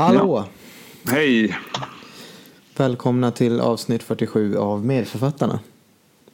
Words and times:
Hallå! 0.00 0.44
Hej! 1.04 1.56
Välkomna 2.76 3.30
till 3.30 3.60
avsnitt 3.60 4.02
47 4.02 4.56
av 4.56 4.86
Medförfattarna. 4.86 5.60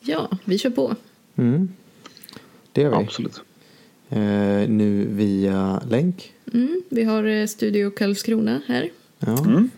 Ja, 0.00 0.28
vi 0.44 0.58
kör 0.58 0.70
på. 0.70 0.94
Mm. 1.36 1.68
Det 2.72 2.80
gör 2.80 2.90
vi. 2.90 2.96
Absolut. 2.96 3.40
Eh, 4.08 4.18
nu 4.68 5.06
via 5.10 5.80
länk. 5.88 6.32
Mm, 6.52 6.82
vi 6.88 7.04
har 7.04 7.24
eh, 7.24 7.46
Studio 7.46 7.90
Karlskrona 7.90 8.60
här. 8.66 8.90
Ja. 9.18 9.38
Mm. 9.38 9.70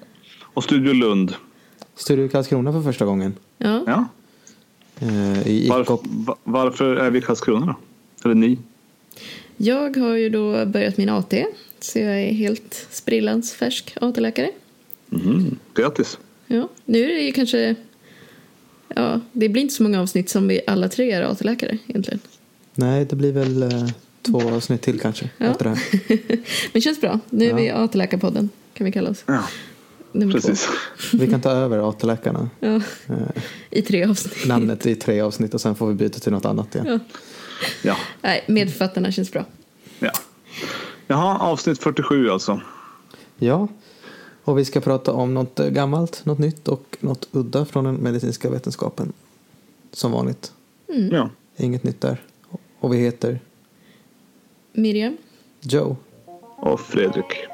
Och 0.42 0.64
Studio 0.64 0.92
Lund. 0.92 1.34
Studio 1.94 2.28
Karlskrona 2.28 2.72
för 2.72 2.82
första 2.82 3.04
gånngen. 3.04 3.34
Ja, 3.58 3.84
Ja. 3.86 4.04
Eh, 5.00 5.48
I 5.48 5.68
Varför, 5.68 5.98
varför 6.44 6.96
är 6.96 7.10
vi 7.10 7.18
i 7.18 7.22
Karlskrona 7.22 7.66
då? 7.66 7.74
Eller 8.24 8.34
ni? 8.34 8.58
Jag 9.56 9.96
har 9.96 10.14
ju 10.16 10.28
då 10.28 10.66
börjat 10.66 10.96
min 10.96 11.08
AT, 11.08 11.34
så 11.84 11.98
jag 11.98 12.20
är 12.22 12.32
helt 12.32 12.86
sprillans 12.90 13.52
färsk 13.52 13.94
AT-läkare. 14.00 14.50
Mm. 15.12 15.58
Grattis. 15.74 16.18
Ja, 16.46 16.68
nu 16.84 17.02
är 17.04 17.08
det 17.14 17.20
ju 17.22 17.32
kanske... 17.32 17.74
Ja, 18.94 19.20
det 19.32 19.48
blir 19.48 19.62
inte 19.62 19.74
så 19.74 19.82
många 19.82 20.00
avsnitt 20.02 20.28
som 20.30 20.48
vi 20.48 20.60
alla 20.66 20.88
tre 20.88 21.10
är 21.12 21.22
AT-läkare 21.22 21.78
egentligen. 21.86 22.20
Nej, 22.74 23.04
det 23.04 23.16
blir 23.16 23.32
väl 23.32 23.62
eh, 23.62 23.88
två 24.22 24.42
avsnitt 24.50 24.82
till 24.82 25.00
kanske. 25.00 25.30
Ja. 25.38 25.46
Efter 25.46 25.64
det 25.64 25.70
här. 25.70 26.38
Men 26.72 26.82
känns 26.82 27.00
bra. 27.00 27.20
Nu 27.30 27.44
är 27.44 27.48
Ja. 27.50 27.56
vi 27.56 27.70
AT-läkarpodden, 27.70 28.48
kan 28.74 28.84
vi 28.84 28.92
kalla 28.92 29.10
oss. 29.10 29.24
Ja, 29.26 29.44
Nummer 30.12 30.32
precis. 30.32 30.68
Vi 31.12 31.26
kan 31.26 31.40
ta 31.40 31.50
över 31.50 31.88
AT-läkarna. 31.90 32.50
Ja, 32.60 32.74
Eh, 33.08 33.42
I 33.70 33.82
tre 33.82 34.04
avsnitt. 34.04 34.46
namnet 34.46 34.86
i 34.86 34.94
tre 34.94 35.20
avsnitt 35.20 35.54
och 35.54 35.60
sen 35.60 35.74
får 35.74 35.86
vi 35.88 35.94
byta 35.94 36.18
till 36.18 36.32
något 36.32 36.44
annat 36.44 36.74
igen. 36.74 36.86
Ja. 36.88 36.98
Ja. 37.82 37.96
Nej, 38.22 38.44
medförfattarna 38.48 39.12
känns 39.12 39.32
bra. 39.32 39.44
ja. 39.98 40.12
Jaha, 41.10 41.38
avsnitt 41.38 41.78
47 41.78 42.30
alltså. 42.30 42.60
Ja, 43.36 43.68
och 44.44 44.58
vi 44.58 44.64
ska 44.64 44.80
prata 44.80 45.12
om 45.12 45.34
något 45.34 45.58
gammalt, 45.58 46.24
något 46.24 46.38
nytt 46.38 46.68
och 46.68 46.96
något 47.00 47.28
udda 47.32 47.64
från 47.64 47.84
den 47.84 47.94
medicinska 47.94 48.50
vetenskapen. 48.50 49.12
Som 49.92 50.12
vanligt. 50.12 50.52
Ja. 51.10 51.30
Inget 51.56 51.84
nytt 51.84 52.00
där. 52.00 52.22
Och 52.80 52.94
vi 52.94 52.98
heter 52.98 53.40
Miriam? 54.72 55.16
Joe. 55.60 55.96
Och 56.56 56.80
Fredrik. 56.80 57.46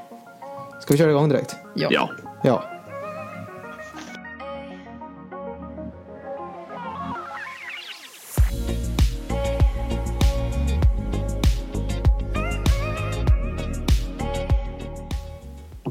Ska 0.82 0.94
vi 0.94 0.98
köra 0.98 1.10
igång 1.10 1.28
direkt? 1.28 1.56
Ja. 1.74 1.88
Ja. 1.90 2.10
Ja. 2.42 2.73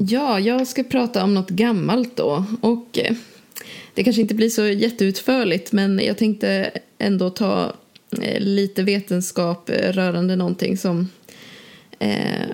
Ja, 0.08 0.40
jag 0.40 0.66
ska 0.66 0.82
prata 0.84 1.24
om 1.24 1.34
något 1.34 1.50
gammalt 1.50 2.16
då. 2.16 2.44
Och 2.60 2.98
eh, 2.98 3.14
det 3.94 4.04
kanske 4.04 4.22
inte 4.22 4.34
blir 4.34 4.48
så 4.48 4.62
jätteutförligt, 4.66 5.72
men 5.72 5.98
jag 6.04 6.18
tänkte 6.18 6.70
ändå 6.98 7.30
ta 7.30 7.72
eh, 8.22 8.40
lite 8.40 8.82
vetenskap 8.82 9.70
rörande 9.70 10.36
någonting 10.36 10.76
som 10.76 11.08
eh, 11.98 12.46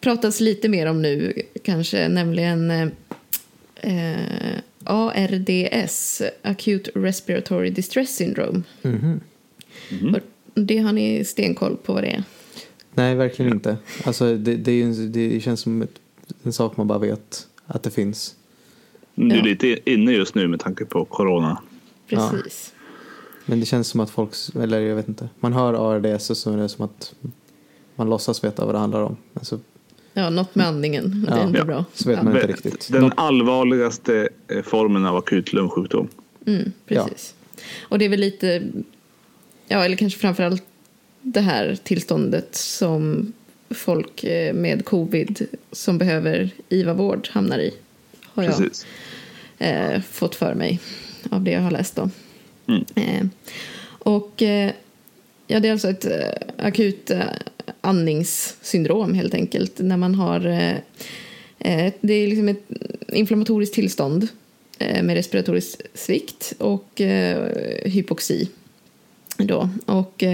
pratas 0.00 0.40
lite 0.40 0.68
mer 0.68 0.86
om 0.86 1.02
nu, 1.02 1.42
kanske, 1.64 2.08
nämligen 2.08 2.70
eh, 2.70 4.58
ARDS, 4.84 6.22
Acute 6.42 6.90
Respiratory 6.94 7.70
Distress 7.70 8.16
Syndrome. 8.16 8.62
Mhm. 8.82 9.20
Och 10.14 10.20
Det 10.62 10.78
har 10.78 10.92
ni 10.92 11.24
stenkoll 11.24 11.76
på 11.76 11.92
vad 11.92 12.02
det 12.02 12.10
är? 12.10 12.22
Nej, 12.94 13.14
verkligen 13.14 13.52
inte. 13.52 13.76
Alltså, 14.04 14.36
det, 14.36 14.56
det, 14.56 14.70
är 14.72 14.76
ju, 14.76 14.82
en- 14.82 15.12
det 15.12 15.40
känns 15.40 15.60
som 15.60 15.82
ett, 15.82 15.94
en 16.48 16.52
sak 16.52 16.76
man 16.76 16.86
bara 16.86 16.98
vet 16.98 17.46
att 17.66 17.82
det 17.82 17.90
finns. 17.90 18.34
Du 19.14 19.30
är 19.32 19.36
Ja. 19.36 19.42
lite 19.42 19.90
inne 19.90 20.12
just 20.12 20.34
nu 20.34 20.48
med 20.48 20.60
tanke 20.60 20.84
på 20.84 21.04
corona. 21.04 21.58
Ja. 22.06 22.30
Precis. 22.30 22.74
Men 23.46 23.60
det 23.60 23.66
känns 23.66 23.88
som 23.88 24.00
att 24.00 24.10
folk, 24.10 24.30
eller 24.60 24.80
jag 24.80 24.96
vet 24.96 25.08
inte. 25.08 25.28
Man 25.40 25.52
hör 25.52 25.74
ARDS 25.94 26.30
och 26.30 26.36
så 26.36 26.52
är 26.52 26.56
det 26.56 26.68
som 26.68 26.84
att 26.84 27.14
man 27.96 28.10
låtsas 28.10 28.44
veta 28.44 28.64
vad 28.66 28.74
det 28.74 28.78
handlar 28.78 29.00
om. 29.02 29.16
Men 29.32 29.44
så, 29.44 29.58
Ja, 30.12 30.30
något 30.30 30.54
med 30.54 30.66
andningen. 30.66 31.24
Det 31.26 31.30
Ja. 31.32 31.36
är 31.38 31.44
ändå 31.44 31.58
Ja. 31.58 31.64
bra. 31.64 31.84
så 31.94 32.08
vet 32.08 32.18
ja. 32.18 32.22
man 32.24 32.34
inte 32.36 32.46
riktigt. 32.46 32.88
Den 32.92 33.12
allvarligaste 33.16 34.28
eh, 34.48 34.62
formen 34.62 35.06
av 35.06 35.16
akut 35.16 35.52
lungsjukdom. 35.52 36.08
Mm, 36.46 36.72
precis. 36.86 37.34
Och 37.82 37.98
det 37.98 38.04
är 38.04 38.08
väl 38.08 38.20
lite, 38.20 38.62
ja 39.68 39.84
eller 39.84 39.96
kanske 39.96 40.18
framförallt 40.18 40.62
det 41.22 41.40
här 41.40 41.78
tillståndet 41.82 42.54
som 42.56 43.32
folk 43.70 44.24
eh, 44.24 44.54
med 44.54 44.84
covid 44.84 45.46
som 45.72 45.98
behöver 45.98 46.50
IVA-vård 46.68 47.28
hamnar 47.32 47.58
i. 47.58 47.74
Har 48.22 48.42
jag 48.42 48.56
Precis. 48.56 48.86
eh, 49.58 50.00
fått 50.00 50.34
för 50.34 50.54
mig 50.54 50.80
av 51.30 51.42
det 51.42 51.50
jag 51.50 51.60
har 51.60 51.70
läst 51.70 51.96
då. 51.96 52.10
Mm. 52.68 52.84
Eh, 52.94 53.26
och 53.88 54.42
eh, 54.42 54.70
ja, 55.46 55.60
det 55.60 55.68
är 55.68 55.72
alltså 55.72 55.88
ett 55.88 56.04
eh, 56.04 56.66
akut 56.66 57.10
eh, 57.10 57.22
andningssyndrom 57.80 59.14
helt 59.14 59.34
enkelt. 59.34 59.78
När 59.78 59.96
man 59.96 60.14
har, 60.14 60.40
det 62.00 62.14
är 62.14 62.26
liksom 62.26 62.48
ett 62.48 62.62
inflammatoriskt 63.08 63.74
tillstånd 63.74 64.28
med 64.78 65.14
respiratorisk 65.14 65.80
svikt 65.94 66.54
och 66.58 67.00
hypoxi. 67.84 68.48
Då. 69.36 69.68
Och 69.86 70.24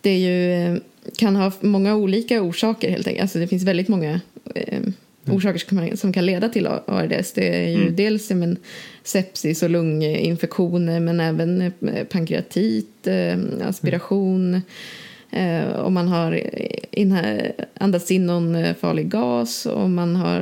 det 0.00 0.10
är 0.10 0.18
ju, 0.18 0.80
kan 1.18 1.36
ha 1.36 1.52
många 1.60 1.96
olika 1.96 2.42
orsaker 2.42 2.90
helt 2.90 3.06
enkelt. 3.06 3.22
Alltså 3.22 3.38
det 3.38 3.46
finns 3.46 3.62
väldigt 3.64 3.88
många 3.88 4.20
eh, 4.54 4.80
orsaker 5.30 5.58
som 5.58 5.78
kan, 5.78 5.96
som 5.96 6.12
kan 6.12 6.26
leda 6.26 6.48
till 6.48 6.66
ARDS. 6.66 7.32
Det 7.32 7.48
är 7.64 7.68
ju 7.68 7.82
Mm. 7.82 7.96
dels 7.96 8.30
men, 8.30 8.56
sepsis 9.04 9.62
och 9.62 9.70
lunginfektioner 9.70 11.00
men 11.00 11.20
även 11.20 11.62
eh, 11.62 12.04
pankreatit, 12.04 13.06
eh, 13.06 13.36
aspiration. 13.68 14.60
Eh, 15.30 15.70
om 15.80 15.94
man 15.94 16.08
har 16.08 16.40
inha- 16.92 17.52
andats 17.78 18.10
in 18.10 18.26
någon 18.26 18.54
eh, 18.54 18.74
farlig 18.74 19.08
gas, 19.08 19.66
om 19.66 19.94
man 19.94 20.16
har 20.16 20.40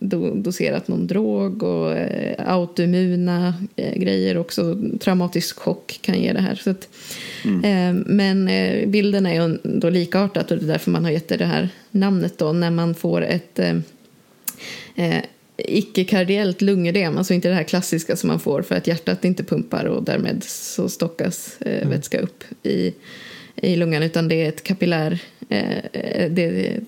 överdoserat 0.00 0.88
någon 0.88 1.06
drog 1.06 1.62
och 1.62 1.92
eh, 1.96 2.52
autoimmuna 2.52 3.54
eh, 3.76 3.98
grejer 3.98 4.38
också. 4.38 4.78
Traumatisk 5.00 5.58
chock 5.58 5.98
kan 6.02 6.20
ge 6.20 6.32
det 6.32 6.40
här. 6.40 6.54
Så 6.54 6.70
att, 6.70 6.88
eh, 7.44 7.92
men 8.06 8.48
eh, 8.48 8.88
bilden 8.88 9.26
är 9.26 9.34
ju 9.34 9.58
ändå 9.64 9.90
likartat 9.90 10.50
och 10.50 10.58
det 10.58 10.64
är 10.64 10.68
därför 10.68 10.90
man 10.90 11.04
har 11.04 11.10
gett 11.10 11.28
det 11.28 11.36
det 11.36 11.44
här 11.44 11.68
namnet 11.90 12.38
då 12.38 12.52
när 12.52 12.70
man 12.70 12.94
får 12.94 13.22
ett 13.22 13.58
eh, 13.58 13.76
eh, 14.96 15.22
icke-kardiellt 15.56 16.62
lungödem, 16.62 17.18
alltså 17.18 17.34
inte 17.34 17.48
det 17.48 17.54
här 17.54 17.62
klassiska 17.62 18.16
som 18.16 18.28
man 18.28 18.40
får 18.40 18.62
för 18.62 18.74
att 18.74 18.86
hjärtat 18.86 19.24
inte 19.24 19.44
pumpar 19.44 19.84
och 19.84 20.02
därmed 20.02 20.44
så 20.44 20.88
stockas 20.88 21.56
eh, 21.60 21.88
vätska 21.88 22.20
upp 22.20 22.44
i, 22.62 22.94
i 23.56 23.76
lungan 23.76 24.02
utan 24.02 24.28
det 24.28 24.44
är 24.44 24.48
ett 24.48 24.62
kapillär, 24.62 25.18
det 25.48 26.68
är 26.68 26.80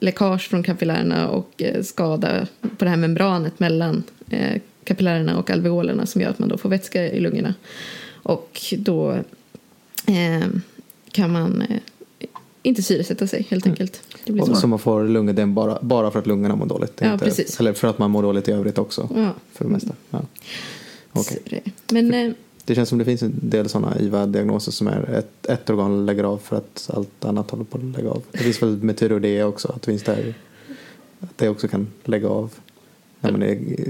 läckage 0.00 0.48
från 0.48 0.62
kapillärerna 0.62 1.28
och 1.28 1.62
eh, 1.62 1.82
skada 1.82 2.46
på 2.78 2.84
det 2.84 2.90
här 2.90 2.96
membranet 2.96 3.60
mellan 3.60 4.02
eh, 4.30 4.60
kapillärerna 4.84 5.38
och 5.38 5.50
alveolerna 5.50 6.06
som 6.06 6.20
gör 6.20 6.30
att 6.30 6.38
man 6.38 6.48
då 6.48 6.58
får 6.58 6.68
vätska 6.68 7.08
i 7.12 7.20
lungorna. 7.20 7.54
Och 8.22 8.60
då 8.78 9.10
eh, 10.06 10.48
kan 11.12 11.32
man 11.32 11.62
eh, 11.62 11.76
inte 12.62 12.82
syresätta 12.82 13.26
sig 13.26 13.46
helt 13.50 13.66
enkelt. 13.66 14.02
Det 14.24 14.32
blir 14.32 14.42
Och 14.42 14.48
så. 14.48 14.54
så 14.54 14.66
man 14.66 14.78
får 14.78 15.04
lungödem 15.04 15.54
bara, 15.54 15.78
bara 15.82 16.10
för 16.10 16.18
att 16.18 16.26
lungorna 16.26 16.56
mår 16.56 16.66
dåligt. 16.66 16.96
Det 16.96 17.04
Ja, 17.06 17.12
inte, 17.12 17.24
precis. 17.24 17.60
Eller 17.60 17.72
för 17.72 17.88
att 17.88 17.98
man 17.98 18.10
mår 18.10 18.22
dåligt 18.22 18.48
i 18.48 18.52
övrigt 18.52 18.78
också. 18.78 19.08
Ja. 19.16 19.34
För 19.52 19.64
det 19.64 19.70
mesta. 19.70 19.92
Ja. 20.10 20.20
Så 21.14 21.34
det- 21.50 21.62
Men 21.92 22.14
eh, 22.14 22.32
Det 22.64 22.74
känns 22.74 22.88
som 22.88 22.98
det 22.98 23.04
finns 23.04 23.22
en 23.22 23.40
del 23.42 23.68
sådana 23.68 23.98
IVA-diagnoser 24.00 24.72
som 24.72 24.86
är 24.86 25.10
ett, 25.10 25.46
ett 25.46 25.70
organ 25.70 26.06
lägger 26.06 26.24
av 26.24 26.38
för 26.38 26.56
att 26.56 26.90
allt 26.94 27.24
annat 27.24 27.50
håller 27.50 27.64
på 27.64 27.78
att 27.78 27.84
lägga 27.84 28.10
av. 28.10 28.22
Det 28.32 28.38
finns 28.38 28.62
väl 28.62 28.76
med 28.82 28.96
tyreoidea 28.96 29.46
också, 29.46 29.68
att 29.68 29.82
det 29.82 29.90
finns 29.90 30.02
där 30.02 30.34
att 31.20 31.38
det 31.38 31.48
också 31.48 31.68
kan 31.68 31.88
lägga 32.04 32.28
av 32.28 32.54
när 33.20 33.32
man 33.32 33.42
är 33.42 33.52
eh, 33.52 33.84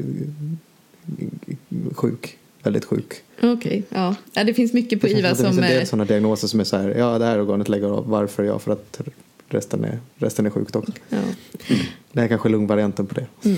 sjuk, 1.95 2.39
väldigt 2.63 2.85
sjuk. 2.85 3.15
Okej, 3.43 3.83
ja. 3.89 4.15
ja. 4.33 4.45
Det 4.45 4.55
finns 4.55 4.73
mycket 4.73 5.01
på 5.01 5.07
det 5.07 5.13
IVA 5.13 5.35
som 5.35 5.45
det 5.45 5.53
finns 5.53 5.59
en 5.59 5.69
del 5.69 5.81
eh, 5.81 5.85
sådana 5.85 6.05
diagnoser 6.05 6.49
som 6.49 6.61
är 6.61 6.65
så 6.65 6.77
här, 6.77 6.89
ja 6.89 7.19
det 7.19 7.25
här 7.25 7.41
organet 7.41 7.69
lägger 7.69 7.89
av, 7.89 8.09
varför 8.09 8.45
ja, 8.45 8.59
för 8.59 8.73
att 8.73 9.01
resten 9.49 9.85
är, 9.85 9.99
resten 10.17 10.47
är 10.47 10.51
sjukt 10.51 10.77
också. 10.77 10.93
Ja. 11.09 11.19
Det 12.13 12.21
här 12.21 12.25
är 12.25 12.29
kanske 12.29 12.49
är 12.49 12.51
lungvarianten 12.51 13.07
på 13.07 13.15
det. 13.15 13.27
Eh, 13.51 13.57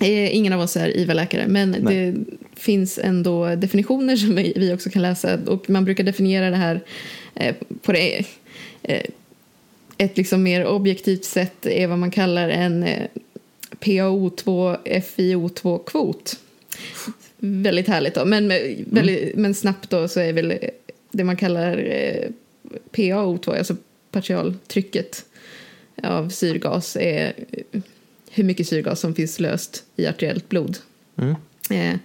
Ingen 0.00 0.52
av 0.52 0.60
oss 0.60 0.76
är 0.76 0.96
IVA-läkare, 0.96 1.48
men 1.48 1.70
Nej. 1.70 2.10
det 2.12 2.24
finns 2.60 2.98
ändå 2.98 3.54
definitioner 3.54 4.16
som 4.16 4.34
vi 4.34 4.72
också 4.74 4.90
kan 4.90 5.02
läsa. 5.02 5.38
Och 5.46 5.70
man 5.70 5.84
brukar 5.84 6.04
definiera 6.04 6.50
det 6.50 6.56
här 6.56 6.80
eh, 7.34 7.54
på 7.82 7.92
det, 7.92 8.24
eh, 8.82 9.02
ett 9.98 10.16
liksom 10.16 10.42
mer 10.42 10.66
objektivt 10.66 11.24
sätt 11.24 11.66
är 11.66 11.86
vad 11.86 11.98
man 11.98 12.10
kallar 12.10 12.48
en 12.48 12.82
eh, 12.82 13.06
PaO2 13.70 14.76
FiO2-kvot. 15.16 16.38
Väldigt 17.38 17.88
härligt 17.88 18.14
då, 18.14 18.24
men, 18.24 18.48
väldigt, 18.86 19.36
men 19.36 19.54
snabbt 19.54 19.90
då 19.90 20.08
så 20.08 20.20
är 20.20 20.32
väl 20.32 20.54
det 21.10 21.24
man 21.24 21.36
kallar 21.36 21.78
eh, 21.78 22.28
PaO2, 22.92 23.58
alltså 23.58 23.76
partialtrycket 24.10 25.24
av 26.02 26.28
syrgas 26.28 26.96
är 26.96 27.32
hur 28.36 28.44
mycket 28.44 28.68
syrgas 28.68 29.00
som 29.00 29.14
finns 29.14 29.40
löst 29.40 29.84
i 29.96 30.06
arteriellt 30.06 30.48
blod. 30.48 30.78
Mm. 31.16 31.36
Eh, 31.70 31.98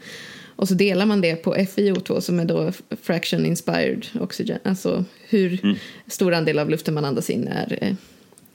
och 0.55 0.67
så 0.67 0.73
delar 0.73 1.05
man 1.05 1.21
det 1.21 1.35
på 1.35 1.55
FiO2 1.55 2.19
som 2.19 2.39
är 2.39 2.45
då 2.45 2.71
fraction 3.01 3.45
inspired 3.45 4.05
oxygen. 4.19 4.59
Alltså 4.63 5.05
hur 5.29 5.79
stor 6.07 6.33
andel 6.33 6.59
av 6.59 6.69
luften 6.69 6.93
man 6.93 7.05
andas 7.05 7.29
in 7.29 7.47
är, 7.47 7.77
eh, 7.81 7.93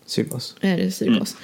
Syrgas. 0.07 0.55
är 0.61 0.91
syrgas. 0.91 1.37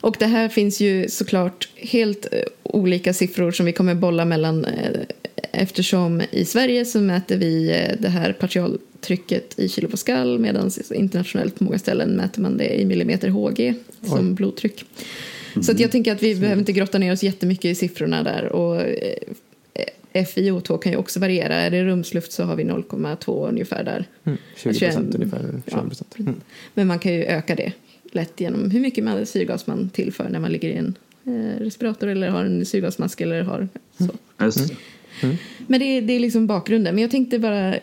Och 0.00 0.16
det 0.18 0.26
här 0.26 0.48
finns 0.48 0.80
ju 0.80 1.08
såklart 1.08 1.68
helt 1.76 2.26
eh, 2.32 2.40
olika 2.62 3.14
siffror 3.14 3.52
som 3.52 3.66
vi 3.66 3.72
kommer 3.72 3.94
bolla 3.94 4.24
mellan 4.24 4.64
eh, 4.64 5.00
eftersom 5.52 6.22
i 6.30 6.44
Sverige 6.44 6.84
så 6.84 7.00
mäter 7.00 7.36
vi 7.36 7.70
eh, 7.70 8.00
det 8.00 8.08
här 8.08 8.32
partialtrycket 8.32 9.58
i 9.58 9.68
kilopascal 9.68 10.38
medan 10.38 10.70
internationellt 10.94 11.58
på 11.58 11.64
många 11.64 11.78
ställen 11.78 12.10
mäter 12.10 12.40
man 12.40 12.56
det 12.56 12.80
i 12.80 12.84
millimeter 12.84 13.28
Hg 13.28 13.74
som 14.02 14.28
Oj. 14.28 14.34
blodtryck. 14.34 14.84
Så 15.62 15.72
att 15.72 15.80
jag 15.80 15.90
tänker 15.92 16.12
att 16.12 16.22
vi 16.22 16.34
behöver 16.34 16.58
inte 16.60 16.72
grotta 16.72 16.98
ner 16.98 17.12
oss 17.12 17.22
jättemycket 17.22 17.64
i 17.64 17.74
siffrorna 17.74 18.22
där. 18.22 18.44
Och 18.52 18.80
eh, 18.82 19.18
FiO2 20.14 20.78
kan 20.78 20.92
ju 20.92 20.98
också 20.98 21.20
variera. 21.20 21.54
Är 21.54 21.70
det 21.70 21.84
rumsluft 21.84 22.32
så 22.32 22.44
har 22.44 22.56
vi 22.56 22.64
0,2 22.64 23.48
ungefär 23.48 23.84
där. 23.84 24.04
Mm. 24.24 24.38
20 24.56 24.74
21 24.74 24.94
procent 24.94 25.14
ungefär. 25.14 25.38
21 25.40 25.62
ja. 25.66 26.16
Mm. 26.20 26.34
Men 26.74 26.86
man 26.86 26.98
kan 26.98 27.12
ju 27.14 27.24
öka 27.24 27.54
det 27.54 27.72
lätt 28.12 28.40
genom 28.40 28.70
hur 28.70 28.80
mycket 28.80 29.04
man- 29.04 29.26
syrgas 29.26 29.66
man 29.66 29.88
tillför 29.88 30.28
när 30.28 30.38
man 30.40 30.52
ligger 30.52 30.68
i 30.68 30.72
en 30.76 30.94
eh, 31.26 31.60
respirator 31.60 32.08
eller 32.08 32.28
har 32.28 32.44
en 32.44 32.66
syrgasmask 32.66 33.20
eller 33.20 33.42
har 33.42 33.68
så. 33.98 34.08
Just 34.44 34.68
det. 34.68 34.74
Men 35.66 35.80
det, 35.80 35.86
är- 35.86 36.02
det 36.02 36.12
är 36.12 36.20
liksom 36.20 36.46
bakgrunden. 36.46 36.94
Men 36.94 37.02
jag 37.02 37.10
tänkte 37.10 37.38
bara 37.38 37.74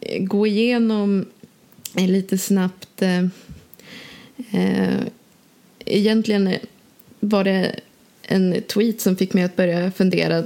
eh, 0.00 0.22
gå 0.24 0.46
igenom 0.46 1.26
eh, 1.96 2.08
lite 2.08 2.38
snabbt. 2.38 3.02
Eh, 3.02 3.18
eh, 4.52 5.00
egentligen 5.84 6.54
var 7.20 7.44
det 7.44 7.80
en 8.22 8.62
tweet 8.62 9.00
som 9.00 9.16
fick 9.16 9.34
mig 9.34 9.44
att 9.44 9.56
börja 9.56 9.90
fundera 9.90 10.44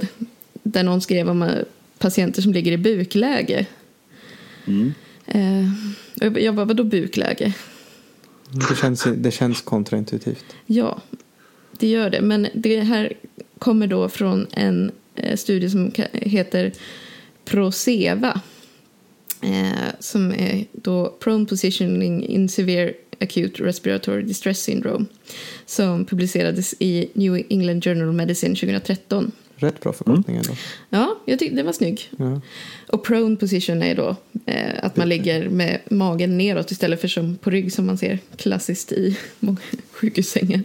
där 0.63 0.83
någon 0.83 1.01
skrev 1.01 1.29
om 1.29 1.41
eh, 1.41 1.57
patienter 1.97 2.41
som 2.41 2.53
ligger 2.53 2.71
i 2.71 2.77
bukläge. 2.77 3.65
Mm. 4.67 4.93
Eh, 5.25 6.43
jag 6.43 6.55
bara, 6.55 6.65
vadå 6.65 6.83
bukläge? 6.83 7.53
Det, 8.69 8.75
känns, 8.75 9.07
det 9.17 9.31
känns 9.31 9.61
kontraintuitivt. 9.61 10.45
Ja, 10.65 11.01
det 11.71 11.87
gör 11.87 12.09
det. 12.09 12.21
Men 12.21 12.47
det 12.53 12.79
här 12.79 13.13
kommer 13.59 13.87
då 13.87 14.09
från 14.09 14.47
en 14.51 14.91
eh, 15.15 15.35
studie 15.35 15.69
som 15.69 15.91
heter 16.11 16.71
Proseva. 17.45 18.41
Eh, 19.41 19.93
som 19.99 20.31
är 20.31 20.65
då 20.71 21.15
Prone 21.19 21.45
Positioning 21.45 22.25
in 22.25 22.49
Severe 22.49 22.93
Acute 23.19 23.63
Respiratory 23.63 24.21
Distress 24.21 24.59
Syndrome. 24.59 25.05
Som 25.65 26.05
publicerades 26.05 26.75
i 26.79 27.09
New 27.13 27.43
England 27.49 27.83
Journal 27.83 28.09
of 28.09 28.15
Medicine 28.15 28.55
2013. 28.55 29.31
Rätt 29.55 29.81
bra 29.81 29.93
förkortning 29.93 30.37
ändå. 30.37 30.55
Ja, 30.89 31.19
jag 31.25 31.39
tyckte 31.39 31.55
det 31.55 31.63
var 31.63 31.71
snygg. 31.71 32.09
Ja. 32.17 32.41
Och 32.87 33.03
prone 33.03 33.35
position 33.35 33.83
är 33.83 33.95
då 33.95 34.15
eh, 34.45 34.83
att 34.83 34.97
man 34.97 35.09
ligger 35.09 35.49
med 35.49 35.79
magen 35.89 36.37
neråt 36.37 36.71
istället 36.71 37.01
för 37.01 37.07
som 37.07 37.37
på 37.37 37.49
rygg 37.49 37.73
som 37.73 37.85
man 37.85 37.97
ser 37.97 38.19
klassiskt 38.37 38.91
i 38.91 39.17
många 39.39 39.57
sjukhussängar. 39.91 40.63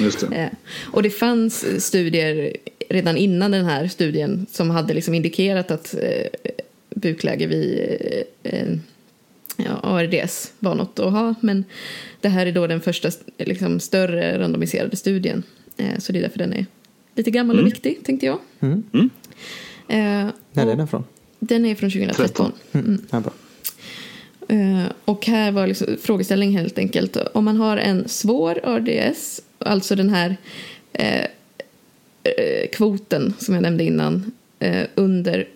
Just 0.00 0.20
det. 0.20 0.36
Eh, 0.36 0.48
och 0.92 1.02
det 1.02 1.10
fanns 1.10 1.84
studier 1.84 2.56
redan 2.88 3.16
innan 3.16 3.50
den 3.50 3.64
här 3.64 3.88
studien 3.88 4.46
som 4.52 4.70
hade 4.70 4.94
liksom 4.94 5.14
indikerat 5.14 5.70
att 5.70 5.94
eh, 5.94 6.52
bukläge 6.94 7.46
vid 7.46 7.78
eh, 7.78 8.52
eh, 8.52 8.76
ja, 9.56 9.80
ARDS 9.82 10.52
var 10.58 10.74
något 10.74 10.98
att 10.98 11.12
ha. 11.12 11.34
Men 11.40 11.64
det 12.20 12.28
här 12.28 12.46
är 12.46 12.52
då 12.52 12.66
den 12.66 12.80
första 12.80 13.10
liksom, 13.38 13.80
större 13.80 14.38
randomiserade 14.38 14.96
studien. 14.96 15.42
Eh, 15.76 15.98
så 15.98 16.12
det 16.12 16.18
är 16.18 16.22
därför 16.22 16.38
den 16.38 16.52
är 16.52 16.66
lite 17.14 17.30
gammal 17.30 17.60
och 17.60 17.66
viktig, 17.66 18.04
tänkte 18.04 18.26
jag. 18.26 18.38
Mm. 18.60 18.82
Mm. 18.92 19.10
Eh, 19.88 20.32
När 20.52 20.66
är 20.66 20.76
den 20.76 20.88
från? 20.88 21.04
Den 21.38 21.66
är 21.66 21.74
från 21.74 21.90
2013. 21.90 22.52
Mm. 22.72 22.98
Ja, 23.10 23.20
bra. 23.20 23.32
Eh, 24.48 24.84
och 25.04 25.26
här 25.26 25.52
var 25.52 25.66
liksom 25.66 25.96
frågeställningen 26.02 26.60
helt 26.60 26.78
enkelt 26.78 27.16
om 27.16 27.44
man 27.44 27.56
har 27.56 27.76
en 27.76 28.08
svår 28.08 28.60
ARDS, 28.64 29.40
alltså 29.58 29.94
den 29.94 30.10
här 30.10 30.36
eh, 30.92 31.24
eh, 32.22 32.68
kvoten 32.72 33.34
som 33.38 33.54
jag 33.54 33.62
nämnde 33.62 33.84
innan, 33.84 34.32
eh, 34.58 34.86
under 34.94 35.48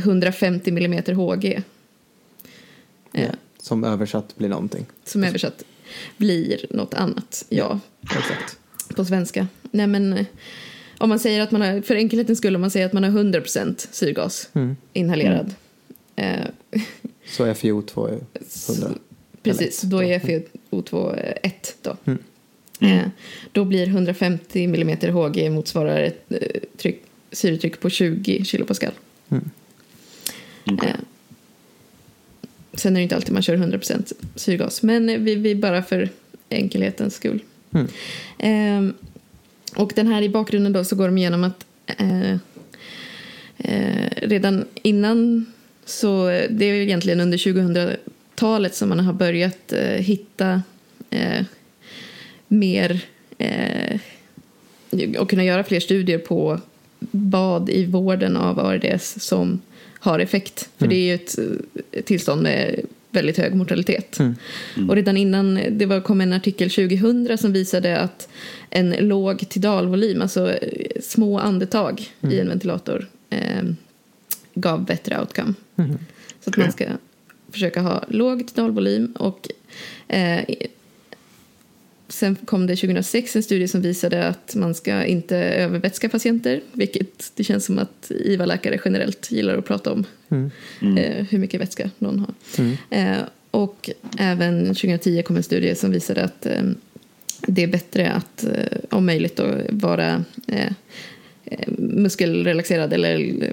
150 0.00 0.70
mm 0.70 0.92
Hg. 1.06 1.44
Eh, 1.54 1.62
Ja. 3.12 3.28
Som 3.58 3.84
översatt 3.84 4.36
blir 4.36 4.48
någonting. 4.48 4.86
Som 5.04 5.24
översatt 5.24 5.62
blir 6.16 6.66
något 6.70 6.94
annat, 6.94 7.44
ja, 7.48 7.80
Exakt. 8.02 8.58
på 8.96 9.04
svenska. 9.04 9.46
Nej 9.70 9.86
men, 9.86 10.12
eh, 10.12 10.26
om 10.98 11.08
man 11.08 11.18
säger 11.18 11.40
att 11.40 11.50
man 11.50 11.60
har, 11.60 11.80
för 11.82 11.94
enkelhetens 11.94 12.38
skull, 12.38 12.54
om 12.54 12.60
man 12.60 12.70
säger 12.70 12.86
att 12.86 12.92
man 12.92 13.04
har 13.04 13.10
100% 13.10 13.88
syrgas 13.92 14.48
Mm. 14.52 14.76
inhalerad. 14.92 15.54
Eh, 16.16 16.40
Så 17.26 17.46
FiO2 17.46 18.08
är 18.08 18.20
100. 18.72 18.98
Precis, 19.42 19.80
då 19.82 20.02
är 20.04 20.18
FiO2 20.18 21.18
1 21.42 21.76
då. 21.82 21.96
Mm. 22.04 22.18
Eh, 22.80 23.08
då 23.52 23.64
blir 23.64 23.86
150 23.86 24.64
mm 24.64 24.88
Hg 25.16 25.50
motsvarar 25.50 26.00
ett 26.00 26.32
eh, 26.32 26.38
tryck, 26.76 27.02
syretryck 27.32 27.80
på 27.80 27.90
20 27.90 28.44
kilopascal. 28.44 28.92
Mm. 29.28 29.50
Eh, 30.64 30.94
sen 32.74 32.92
är 32.92 33.00
det 33.00 33.02
inte 33.02 33.16
alltid 33.16 33.32
man 33.32 33.42
kör 33.42 33.56
100% 33.56 34.12
syrgas, 34.34 34.82
men 34.82 35.24
vi, 35.24 35.34
vi 35.34 35.54
bara 35.54 35.82
för 35.82 36.08
enkelhetens 36.48 37.14
skull. 37.14 37.42
Mm. 37.72 37.88
Eh, 38.38 38.94
och 39.76 39.92
den 39.96 40.06
här 40.06 40.22
i 40.22 40.28
bakgrunden 40.28 40.72
då 40.72 40.84
så 40.84 40.96
går 40.96 41.06
de 41.06 41.18
igenom 41.18 41.44
att 41.44 41.66
eh, 41.86 42.32
eh, 43.58 44.10
redan 44.16 44.64
innan 44.82 45.46
så 45.84 46.26
det 46.50 46.64
är 46.64 46.74
egentligen 46.74 47.20
under 47.20 47.38
2000-talet 47.38 48.74
som 48.74 48.88
man 48.88 49.00
har 49.00 49.12
börjat 49.12 49.72
eh, 49.72 49.82
hitta 49.82 50.62
eh, 51.10 51.44
mer 52.48 53.00
eh, 53.38 54.00
och 55.18 55.30
kunna 55.30 55.44
göra 55.44 55.64
fler 55.64 55.80
studier 55.80 56.18
på 56.18 56.60
vad 57.10 57.70
i 57.70 57.86
vården 57.86 58.36
av 58.36 58.58
ARDS 58.58 59.20
som 59.20 59.60
har 60.00 60.18
effekt. 60.18 60.68
För 60.78 60.86
det 60.86 60.96
är 60.96 61.06
ju 61.06 61.14
ett, 61.14 61.38
tillstånd 62.04 62.42
med 62.42 62.80
väldigt 63.10 63.38
hög 63.38 63.54
mortalitet. 63.54 64.18
Mm. 64.18 64.90
Och 64.90 64.96
redan 64.96 65.16
innan 65.16 65.60
det 65.70 65.86
var, 65.86 66.00
kom 66.00 66.20
en 66.20 66.32
artikel 66.32 66.70
2000 66.70 67.38
som 67.38 67.52
visade 67.52 67.98
att 67.98 68.28
en 68.70 68.90
låg 68.90 69.48
tidalvolym, 69.48 70.22
alltså 70.22 70.52
eh, 70.52 71.00
små 71.02 71.38
andetag 71.38 72.10
i 72.20 72.40
en 72.40 72.48
ventilator, 72.48 73.06
eh, 73.30 73.62
gav 74.54 74.84
bättre 74.84 75.20
outcome. 75.20 75.54
Mm. 75.76 75.90
Så 76.40 76.50
att 76.50 76.54
Okej. 76.54 76.64
man 76.64 76.72
ska 76.72 76.84
försöka 77.52 77.80
ha 77.80 78.04
låg 78.08 78.48
tidalvolym 78.48 79.12
och 79.12 79.48
eh, 80.08 80.44
Sen 82.10 82.36
kom 82.44 82.66
det 82.66 82.76
2006 82.76 83.36
en 83.36 83.42
studie 83.42 83.68
som 83.68 83.82
visade 83.82 84.28
att 84.28 84.54
man 84.54 84.74
ska 84.74 85.04
inte 85.04 85.36
övervätska 85.36 86.08
patienter, 86.08 86.60
vilket 86.72 87.32
det 87.36 87.44
känns 87.44 87.64
som 87.64 87.78
att 87.78 88.10
IVA-läkare 88.10 88.80
generellt 88.84 89.30
gillar 89.30 89.58
att 89.58 89.64
prata 89.64 89.92
om, 89.92 90.04
Mm. 90.28 90.50
eh, 90.98 91.26
hur 91.30 91.38
mycket 91.38 91.60
vätska 91.60 91.90
någon 91.98 92.18
har. 92.18 92.34
Mm. 92.58 92.76
Eh, 92.90 93.22
och 93.50 93.90
även 94.18 94.66
2010 94.66 95.22
kom 95.22 95.36
en 95.36 95.42
studie 95.42 95.74
som 95.74 95.90
visade 95.90 96.24
att 96.24 96.46
eh, 96.46 96.62
det 97.46 97.62
är 97.62 97.66
bättre 97.66 98.12
att, 98.12 98.44
eh, 98.44 98.78
om 98.90 99.06
möjligt, 99.06 99.36
då, 99.36 99.54
vara 99.68 100.24
muskelrelaxerad 101.78 102.92
eller 102.92 103.44
eh, 103.44 103.52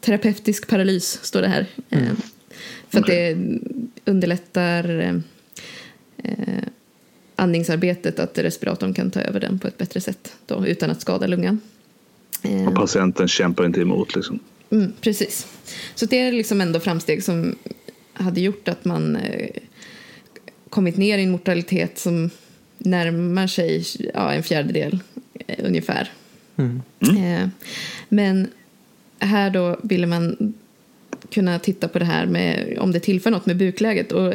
terapeutisk 0.00 0.68
paralys, 0.68 1.18
står 1.22 1.42
det 1.42 1.48
här. 1.48 1.66
Eh, 1.90 1.98
för 2.88 2.98
att 3.00 3.06
det 3.06 3.36
underlättar 4.04 5.22
andningsarbetet, 7.36 8.18
att 8.18 8.38
respiratorn 8.38 8.94
kan 8.94 9.10
ta 9.10 9.20
över 9.20 9.40
den 9.40 9.58
på 9.58 9.68
ett 9.68 9.78
bättre 9.78 10.00
sätt 10.00 10.32
då, 10.46 10.66
utan 10.66 10.90
att 10.90 11.00
skada 11.00 11.26
lungan. 11.26 11.60
Eh, 12.42 12.68
Och 12.68 12.74
patienten 12.74 13.28
kämpar 13.28 13.66
inte 13.66 13.80
emot 13.80 14.16
liksom. 14.16 14.38
Mm, 14.70 14.92
precis. 15.00 15.46
Så 15.94 16.06
det 16.06 16.18
är 16.18 16.32
liksom 16.32 16.60
ändå 16.60 16.80
framsteg 16.80 17.22
som 17.22 17.56
hade 18.12 18.40
gjort 18.40 18.68
att 18.68 18.84
man 18.84 19.16
eh, 19.16 19.50
kommit 20.70 20.96
ner 20.96 21.18
i 21.18 21.22
en 21.22 21.30
mortalitet 21.30 21.98
som 21.98 22.30
närmar 22.78 23.46
sig 23.46 23.84
ja, 24.14 24.32
en 24.32 24.42
fjärdedel 24.42 24.98
eh, 25.46 25.64
ungefär. 25.66 26.12
Mm. 26.56 26.82
Eh, 27.00 27.48
men 28.08 28.48
här 29.18 29.50
då 29.50 29.76
ville 29.82 30.06
man 30.06 30.54
kunna 31.30 31.58
titta 31.58 31.88
på 31.88 31.98
det 31.98 32.04
här 32.04 32.26
med 32.26 32.78
om 32.78 32.92
det 32.92 33.00
tillför 33.00 33.30
något 33.30 33.46
med 33.46 33.56
bukläget. 33.56 34.12
Och 34.12 34.34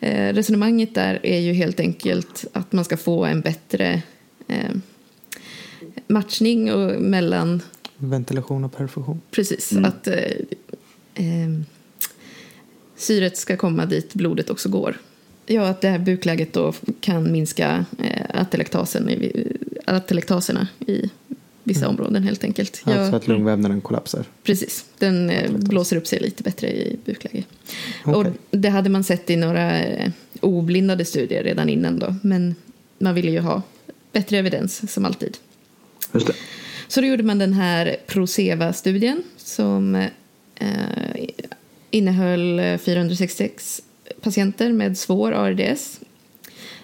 eh, 0.00 0.32
resonemanget 0.34 0.94
där 0.94 1.20
är 1.22 1.40
ju 1.40 1.52
helt 1.52 1.80
enkelt 1.80 2.44
att 2.52 2.72
man 2.72 2.84
ska 2.84 2.96
få 2.96 3.24
en 3.24 3.40
bättre 3.40 4.02
eh, 4.48 4.70
matchning 6.06 6.72
och 6.72 7.02
mellan 7.02 7.62
Ventilation 7.98 8.64
och 8.64 8.76
perfusion. 8.76 9.20
Precis, 9.30 9.72
Mm. 9.72 9.84
att 9.84 10.06
eh, 10.06 10.14
eh, 11.14 11.60
syret 12.96 13.36
ska 13.36 13.56
komma 13.56 13.86
dit 13.86 14.14
blodet 14.14 14.50
också 14.50 14.68
går. 14.68 14.98
Ja, 15.46 15.68
att 15.68 15.80
det 15.80 15.88
här 15.88 15.98
bukläget 15.98 16.52
då 16.52 16.72
kan 17.00 17.32
minska 17.32 17.84
eh, 17.98 18.40
atelektasen 18.40 19.10
i, 19.10 19.46
atelektaserna 19.86 20.68
i 20.86 21.10
vissa 21.66 21.88
områden 21.88 22.22
helt 22.22 22.44
enkelt. 22.44 22.82
Jag- 22.86 22.96
Alltså 22.98 23.16
att 23.16 23.28
lungvävnaden 23.28 23.80
kollapsar. 23.80 24.24
Precis, 24.42 24.84
den 24.98 25.30
eh, 25.30 25.50
blåser 25.52 25.96
upp 25.96 26.06
sig 26.06 26.20
lite 26.20 26.42
bättre 26.42 26.68
i 26.68 26.98
bukläge. 27.04 27.44
Och 28.04 28.16
Okej. 28.16 28.32
det 28.50 28.68
hade 28.68 28.90
man 28.90 29.04
sett 29.04 29.30
i 29.30 29.36
några 29.36 29.80
eh, 29.82 30.10
oblindade 30.40 31.04
studier 31.04 31.44
redan 31.44 31.68
innan 31.68 31.98
då, 31.98 32.14
men 32.22 32.54
man 32.98 33.14
ville 33.14 33.30
ju 33.30 33.38
ha 33.40 33.62
bättre 34.12 34.38
evidens 34.38 34.92
som 34.92 35.04
alltid. 35.04 35.36
Just 36.14 36.26
det. 36.26 36.32
Så 36.88 37.00
då 37.00 37.06
gjorde 37.06 37.22
man 37.22 37.38
den 37.38 37.52
här 37.52 37.96
Proseva-studien 38.06 39.22
som 39.36 39.94
eh, 40.54 40.68
innehöll 41.90 42.58
eh, 42.58 42.78
466 42.78 43.82
patienter 44.20 44.72
med 44.72 44.98
svår 44.98 45.32
ARDS 45.32 46.00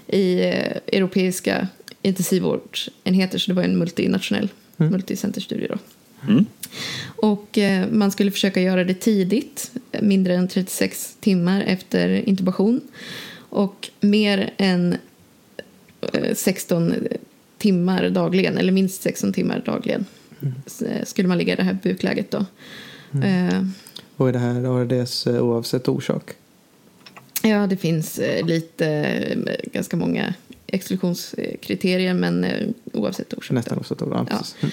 i 0.07 0.41
eh, 0.41 0.77
europeiska 0.87 1.69
intensivvårdsenheter, 2.03 3.39
så 3.39 3.51
det 3.51 3.55
var 3.55 3.63
en 3.63 3.79
multinationell 3.79 4.49
multicenterstudie 4.91 5.69
då. 5.69 5.79
Mm. 6.33 6.45
Och 7.17 7.59
eh, 7.59 7.87
man 7.91 8.11
skulle 8.11 8.31
försöka 8.31 8.61
göra 8.61 8.85
det 8.85 8.95
tidigt, 8.95 9.71
mindre 10.01 10.35
än 10.35 10.49
36 10.49 11.17
timmar 11.21 11.61
efter 11.67 12.29
intubation. 12.29 12.81
Och 13.35 13.91
mer 14.01 14.51
än 14.57 14.97
eh, 16.13 16.35
16 16.35 16.95
timmar 17.59 18.09
dagligen, 18.11 18.59
eller 18.59 18.73
minst 18.73 19.03
16 19.03 19.33
timmar 19.33 19.63
dagligen, 19.67 20.05
s- 20.67 20.83
eh, 20.83 21.05
skulle 21.05 21.29
man 21.29 21.39
ligga 21.39 21.53
i 21.53 21.57
det 21.57 21.63
här 21.63 21.79
bukläget 21.83 22.31
då. 22.31 22.45
Eh, 23.25 23.65
Och 24.17 24.29
är 24.29 24.33
det 24.33 24.39
här 24.39 24.65
ARDS 24.81 25.27
eh, 25.27 25.43
oavsett 25.45 25.89
orsak? 25.89 26.31
Ja, 27.43 27.67
det 27.67 27.77
finns 27.77 28.19
eh, 28.19 28.47
lite, 28.47 28.87
eh, 28.89 29.39
ganska 29.73 29.97
många 29.97 30.35
exklusionskriterier, 30.73 32.15
men 32.15 32.45
eh, 32.45 32.69
oavsett 32.93 33.33
orsak. 33.35 33.51
Nästan 33.55 33.79
oavsett 33.79 34.03
orsak. 34.03 34.29
Ja, 34.31 34.43
Ja. 34.61 34.69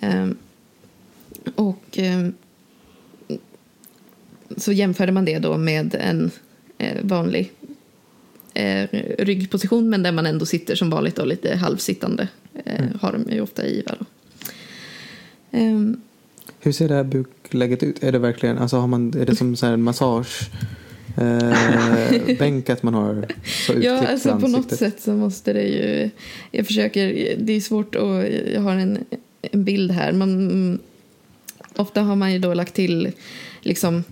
Mm. 0.00 0.20
Ehm, 0.20 0.36
och 1.54 1.84
ehm, 1.98 2.34
så 4.56 4.72
jämförde 4.72 5.12
man 5.12 5.24
det 5.24 5.38
då 5.38 5.56
med 5.56 5.94
en 6.00 6.30
eh, 6.78 6.96
vanlig 7.02 7.52
eh, 8.54 8.88
ryggposition 9.18 9.90
men 9.90 10.02
där 10.02 10.12
man 10.12 10.26
ändå 10.26 10.46
sitter 10.46 10.74
som 10.74 10.90
vanligt 10.90 11.18
och 11.18 11.26
lite 11.26 11.56
halvsittande. 11.56 12.28
Eh, 12.64 12.84
Har 13.00 13.12
de 13.12 13.34
ju 13.34 13.40
ofta 13.40 13.66
i 13.66 13.78
IVA 13.78 13.94
då. 13.98 14.06
Ehm, 15.50 16.00
Hur 16.60 16.72
ser 16.72 16.88
det 16.88 16.94
här 16.94 17.04
bukläget 17.04 17.82
ut? 17.82 18.02
Är 18.02 18.12
det 18.12 18.18
verkligen, 18.18 18.58
alltså 18.58 18.76
har 18.76 18.86
man, 18.86 19.14
är 19.14 19.26
det 19.26 19.36
som 19.36 19.56
så 19.56 19.76
massage 19.76 20.50
eh, 21.16 22.36
bänk 22.38 22.70
att 22.70 22.82
man 22.82 22.94
har 22.94 23.26
så 23.66 23.72
Ja, 23.80 24.06
alltså 24.06 24.38
på 24.40 24.48
något 24.48 24.72
sätt 24.72 25.00
så 25.00 25.12
måste 25.12 25.52
det 25.52 25.62
ju... 25.62 26.10
Jag 26.50 26.66
försöker... 26.66 27.34
Det 27.38 27.52
är 27.52 27.60
svårt 27.60 27.94
att... 27.94 28.24
Jag 28.52 28.60
har 28.60 28.72
en, 28.72 28.98
en 29.40 29.64
bild 29.64 29.90
här. 29.90 30.12
Man, 30.12 30.78
ofta 31.76 32.02
har 32.02 32.16
man 32.16 32.32
ju 32.32 32.38
då 32.38 32.54
lagt 32.54 32.74
till 32.74 33.12
liksom 33.60 34.04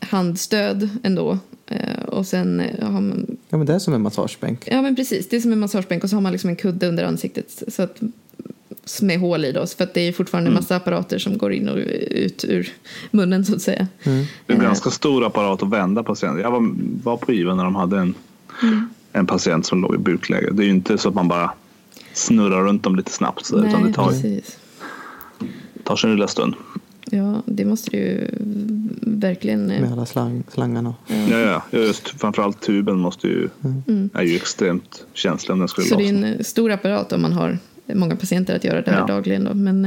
handstöd 0.00 0.88
ändå. 1.02 1.38
Eh, 1.66 2.02
Och 2.06 2.26
sen 2.26 2.62
har 2.82 2.90
man... 2.90 3.36
Ja 3.48 3.56
men 3.56 3.66
det 3.66 3.74
är 3.74 3.78
som 3.78 3.94
en 3.94 4.02
massagebänk. 4.02 4.68
Ja, 4.70 4.82
men 4.82 4.96
precis. 4.96 5.28
Det 5.28 5.36
är 5.36 5.40
som 5.40 5.52
en 5.52 5.58
massagebänk 5.60 6.04
och 6.04 6.10
så 6.10 6.16
har 6.16 6.20
man 6.20 6.32
liksom 6.32 6.50
en 6.50 6.56
kudde 6.56 6.88
under 6.88 7.04
ansiktet 7.04 7.62
så 7.68 7.82
att, 7.82 8.00
med 9.02 9.20
hål 9.20 9.44
i 9.44 9.52
då. 9.52 9.66
För 9.66 9.84
att 9.84 9.94
det 9.94 10.00
är 10.00 10.12
fortfarande 10.12 10.48
en 10.50 10.54
massa 10.54 10.76
apparater 10.76 11.18
som 11.18 11.38
går 11.38 11.52
in 11.52 11.68
och 11.68 11.78
ut 12.10 12.44
ur 12.48 12.68
munnen 13.10 13.44
så 13.44 13.54
att 13.54 13.62
säga. 13.62 13.86
Det 14.04 14.10
är 14.10 14.14
en 14.46 14.56
Eh, 14.56 14.62
ganska 14.62 14.90
stor 14.90 15.26
apparat 15.26 15.62
att 15.62 15.68
vända 15.70 16.02
patienter. 16.02 16.42
Jag 16.42 16.50
var, 16.50 16.70
var 17.02 17.16
på 17.16 17.32
IVA 17.32 17.54
när 17.54 17.64
de 17.64 17.76
hade 17.76 17.98
en, 17.98 18.14
en 19.12 19.26
patient 19.26 19.66
som 19.66 19.80
låg 19.82 19.94
i 19.94 19.98
bukläge. 19.98 20.48
Det 20.52 20.62
är 20.62 20.64
ju 20.64 20.70
inte 20.70 20.98
så 20.98 21.08
att 21.08 21.14
man 21.14 21.28
bara 21.28 21.50
snurrar 22.12 22.64
runt 22.64 22.82
dem 22.82 22.96
lite 22.96 23.10
snabbt. 23.12 23.46
Så, 23.46 23.64
utan 23.66 23.86
det 23.86 23.92
tar, 23.92 24.08
precis. 24.08 24.58
tar 25.84 25.96
sin 25.96 26.10
lilla 26.10 26.28
stund. 26.28 26.54
Ja, 27.12 27.42
det 27.46 27.64
måste 27.64 27.90
det 27.90 27.96
ju 27.96 28.28
verkligen... 29.02 29.70
eh, 29.70 29.80
Med 29.80 29.92
alla 29.92 30.06
slang, 30.06 30.42
slangarna. 30.48 30.94
Ja, 31.06 31.16
ja, 31.38 31.62
ja, 31.70 31.78
just 31.78 32.08
framförallt 32.20 32.60
tuben 32.60 32.98
måste 32.98 33.26
ju, 33.26 33.48
är 34.14 34.22
ju 34.22 34.36
extremt 34.36 35.04
känslig 35.14 35.52
om 35.52 35.58
den 35.58 35.68
skulle 35.68 35.86
Så 35.86 35.96
det 35.96 36.08
är 36.08 36.12
lossna. 36.12 36.26
en 36.28 36.44
stor 36.44 36.70
apparat 36.72 37.12
om 37.12 37.22
man 37.22 37.32
har 37.32 37.58
många 37.94 38.16
patienter 38.16 38.56
att 38.56 38.64
göra 38.64 38.82
det 38.82 38.90
här 38.90 38.98
Ja. 38.98 39.06
dagligen. 39.06 39.44
Då. 39.44 39.54
Men 39.54 39.84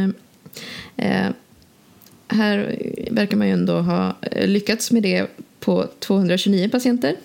eh, 0.98 1.26
eh, 1.26 1.32
här 2.28 2.78
verkar 3.12 3.38
man 3.38 3.48
ju 3.48 3.54
ändå 3.54 3.80
ha 3.82 4.16
eh, 4.22 4.48
lyckats 4.48 4.92
med 4.92 5.04
det 5.04 5.28
på 5.60 5.88
229 6.00 6.70
patienter. 6.70 7.16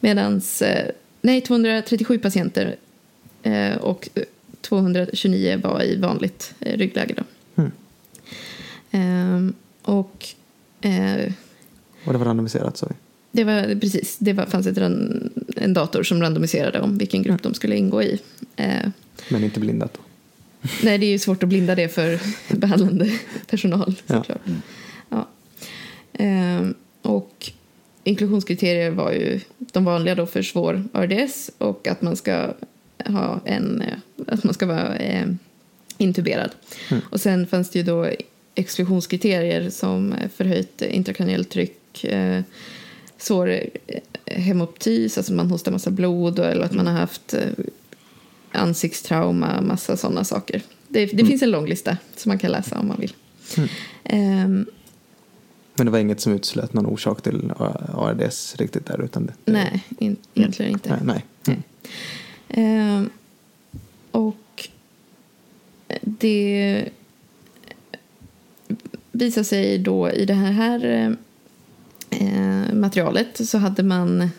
Medan, 0.00 0.40
eh, 0.62 0.84
nej 1.22 1.40
237 1.40 2.18
patienter 2.18 2.76
eh, 3.42 3.76
och 3.76 4.08
229 4.60 5.60
var 5.62 5.82
i 5.82 5.96
vanligt 5.96 6.54
eh, 6.60 6.78
ryggläge. 6.78 7.14
Då. 7.16 7.22
Mm. 7.62 7.72
Eh, 8.90 9.54
och 9.94 10.26
eh, 10.80 11.32
Och 12.04 12.12
det 12.12 12.18
var 12.18 12.24
randomiserat 12.24 12.76
sa 12.76 12.86
vi. 12.90 12.94
det 13.32 13.44
var 13.44 13.80
precis, 13.80 14.16
det 14.18 14.32
var, 14.32 14.46
fanns 14.46 14.66
ett, 14.66 14.78
en 15.56 15.74
dator 15.74 16.02
som 16.02 16.22
randomiserade 16.22 16.80
om 16.80 16.98
vilken 16.98 17.22
grupp 17.22 17.42
de 17.42 17.54
skulle 17.54 17.76
ingå 17.76 18.02
i. 18.02 18.18
Eh, 18.56 18.88
Men 19.28 19.44
inte 19.44 19.60
blindat 19.60 19.94
då. 19.94 20.00
Nej, 20.82 20.98
det 20.98 21.06
är 21.06 21.10
ju 21.10 21.18
svårt 21.18 21.42
att 21.42 21.48
blinda 21.48 21.74
det 21.74 21.88
för 21.88 22.20
behandlande 22.56 23.18
personal 23.50 23.94
Ja. 24.06 24.16
såklart. 24.16 24.40
Ja. 25.10 25.28
Ehm, 26.12 26.74
och 27.02 27.50
inklusionskriterier 28.04 28.90
var 28.90 29.12
ju 29.12 29.40
de 29.58 29.84
vanliga 29.84 30.14
då 30.14 30.26
för 30.26 30.42
svår 30.42 30.84
ARDS 30.92 31.50
och 31.58 31.88
att 31.88 32.02
man 32.02 32.16
ska 32.16 32.52
ha 33.06 33.40
en, 33.44 33.80
eh, 33.82 33.94
att 34.26 34.44
man 34.44 34.54
ska 34.54 34.66
vara 34.66 34.96
eh, 34.96 35.26
intuberad. 35.98 36.50
Och 37.10 37.20
sen 37.20 37.46
fanns 37.46 37.70
det 37.70 37.78
ju 37.78 37.84
då 37.84 38.08
exklusionskriterier 38.54 39.70
som 39.70 40.14
förhöjt 40.36 40.82
intrakraniellt 40.82 41.50
tryck, 41.50 42.04
eh, 42.04 42.42
svår 43.18 43.48
eh, 43.50 44.00
hemoptys, 44.26 45.18
alltså 45.18 45.32
man 45.32 45.50
hostar 45.50 45.72
massa 45.72 45.90
blod 45.90 46.38
och- 46.38 46.46
eller 46.46 46.64
att 46.64 46.72
man 46.72 46.86
har 46.86 46.94
haft 46.94 47.34
eh, 47.34 47.40
ansiktstrauma, 48.54 49.60
massa 49.60 49.96
sådana 49.96 50.24
saker. 50.24 50.62
Det, 50.88 51.06
det 51.06 51.26
finns 51.26 51.42
en 51.42 51.50
lång 51.50 51.66
lista 51.66 51.96
som 52.16 52.30
man 52.30 52.38
kan 52.38 52.50
läsa 52.50 52.78
om 52.78 52.88
man 52.88 53.00
vill. 53.00 53.12
Ehm, 54.04 54.66
Men 55.74 55.86
det 55.86 55.92
var 55.92 55.98
inget 55.98 56.20
som 56.20 56.32
utslöt 56.32 56.72
någon 56.72 56.86
orsak 56.86 57.22
till 57.22 57.52
ARDS 57.94 58.56
riktigt 58.56 58.86
där 58.86 59.04
utan 59.04 59.26
det. 59.26 59.32
det 59.44 59.52
nej, 59.52 59.84
in, 59.98 60.16
egentligen 60.34 60.72
inte. 60.72 61.00
Nej. 61.04 61.24
nej. 61.44 61.56
Mm. 61.56 61.62
Ehm, 62.48 63.10
och 64.10 64.68
det 66.00 66.88
visar 69.12 69.42
sig 69.42 69.78
då 69.78 70.10
i 70.10 70.24
det 70.24 70.34
här, 70.34 70.52
här 70.52 71.16
eh, 72.10 72.74
materialet 72.74 73.48
så 73.48 73.58
hade 73.58 73.82
man 73.82 74.30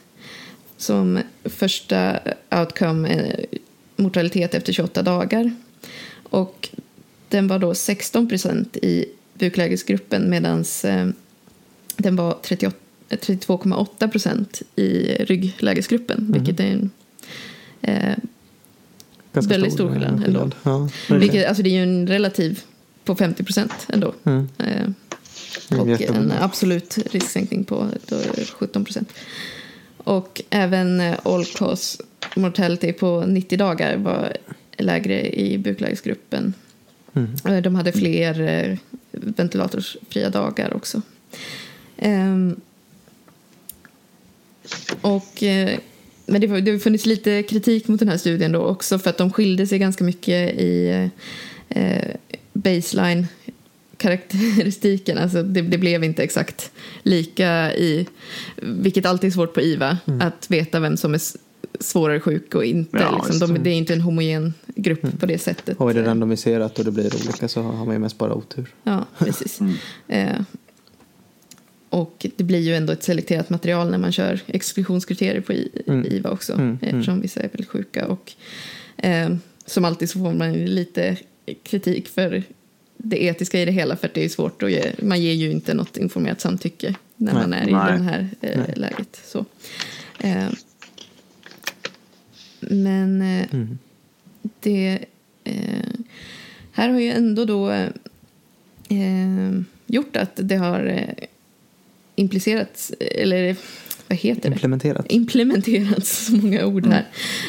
som 0.78 1.20
första 1.44 2.20
outcome 2.52 3.10
eh, 3.10 3.60
mortalitet 3.96 4.54
efter 4.54 4.74
28 4.74 5.02
dagar. 5.02 5.52
Och 6.24 6.70
den 7.30 7.48
var 7.48 7.60
då 7.60 7.76
16 7.76 8.30
procent 8.30 8.78
i 8.78 9.06
buklägesgruppen 9.34 10.30
medan 10.30 10.66
eh, 10.84 11.08
den 11.98 12.16
var 12.16 12.38
38 12.42 12.78
32,8 13.10 14.12
procent 14.12 14.62
i 14.76 15.04
rygglägesgruppen, 15.20 16.32
vilket 16.34 16.60
är 16.60 16.66
en 16.66 16.90
eh, 17.82 18.16
Väldigt 19.32 19.74
stor 19.74 19.90
skillnad 19.92 20.24
ändå. 20.28 20.52
Ja, 20.64 20.90
Vilket, 21.10 21.48
alltså 21.48 21.64
det 21.64 21.70
är 21.70 21.74
ju 21.74 21.84
en 21.84 22.08
relativ 22.08 22.62
på 23.04 23.16
50 23.16 23.44
procent 23.44 23.74
ändå. 23.88 24.14
Mm. 24.24 24.50
Eh, 24.58 24.90
Mm, 25.72 25.82
och 25.82 25.88
en 25.88 26.00
jättebra. 26.00 26.34
absolut 26.40 26.98
risksänkning 27.12 27.64
på 27.64 27.90
då 28.06 28.18
17 28.54 28.86
procent. 28.86 29.14
Och 29.98 30.42
även 30.50 31.00
eh, 31.00 31.16
all 31.24 31.46
cause 31.46 32.04
mortality 32.36 32.94
på 32.94 33.26
90 33.26 33.58
dagar 33.58 33.98
var 33.98 34.38
lägre 34.78 35.36
i 35.36 35.58
buklägesgruppen. 35.58 36.54
Mm. 37.14 37.36
Eh, 37.46 37.62
De 37.62 37.76
hade 37.76 37.92
fler 37.92 38.42
eh, 38.42 38.78
ventilatorsfria 39.12 40.30
dagar 40.30 40.74
också. 40.74 41.02
Ehm, 41.98 42.56
och, 45.02 45.44
eh, 45.44 45.80
men 46.26 46.42
det, 46.42 46.62
det 46.62 46.72
har 46.72 46.80
funnits 46.80 47.06
lite 47.06 47.44
kritik 47.44 47.88
mot 47.88 48.00
den 48.00 48.10
här 48.10 48.18
studien 48.18 48.52
då 48.52 48.62
också 48.62 49.00
för 49.00 49.10
att 49.10 49.18
de 49.18 49.32
skilde 49.32 49.68
sig 49.68 49.80
ganska 49.80 50.04
mycket 50.04 50.60
i 50.60 51.10
baseline 52.54 53.28
karaktäristiken. 53.98 55.18
Alltså 55.18 55.44
det, 55.44 55.62
det 55.62 55.78
blev 55.78 56.04
inte 56.04 56.24
exakt 56.24 56.72
lika 57.04 57.74
i, 57.74 58.08
vilket 58.56 59.06
alltid 59.06 59.28
är 59.28 59.32
svårt 59.32 59.54
på 59.54 59.62
IVA, 59.62 59.98
att 60.22 60.52
veta 60.52 60.80
vem 60.80 60.98
som 60.98 61.14
är 61.14 61.22
svårare 61.80 62.20
sjuk 62.20 62.56
och 62.56 62.66
inte. 62.66 62.98
Ja, 62.98 63.26
liksom. 63.30 63.54
De, 63.54 63.64
det 63.64 63.70
är 63.70 63.74
inte 63.76 63.94
en 63.94 64.02
homogen 64.02 64.54
grupp 64.68 65.20
på 65.20 65.26
det 65.26 65.38
sättet. 65.38 65.78
Och 65.78 65.90
är 65.90 65.94
det 65.94 66.04
randomiserat 66.06 66.80
och 66.80 66.86
det 66.86 66.92
blir 66.92 67.16
olika 67.16 67.48
så 67.48 67.62
har 67.62 67.86
man 67.86 67.96
ju 67.96 68.00
mest 68.00 68.18
bara 68.18 68.34
otur. 68.34 68.74
Ja, 68.84 69.06
precis. 69.18 69.60
Eh, 70.08 70.40
och 71.90 72.26
det 72.36 72.44
blir 72.44 72.60
ju 72.60 72.76
ändå 72.76 72.94
ett 72.94 73.04
selekterat 73.04 73.50
material 73.50 73.92
när 73.92 73.98
man 73.98 74.12
kör 74.12 74.40
exklusionskriterier 74.48 75.42
på 75.42 75.54
I- 75.54 75.72
Mm. 75.88 76.06
IVA 76.06 76.30
också 76.32 76.54
Mm, 76.54 76.78
eftersom 76.82 77.22
vissa 77.22 77.40
är 77.40 77.50
väldigt 77.50 77.70
sjuka. 77.70 78.08
Och, 78.08 78.34
Eh, 78.98 79.36
som 79.66 79.86
alltid 79.86 80.10
så 80.10 80.20
får 80.20 80.34
man 80.34 80.54
lite 80.54 81.18
kritik 81.64 82.08
för 82.08 82.44
det 82.98 83.24
etiska 83.24 83.62
i 83.62 83.66
det 83.66 83.72
hela 83.72 83.96
för 83.96 84.08
att 84.08 84.14
det 84.14 84.26
är 84.26 84.30
svårt 84.30 84.64
att 84.64 84.72
ge, 84.72 84.92
man 85.02 85.22
ger 85.22 85.34
ju 85.34 85.52
inte 85.52 85.74
något 85.74 85.98
informerat 85.98 86.42
samtycke 86.42 86.96
när 87.16 87.34
Nej. 87.34 87.42
man 87.42 87.54
är 87.54 87.68
i 87.68 87.72
Nej. 87.72 87.98
det 87.98 88.04
här 88.04 88.30
eh, 88.42 88.76
läget. 88.76 89.22
Så. 89.26 89.46
Men 92.70 93.22
eh, 93.22 93.48
Mm. 93.54 93.78
det 94.60 95.00
eh, 95.44 95.90
här 96.72 96.90
har 96.90 97.00
ju 97.00 97.10
ändå 97.10 97.46
då 97.46 97.72
eh, 98.90 99.62
gjort 99.86 100.16
att 100.16 100.32
det 100.36 100.56
har 100.56 101.06
implicerats, 102.16 102.94
eller 103.00 103.56
vad 104.08 104.18
heter 104.18 104.42
det? 104.42 104.56
Implementerat. 104.56 105.06
implementerats, 105.10 106.26
så 106.26 106.36
många 106.36 106.66
ord 106.66 106.88
här, 106.88 107.06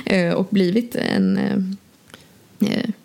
eh, 0.07 0.35
och 0.35 0.47
blivit 0.51 0.95
en 0.97 1.39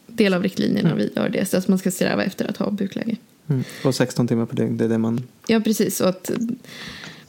del 0.07 0.33
av 0.33 0.43
riktlinjerna 0.43 0.95
vid 0.95 1.17
ARDS, 1.17 1.53
att 1.53 1.67
man 1.67 1.79
ska 1.79 1.91
sträva 1.91 2.23
efter 2.23 2.45
att 2.49 2.57
ha 2.57 2.71
bukläge. 2.71 3.15
Mm. 3.47 3.63
Och 3.83 3.95
16 3.95 4.27
timmar 4.27 4.45
per 4.45 4.55
dygn, 4.55 4.77
det 4.77 4.85
är 4.85 4.89
det 4.89 4.97
man... 4.97 5.23
Ja, 5.47 5.59
precis. 5.59 6.01
Och 6.01 6.09
att 6.09 6.31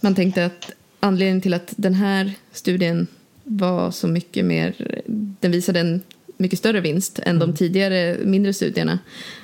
man 0.01 0.15
tänkte 0.15 0.47
att 0.47 0.71
anledningen 1.01 1.41
till 1.41 1.55
att 1.55 1.75
den 1.77 1.95
här 1.95 2.33
studien 2.53 3.07
var 3.45 3.91
så 3.91 4.09
mycket 4.09 4.45
mer, 4.45 5.01
den 5.41 5.51
visade 5.51 5.81
en 5.81 6.03
mycket 6.37 6.59
större 6.59 6.81
vinst 6.81 7.19
än 7.19 7.39
de 7.39 7.55
tidigare 7.55 8.17
mindre 8.25 8.53
studierna. 8.53 8.99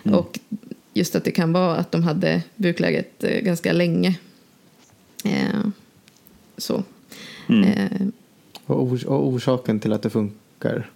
Och 0.04 0.38
just 0.94 1.14
att 1.14 1.24
det 1.24 1.30
kan 1.30 1.52
vara 1.52 1.76
att 1.76 1.92
de 1.92 2.02
hade 2.02 2.42
bukläget 2.56 3.24
eh, 3.24 3.40
ganska 3.40 3.72
länge. 3.72 4.18
Eh, 5.24 5.66
så. 6.56 6.82
Mm. 7.48 7.62
Eh, 7.64 8.06
Och, 8.66 8.82
ors- 8.82 9.04
och 9.06 9.26
orsaken 9.26 9.80
till 9.80 9.92
att 9.92 10.02
det 10.02 10.10
funkar, 10.10 10.90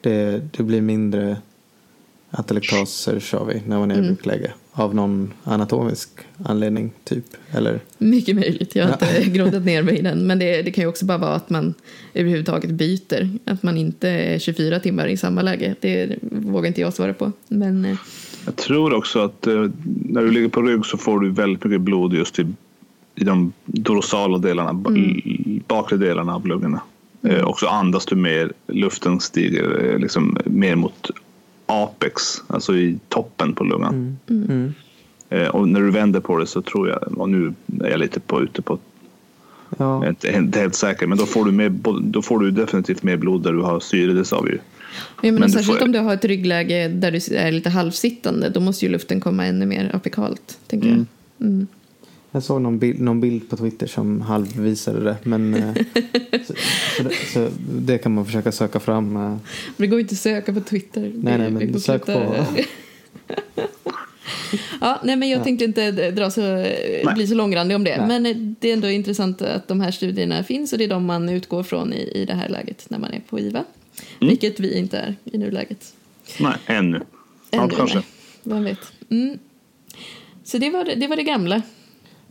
det, 0.00 0.42
det 0.56 0.62
blir 0.62 0.80
mindre 0.80 1.36
atelektaser 2.30 3.20
kör 3.20 3.44
vi 3.44 3.62
när 3.66 3.78
man 3.78 3.90
är 3.90 3.94
i 3.94 3.98
Mm. 3.98 4.16
Av 4.72 4.94
någon 4.94 5.32
anatomisk 5.44 6.08
anledning, 6.44 6.92
typ. 7.04 7.24
Eller, 7.52 7.80
Mycket 7.98 8.36
möjligt. 8.36 8.76
Jag 8.76 8.84
har 8.86 8.96
Ja. 9.00 9.16
inte 9.18 9.30
grottat 9.38 9.64
ner 9.64 9.82
mig 9.82 9.98
i 9.98 10.02
den. 10.02 10.26
Men 10.26 10.38
det, 10.38 10.62
det 10.62 10.70
kan 10.70 10.82
ju 10.84 10.88
också 10.88 11.04
bara 11.04 11.18
vara 11.18 11.34
att 11.34 11.50
man 11.50 11.74
överhuvudtaget 12.14 12.70
byter. 12.70 13.28
Att 13.44 13.62
man 13.62 13.76
inte 13.76 14.08
är 14.08 14.38
24 14.38 14.80
timmar 14.80 15.06
i 15.06 15.16
samma 15.16 15.42
läge. 15.42 15.74
Det 15.80 16.18
vågar 16.22 16.68
inte 16.68 16.80
jag 16.80 16.92
svara 16.94 17.14
på. 17.14 17.32
Men 17.48 17.84
eh, 17.84 17.96
Jag 18.44 18.56
tror 18.56 18.94
också 18.94 19.18
att 19.18 19.46
eh, 19.46 19.66
när 20.08 20.20
du 20.22 20.30
ligger 20.30 20.48
på 20.48 20.62
rygg 20.62 20.86
så 20.86 20.96
får 20.98 21.20
du 21.20 21.30
väldigt 21.30 21.64
mycket 21.64 21.80
blod 21.80 22.14
just 22.14 22.38
i, 22.38 22.46
i 23.14 23.24
de 23.24 23.52
dorsala 23.64 24.38
delarna, 24.38 24.90
i 24.98 25.62
bakre 25.68 25.96
delarna 25.96 26.34
av 26.34 26.46
lungorna. 26.46 26.80
Eh, 27.22 27.40
och 27.40 27.58
så 27.58 27.66
andas 27.68 28.06
du 28.06 28.16
mer, 28.16 28.52
luften 28.66 29.20
stiger 29.20 29.90
eh, 29.92 29.98
liksom 29.98 30.38
mer 30.44 30.76
mot 30.76 31.10
apex, 31.70 32.22
alltså 32.46 32.76
i 32.76 32.98
toppen 33.08 33.54
på 33.54 33.64
lungan. 33.64 34.18
mm. 34.30 34.74
Eh, 35.32 35.48
och 35.48 35.68
när 35.68 35.80
du 35.80 35.90
vänder 35.90 36.20
på 36.20 36.38
det 36.38 36.46
så 36.46 36.62
tror 36.62 36.88
jag, 36.88 37.18
och 37.18 37.28
nu 37.28 37.54
är 37.84 37.90
jag 37.90 38.00
lite 38.00 38.20
på, 38.20 38.42
ute 38.42 38.62
på 38.62 38.78
jag 39.78 40.04
är 40.04 40.14
Ja, 40.22 40.38
inte 40.38 40.58
helt, 40.60 40.74
säker, 40.74 41.06
men 41.06 41.18
då 41.18 41.26
får, 41.26 41.44
du 41.44 41.52
mer, 41.52 41.68
då 42.02 42.22
får 42.22 42.38
du 42.38 42.50
definitivt 42.50 43.02
mer 43.02 43.16
blod 43.16 43.42
där 43.42 43.52
du 43.52 43.60
har 43.60 43.80
syre, 43.80 44.12
det 44.12 44.24
sa 44.24 44.40
vi 44.40 44.50
ju. 44.50 44.58
jag 45.22 45.32
menar, 45.32 45.38
Men 45.40 45.48
du 45.48 45.52
särskilt 45.52 45.78
får- 45.78 45.84
om 45.86 45.92
du 45.92 45.98
har 45.98 46.14
ett 46.14 46.24
ryggläge 46.24 46.88
där 46.88 47.10
du 47.10 47.36
är 47.36 47.52
lite 47.52 47.70
halvsittande. 47.70 48.48
Då 48.48 48.60
måste 48.60 48.84
ju 48.86 48.92
luften 48.92 49.20
komma 49.20 49.46
ännu 49.46 49.66
mer 49.66 49.90
apikalt. 49.94 50.58
Tänker 50.66 50.88
Mm. 50.88 51.06
jag. 51.38 51.46
Mm. 51.48 51.66
Jag 52.32 52.42
såg 52.42 52.62
någon 52.62 52.78
bild, 52.78 53.00
någon 53.00 53.20
bild 53.20 53.48
på 53.50 53.56
Twitter 53.56 53.86
som 53.86 54.20
halvvisade 54.20 55.04
det. 55.04 55.16
Men, 55.22 55.54
eh, 55.54 55.74
så, 56.46 56.54
så, 56.96 57.02
det, 57.02 57.14
så 57.32 57.48
det 57.72 57.98
kan 57.98 58.14
man 58.14 58.26
försöka 58.26 58.52
söka 58.52 58.80
fram. 58.80 59.16
eh. 59.16 59.22
Men 59.22 59.40
det 59.76 59.86
går 59.86 60.00
inte 60.00 60.12
att 60.12 60.18
söka 60.18 60.52
på 60.52 60.60
Twitter. 60.60 61.12
Nej, 61.14 61.38
nej, 61.38 61.50
men 61.50 61.80
sök 61.80 62.06
på. 62.06 62.12
ja, 64.80 65.00
nej, 65.04 65.16
men 65.16 65.28
jag 65.28 65.44
tänkte 65.44 65.64
inte 65.64 66.10
dra 66.10 66.30
så, 66.30 66.40
Nej. 66.40 67.06
bli 67.14 67.26
så 67.26 67.34
långrandig 67.34 67.76
om 67.76 67.84
det. 67.84 67.96
Nej. 67.96 68.06
Men 68.06 68.26
eh, 68.26 68.36
det 68.36 68.68
är 68.68 68.72
ändå 68.72 68.90
intressant 68.90 69.42
att 69.42 69.68
de 69.68 69.80
här 69.80 69.90
studierna 69.90 70.44
finns 70.44 70.72
och 70.72 70.78
det 70.78 70.84
är 70.84 70.88
de 70.88 71.04
man 71.04 71.28
utgår 71.28 71.62
från 71.62 71.92
i, 71.92 72.10
i 72.14 72.24
det 72.24 72.34
här 72.34 72.48
läget 72.48 72.90
när 72.90 72.98
man 72.98 73.12
är 73.12 73.20
på 73.20 73.40
IVA. 73.40 73.64
Vilket 74.20 74.60
vi 74.60 74.78
inte 74.78 74.98
är 74.98 75.16
i 75.24 75.38
nuläget. 75.38 75.94
Nej, 76.40 76.54
ännu. 76.66 77.00
Ännu, 77.50 77.74
kanske. 77.76 77.96
nej. 77.96 78.04
Vem 78.42 78.64
vet. 78.64 78.78
Mm. 79.10 79.38
Så 80.44 80.58
det 80.58 80.70
var 80.70 80.84
det, 80.84 80.94
det 80.94 81.06
var 81.06 81.16
det 81.16 81.22
gamla. 81.22 81.62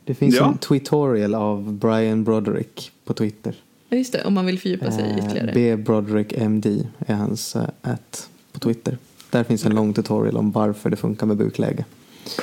Det 0.09 0.15
finns 0.15 0.35
Ja. 0.35 0.47
en 0.47 0.57
tutorial 0.57 1.35
av 1.35 1.73
Brian 1.73 2.23
Broderick 2.23 2.91
på 3.05 3.13
Twitter. 3.13 3.55
Ja, 3.89 3.97
just 3.97 4.13
det, 4.13 4.23
om 4.23 4.33
man 4.33 4.45
vill 4.45 4.59
fördjupa 4.59 4.91
sig 4.91 5.03
Eh, 5.03 5.17
ytterligare. 5.25 5.51
B. 5.53 5.75
Broderick 5.75 6.33
MD 6.37 6.87
är 7.07 7.13
hans 7.15 7.55
uh, 7.55 7.61
at 7.81 8.29
på 8.51 8.59
Twitter. 8.59 8.97
Där 9.29 9.43
finns 9.43 9.65
en 9.65 9.75
lång 9.75 9.93
tutorial 9.93 10.37
om 10.37 10.51
varför 10.51 10.89
det 10.89 10.95
funkar 10.95 11.25
med 11.27 11.37
bukläge. 11.37 11.85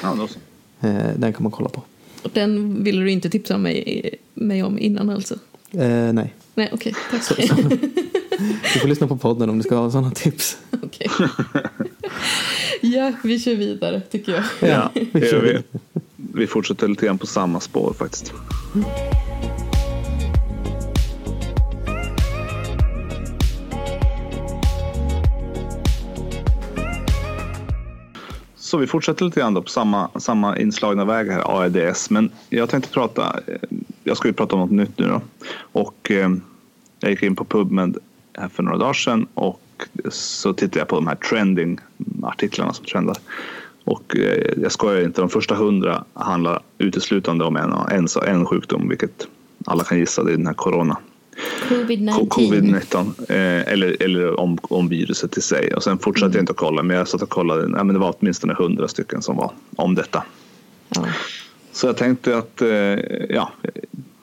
Ja, 0.03 0.29
så. 0.29 0.87
Eh, 0.87 1.11
den 1.17 1.33
kan 1.33 1.43
man 1.43 1.53
kolla 1.53 1.69
på. 1.69 1.83
Och 2.23 2.31
Den 2.33 2.85
ville 2.85 3.03
du 3.05 3.11
inte 3.11 3.31
tipsa 3.31 3.59
mig, 3.59 4.11
mig 4.35 4.63
om 4.63 4.79
innan 4.79 5.11
alltså? 5.11 5.35
Eh, 5.71 6.13
nej, 6.13 6.35
Nej, 6.55 6.71
okej, 6.73 6.95
tack. 7.11 7.39
du 8.75 8.79
får 8.81 8.89
lyssna 8.89 9.07
på 9.07 9.17
podden 9.17 9.51
om 9.51 9.59
du 9.59 9.63
ska 9.65 9.77
ha 9.77 9.91
sådana 9.91 10.11
tips. 10.11 10.59
Okej. 10.83 11.09
ja, 12.81 13.13
vi 13.25 13.41
kör 13.41 13.55
vidare 13.55 14.01
tycker 14.01 14.33
jag. 14.33 14.71
Ja, 14.71 14.91
vi 15.13 15.21
kör 15.21 15.43
vi. 15.43 15.79
Vi 16.37 16.47
fortsätter 16.47 16.89
lite 16.89 17.07
grann 17.07 17.19
på 17.19 17.27
samma 17.27 17.61
spår 17.61 17.93
faktiskt. 17.93 18.33
Så 28.57 28.79
vi 28.79 28.87
fortsätter 28.87 29.25
lite 29.25 29.41
grann 29.41 29.55
då 29.55 29.63
på 29.63 29.69
samma, 29.69 30.11
samma 30.17 30.59
inslagna 30.59 31.05
väg 31.05 31.31
här, 31.31 31.61
AEDS. 31.61 32.11
Men 32.11 32.31
jag 32.49 32.69
tänkte 32.69 32.91
prata, 32.91 33.41
eh, 33.47 33.55
jag 34.05 34.17
ska 34.17 34.29
ju 34.29 34.35
prata 34.35 34.55
om 34.55 34.61
något 34.61 34.71
nytt 34.71 34.99
nu 34.99 35.07
då. 35.07 35.21
Och 35.73 36.11
eh, 36.11 36.31
jag 37.01 37.11
gick 37.11 37.23
in 37.23 37.37
på 37.37 37.45
PubMed 37.45 37.99
här 38.39 38.49
för 38.49 38.63
några 38.63 38.79
dagar 38.79 38.93
sedan 38.93 39.27
och 39.35 39.61
så 40.11 40.53
tittade 40.53 40.79
jag 40.79 40.89
på 40.89 40.97
de 40.97 41.07
här 41.07 41.17
trending-artiklarna 41.17 42.73
som 42.73 42.85
trendar. 42.85 43.17
Och 43.87 44.17
eh, 44.17 44.53
jag 44.63 44.73
skojar 44.73 45.05
inte, 45.05 45.21
de 45.21 45.31
första 45.31 45.55
hundra 45.55 46.05
handlar 46.15 46.63
uteslutande 46.79 47.45
om 47.45 47.57
en, 47.57 47.73
en, 47.73 48.07
en 48.27 48.47
sjukdom, 48.47 48.89
vilket 48.89 49.29
alla 49.65 49.85
kan 49.85 49.99
gissa, 49.99 50.25
det 50.25 50.33
är 50.33 50.37
den 50.37 50.47
här 50.47 50.55
corona. 50.55 50.99
Covid-19. 51.69 52.29
Covid-19 52.29 53.31
eh, 53.31 53.73
eller, 53.73 54.03
eller 54.03 54.41
om, 54.41 54.59
om 54.63 54.89
viruset 54.89 55.39
i 55.39 55.41
sig. 55.41 55.75
Och 55.75 55.83
sen 55.83 55.99
fortsatte 55.99 56.37
jag 56.37 56.43
inte 56.43 56.53
att 56.53 56.59
kolla, 56.59 56.83
men 56.83 56.97
jag 56.97 57.09
satt 57.09 57.23
och 57.23 57.29
kollade. 57.29 57.63
Ja, 57.63 57.85
men 57.85 57.89
det 57.89 57.99
var 57.99 58.15
åtminstone 58.19 58.55
hundra 58.55 58.89
stycken 58.89 59.23
som 59.23 59.37
var 59.37 59.53
om 59.77 59.95
detta. 59.95 60.23
Ja. 60.89 61.07
Så 61.73 61.87
jag 61.87 61.97
tänkte 61.97 62.39
att 62.39 62.63
eh, 62.63 62.69
ja, 63.29 63.53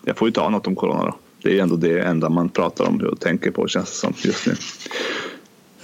jag 0.05 0.17
får 0.17 0.27
ju 0.27 0.31
ta 0.31 0.49
något 0.49 0.67
om 0.67 0.75
corona 0.75 1.05
då. 1.05 1.15
Det 1.41 1.59
är 1.59 1.63
ändå 1.63 1.75
det 1.75 1.99
enda 1.99 2.29
man 2.29 2.49
pratar 2.49 2.85
om 2.85 3.01
och 3.11 3.19
tänker 3.19 3.51
på 3.51 3.67
känns 3.67 3.89
det 3.89 3.95
som 3.95 4.13
just 4.17 4.47
nu. 4.47 4.53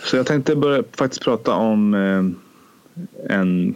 Så 0.04 0.16
jag 0.16 0.26
tänkte 0.26 0.56
börja 0.56 0.84
faktiskt 0.92 1.24
prata 1.24 1.54
om 1.54 1.94
eh, 1.94 2.49
en 3.30 3.76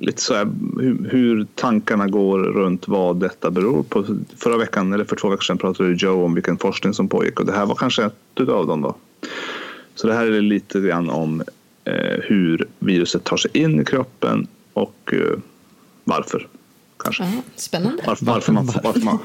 lite 0.00 0.22
så 0.22 0.34
här, 0.34 0.48
hur, 0.80 1.08
hur 1.10 1.46
tankarna 1.54 2.08
går 2.08 2.38
runt 2.38 2.88
vad 2.88 3.20
detta 3.20 3.50
beror 3.50 3.82
på. 3.82 4.04
Förra 4.36 4.56
veckan, 4.56 4.92
eller 4.92 5.04
för 5.04 5.16
två 5.16 5.28
veckor 5.28 5.42
sedan, 5.42 5.58
pratade 5.58 5.92
Joe 5.92 6.24
om 6.24 6.34
vilken 6.34 6.58
forskning 6.58 6.94
som 6.94 7.08
pågick 7.08 7.40
och 7.40 7.46
det 7.46 7.52
här 7.52 7.66
var 7.66 7.74
kanske 7.74 8.04
ett 8.04 8.48
av 8.48 8.66
dem. 8.66 8.82
Då. 8.82 8.96
Så 9.94 10.06
det 10.06 10.14
här 10.14 10.26
är 10.26 10.40
lite 10.40 10.80
grann 10.80 11.10
om 11.10 11.42
eh, 11.84 12.20
hur 12.22 12.66
viruset 12.78 13.24
tar 13.24 13.36
sig 13.36 13.50
in 13.54 13.80
i 13.80 13.84
kroppen 13.84 14.46
och 14.72 15.12
eh, 15.12 15.38
varför. 16.04 16.48
Kanske. 17.04 17.22
Ja, 17.24 17.30
spännande. 17.56 18.02
Varför, 18.06 18.24
varför, 18.26 18.52
man, 18.52 18.66
varför, 18.84 19.00
man, 19.00 19.18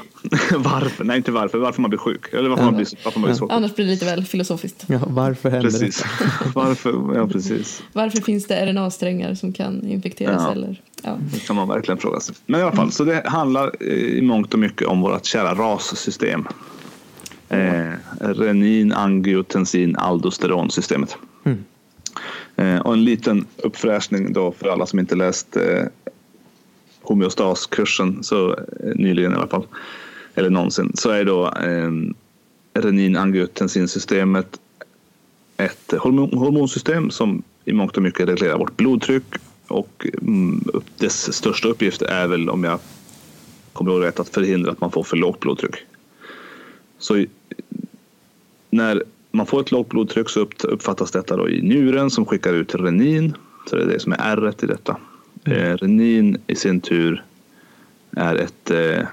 varför, 0.62 1.04
nej 1.04 1.16
inte 1.16 1.32
varför, 1.32 1.58
varför 1.58 1.82
man 1.82 1.90
blir 1.90 1.98
sjuk. 1.98 2.32
Eller 2.32 2.48
varför 2.48 2.64
man 2.64 2.74
blir, 2.74 2.88
varför 3.04 3.20
man 3.20 3.28
blir 3.28 3.38
så. 3.38 3.48
Annars 3.48 3.74
blir 3.74 3.84
det 3.84 3.90
lite 3.90 4.04
väl 4.04 4.24
filosofiskt. 4.24 4.84
Ja, 4.86 5.00
varför 5.06 5.50
händer 5.50 5.70
Precis. 5.70 6.04
Varför, 6.54 7.14
ja 7.14 7.28
precis. 7.28 7.82
Varför 7.92 8.18
finns 8.20 8.46
det 8.46 8.66
RNA-strängar 8.66 9.34
som 9.34 9.52
kan 9.52 9.86
infektera 9.88 10.32
Ja. 10.32 10.48
celler? 10.48 10.82
Ja. 11.02 11.18
Det 11.32 11.38
kan 11.46 11.56
man 11.56 11.68
verkligen 11.68 11.98
fråga 11.98 12.20
sig. 12.20 12.34
Men 12.46 12.60
i 12.60 12.62
alla 12.62 12.72
fall, 12.76 12.92
så 12.92 13.04
det 13.04 13.22
handlar 13.26 13.72
eh, 13.80 13.86
i 13.92 14.22
mångt 14.22 14.54
och 14.54 14.60
mycket 14.60 14.86
om 14.86 15.00
vårt 15.00 15.24
kära 15.24 15.54
rassystem. 15.54 16.48
Eh, 17.48 17.92
renin, 18.20 18.92
angiotensin, 18.92 19.96
aldosteronsystemet. 19.96 21.16
Mm. 21.44 21.64
Eh, 22.56 22.80
och 22.80 22.92
en 22.92 23.04
liten 23.04 23.46
uppfräschning 23.56 24.32
då 24.32 24.52
för 24.52 24.68
alla 24.68 24.86
som 24.86 24.98
inte 24.98 25.14
läst 25.14 25.56
eh, 25.56 25.82
homeostaskursen 27.08 28.22
så 28.22 28.50
eh, 28.50 28.94
nyligen 28.94 29.32
i 29.32 29.34
alla 29.34 29.46
fall, 29.46 29.66
eller 30.34 30.50
någonsin, 30.50 30.92
så 30.94 31.10
är 31.10 31.24
då 31.24 31.46
eh, 31.46 31.90
renin-angiotensinsystemet 32.74 34.60
ett 35.56 35.92
hormonsystem 35.98 37.10
som 37.10 37.42
i 37.64 37.72
mångt 37.72 37.96
och 37.96 38.02
mycket 38.02 38.28
reglerar 38.28 38.58
vårt 38.58 38.76
blodtryck 38.76 39.24
och 39.68 40.06
mm, 40.22 40.64
dess 40.98 41.32
största 41.32 41.68
uppgift 41.68 42.02
är 42.02 42.26
väl 42.26 42.50
om 42.50 42.64
jag 42.64 42.78
kommer 43.72 43.92
ihåg 43.92 44.02
rätt 44.02 44.20
att 44.20 44.28
förhindra 44.28 44.72
att 44.72 44.80
man 44.80 44.90
får 44.90 45.02
för 45.02 45.16
lågt 45.16 45.40
blodtryck. 45.40 45.74
Så 46.98 47.24
när 48.70 49.02
man 49.30 49.46
får 49.46 49.60
ett 49.60 49.70
lågt 49.70 49.88
blodtryck 49.88 50.28
så 50.28 50.40
uppfattas 50.62 51.10
detta 51.10 51.36
då 51.36 51.48
i 51.48 51.62
njuren 51.62 52.10
som 52.10 52.26
skickar 52.26 52.52
ut 52.52 52.74
renin. 52.74 53.34
Så 53.70 53.76
det 53.76 53.82
är 53.82 53.86
det 53.86 54.00
som 54.00 54.12
är 54.12 54.18
R 54.18 54.54
i 54.62 54.66
detta. 54.66 54.96
Eh, 55.52 55.76
renin 55.76 56.38
i 56.46 56.54
sin 56.54 56.80
tur 56.80 57.24
är 58.16 58.34
ett 58.34 58.70
eh, 58.70 59.06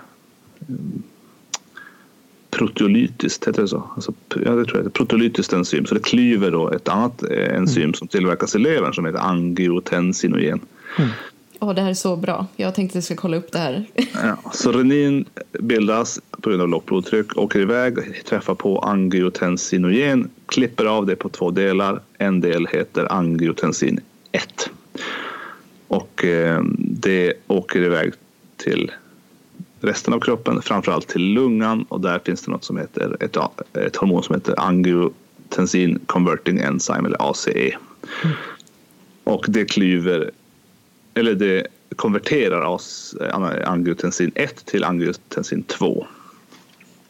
proteolytiskt, 2.51 3.47
heter 3.47 3.61
det 3.61 3.67
så? 3.67 3.83
Alltså, 3.95 4.13
ja, 4.45 4.51
det 4.51 4.65
tror 4.65 4.77
jag, 4.77 4.85
ett 4.85 4.93
proteolytiskt 4.93 5.53
enzym. 5.53 5.85
Så 5.85 5.95
det 5.95 6.03
klyver 6.03 6.51
då 6.51 6.71
ett 6.71 6.87
annat 6.87 7.23
eh, 7.23 7.55
enzym 7.55 7.83
mm. 7.83 7.93
som 7.93 8.07
tillverkas 8.07 8.55
i 8.55 8.59
levern 8.59 8.93
som 8.93 9.05
heter 9.05 9.19
angiotensinogen. 9.19 10.59
Mm. 10.97 11.09
Oh, 11.59 11.73
det 11.73 11.81
här 11.81 11.89
är 11.89 11.93
så 11.93 12.15
bra. 12.15 12.47
Jag 12.55 12.75
tänkte 12.75 12.91
att 12.91 12.95
jag 12.95 13.03
ska 13.03 13.15
kolla 13.15 13.37
upp 13.37 13.51
det 13.51 13.59
här. 13.59 13.85
ja, 14.13 14.51
så 14.53 14.71
renin 14.71 15.25
bildas 15.59 16.19
på 16.41 16.49
grund 16.49 16.61
av 16.61 16.69
lågt 16.69 16.85
blodtryck, 16.85 17.37
åker 17.37 17.59
iväg, 17.59 18.23
träffar 18.25 18.55
på 18.55 18.79
angiotensinogen, 18.79 20.29
klipper 20.45 20.85
av 20.85 21.05
det 21.05 21.15
på 21.15 21.29
två 21.29 21.51
delar. 21.51 22.01
En 22.17 22.41
del 22.41 22.67
heter 22.67 23.11
angiotensin 23.11 23.99
1. 24.31 24.69
Och 25.87 26.25
eh, 26.25 26.63
det 26.77 27.33
åker 27.47 27.81
iväg 27.81 28.13
till 28.57 28.91
resten 29.81 30.13
av 30.13 30.19
kroppen, 30.19 30.61
framförallt 30.61 31.07
till 31.07 31.21
lungan 31.21 31.85
och 31.89 32.01
där 32.01 32.19
finns 32.19 32.41
det 32.41 32.51
något 32.51 32.63
som 32.63 32.77
heter 32.77 33.17
ett, 33.19 33.37
ett 33.73 33.95
hormon 33.95 34.23
som 34.23 34.35
heter 34.35 34.59
angiotensin 34.59 35.99
converting 36.05 36.59
enzyme 36.59 37.07
eller 37.07 37.31
ACE. 37.31 37.77
Mm. 38.23 38.35
Och 39.23 39.45
det 39.47 39.65
klyver, 39.65 40.31
eller 41.13 41.35
det 41.35 41.67
konverterar 41.95 42.79
angiotensin 43.65 44.31
1 44.35 44.65
till 44.65 44.83
angiotensin 44.83 45.63
2. 45.63 46.07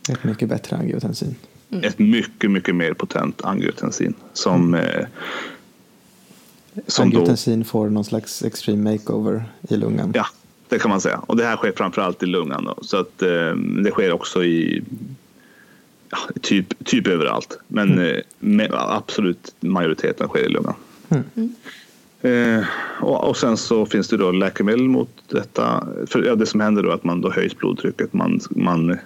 Ett 0.10 0.24
mycket 0.24 0.50
bättre 0.50 0.76
angiotensin. 0.76 1.36
Mm. 1.70 1.84
Ett 1.84 2.00
mycket, 2.00 2.52
mycket 2.52 2.76
mer 2.76 2.94
potent 2.94 3.46
angiotensin 3.46 4.14
som 4.34 4.74
mm. 4.74 5.06
Eh, 6.76 7.02
Angiotensin 7.02 7.60
då, 7.60 7.66
får 7.66 7.90
någon 7.90 8.06
slags 8.06 8.44
extreme 8.44 8.92
makeover 8.92 9.44
i 9.70 9.76
lungan. 9.76 10.12
Ja, 10.16 10.26
det 10.70 10.80
kan 10.80 10.90
man 10.90 11.02
säga. 11.02 11.22
Och 11.28 11.38
det 11.38 11.46
här 11.46 11.58
sker 11.58 11.72
framförallt 11.72 12.24
i 12.24 12.26
lungan. 12.26 12.66
Då. 12.66 12.84
Så 12.84 12.98
att, 12.98 13.22
eh, 13.22 13.56
det 13.84 13.92
sker 13.92 14.12
också 14.12 14.44
i 14.44 14.84
ja, 16.10 16.18
typ, 16.42 16.86
typ 16.86 17.08
överallt. 17.08 17.60
Men 17.68 17.92
mm. 17.92 18.16
eh, 18.16 18.22
med, 18.40 18.72
absolut 18.74 19.56
majoriteten 19.60 20.28
sker 20.28 20.46
i 20.46 20.50
lungan. 20.50 20.76
Mm. 21.10 21.56
Eh, 22.22 22.66
och, 23.02 23.30
och, 23.30 23.38
sen 23.38 23.58
så 23.58 23.86
finns 23.86 24.08
det 24.08 24.18
då 24.18 24.32
läkemedel 24.32 24.88
mot 24.88 25.10
detta. 25.28 25.88
För, 26.08 26.24
ja, 26.24 26.36
det 26.36 26.46
som 26.46 26.60
händer 26.60 26.84
då 26.84 26.90
är 26.90 26.94
att 26.94 27.04
man 27.04 27.22
då 27.22 27.32
höjs 27.32 27.58
blodtrycket. 27.58 28.14
Man, 28.14 28.40
man 28.50 28.98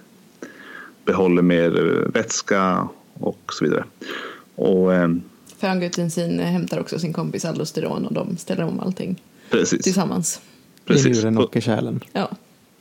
behåller 1.05 1.41
mer 1.41 1.69
vätska 2.13 2.87
och 3.13 3.53
så 3.53 3.65
vidare. 3.65 3.83
Och, 4.55 4.93
eh, 4.93 5.09
för 5.59 5.67
angiotensin 5.67 6.39
hämtar 6.39 6.79
också 6.79 6.99
sin 6.99 7.13
kompis 7.13 7.45
aldosteron 7.45 8.05
och 8.05 8.13
de 8.13 8.37
ställer 8.37 8.63
om 8.63 8.79
allting 8.79 9.21
Precis. 9.49 9.83
tillsammans. 9.83 10.41
Precis. 10.85 11.05
I 11.05 11.09
njuren 11.09 11.37
och 11.37 11.55
i 11.55 11.61
kärlen. 11.61 11.99
Ja. 12.13 12.29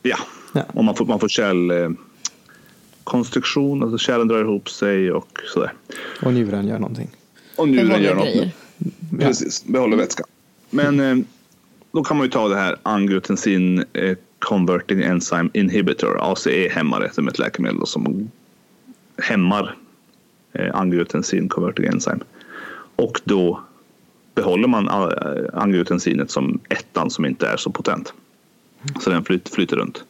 ja. 0.01 0.17
ja. 0.53 0.65
Och 0.73 0.83
man 0.83 0.95
får, 0.95 1.05
man 1.05 1.19
får 1.19 1.29
kärlkonstruktion, 1.29 3.83
alltså 3.83 3.97
kärlen 3.97 4.27
drar 4.27 4.41
ihop 4.41 4.69
sig 4.69 5.11
och 5.11 5.39
sådär. 5.53 5.73
Och 6.21 6.33
njuren 6.33 6.67
gör 6.67 6.79
någonting. 6.79 7.09
Och 7.55 7.69
njuren 7.69 8.03
gör 8.03 8.15
något. 8.15 8.53
Precis, 9.19 9.65
behåller 9.65 9.97
vätska. 9.97 10.23
Men 10.69 10.99
eh, 10.99 11.17
då 11.91 12.03
kan 12.03 12.17
man 12.17 12.25
ju 12.25 12.31
ta 12.31 12.47
det 12.47 12.55
här 12.55 12.75
angiotensin 12.83 13.85
eh, 13.93 14.17
converting 14.39 15.01
enzyme 15.01 15.49
inhibitor, 15.53 16.31
ACE-hämmare, 16.31 17.09
som 17.13 17.27
är 17.27 17.31
ett 17.31 17.39
läkemedel 17.39 17.87
som 17.87 18.31
hämmar 19.17 19.75
eh, 20.53 20.75
angiotensin 20.75 21.49
converting 21.49 21.85
enzyme. 21.85 22.19
Och 22.99 23.21
då 23.23 23.59
behåller 24.35 24.67
man 24.67 24.87
äh, 24.87 25.61
angiotensinet 25.61 26.31
som 26.31 26.59
ettan 26.69 27.09
som 27.09 27.25
inte 27.25 27.47
är 27.47 27.57
så 27.57 27.71
potent. 27.71 28.13
Så 28.99 29.09
den 29.09 29.23
flyter, 29.23 29.51
flyter 29.51 29.75
runt. 29.75 30.03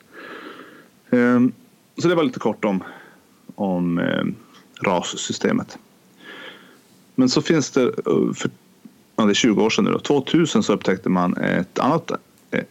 Ehm, 1.09 1.51
så 1.97 2.07
det 2.07 2.15
var 2.15 2.23
lite 2.23 2.39
kort 2.39 2.65
om, 2.65 2.83
om 3.55 3.99
ehm, 3.99 4.35
RAS-systemet. 4.81 5.77
Men 7.15 7.29
så 7.29 7.41
finns 7.41 7.71
det, 7.71 7.91
för 8.35 8.51
ja, 9.15 9.25
det 9.25 9.31
är 9.31 9.33
20 9.33 9.63
år 9.63 9.69
sedan 9.69 9.85
nu 9.85 9.91
då, 9.91 9.99
2000 9.99 10.63
så 10.63 10.73
upptäckte 10.73 11.09
man 11.09 11.37
ett 11.37 11.79
annat 11.79 12.11
eh, 12.51 12.63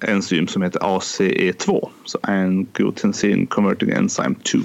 enzym 0.00 0.48
som 0.48 0.62
heter 0.62 0.80
ACE2, 0.80 1.88
så 2.04 2.18
Angiotensin 2.22 3.46
Converting 3.46 3.90
Enzyme 3.90 4.34
2 4.52 4.58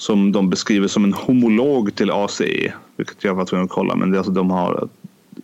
som 0.00 0.32
de 0.32 0.50
beskriver 0.50 0.88
som 0.88 1.04
en 1.04 1.12
homolog 1.12 1.94
till 1.94 2.10
ACE, 2.10 2.72
vilket 3.00 3.24
jag 3.24 3.34
var 3.34 3.44
tvungen 3.44 3.64
att 3.64 3.70
kolla. 3.70 3.96
Men 3.96 4.10
det, 4.10 4.18
alltså, 4.18 4.32
de, 4.32 4.50
har, 4.50 4.88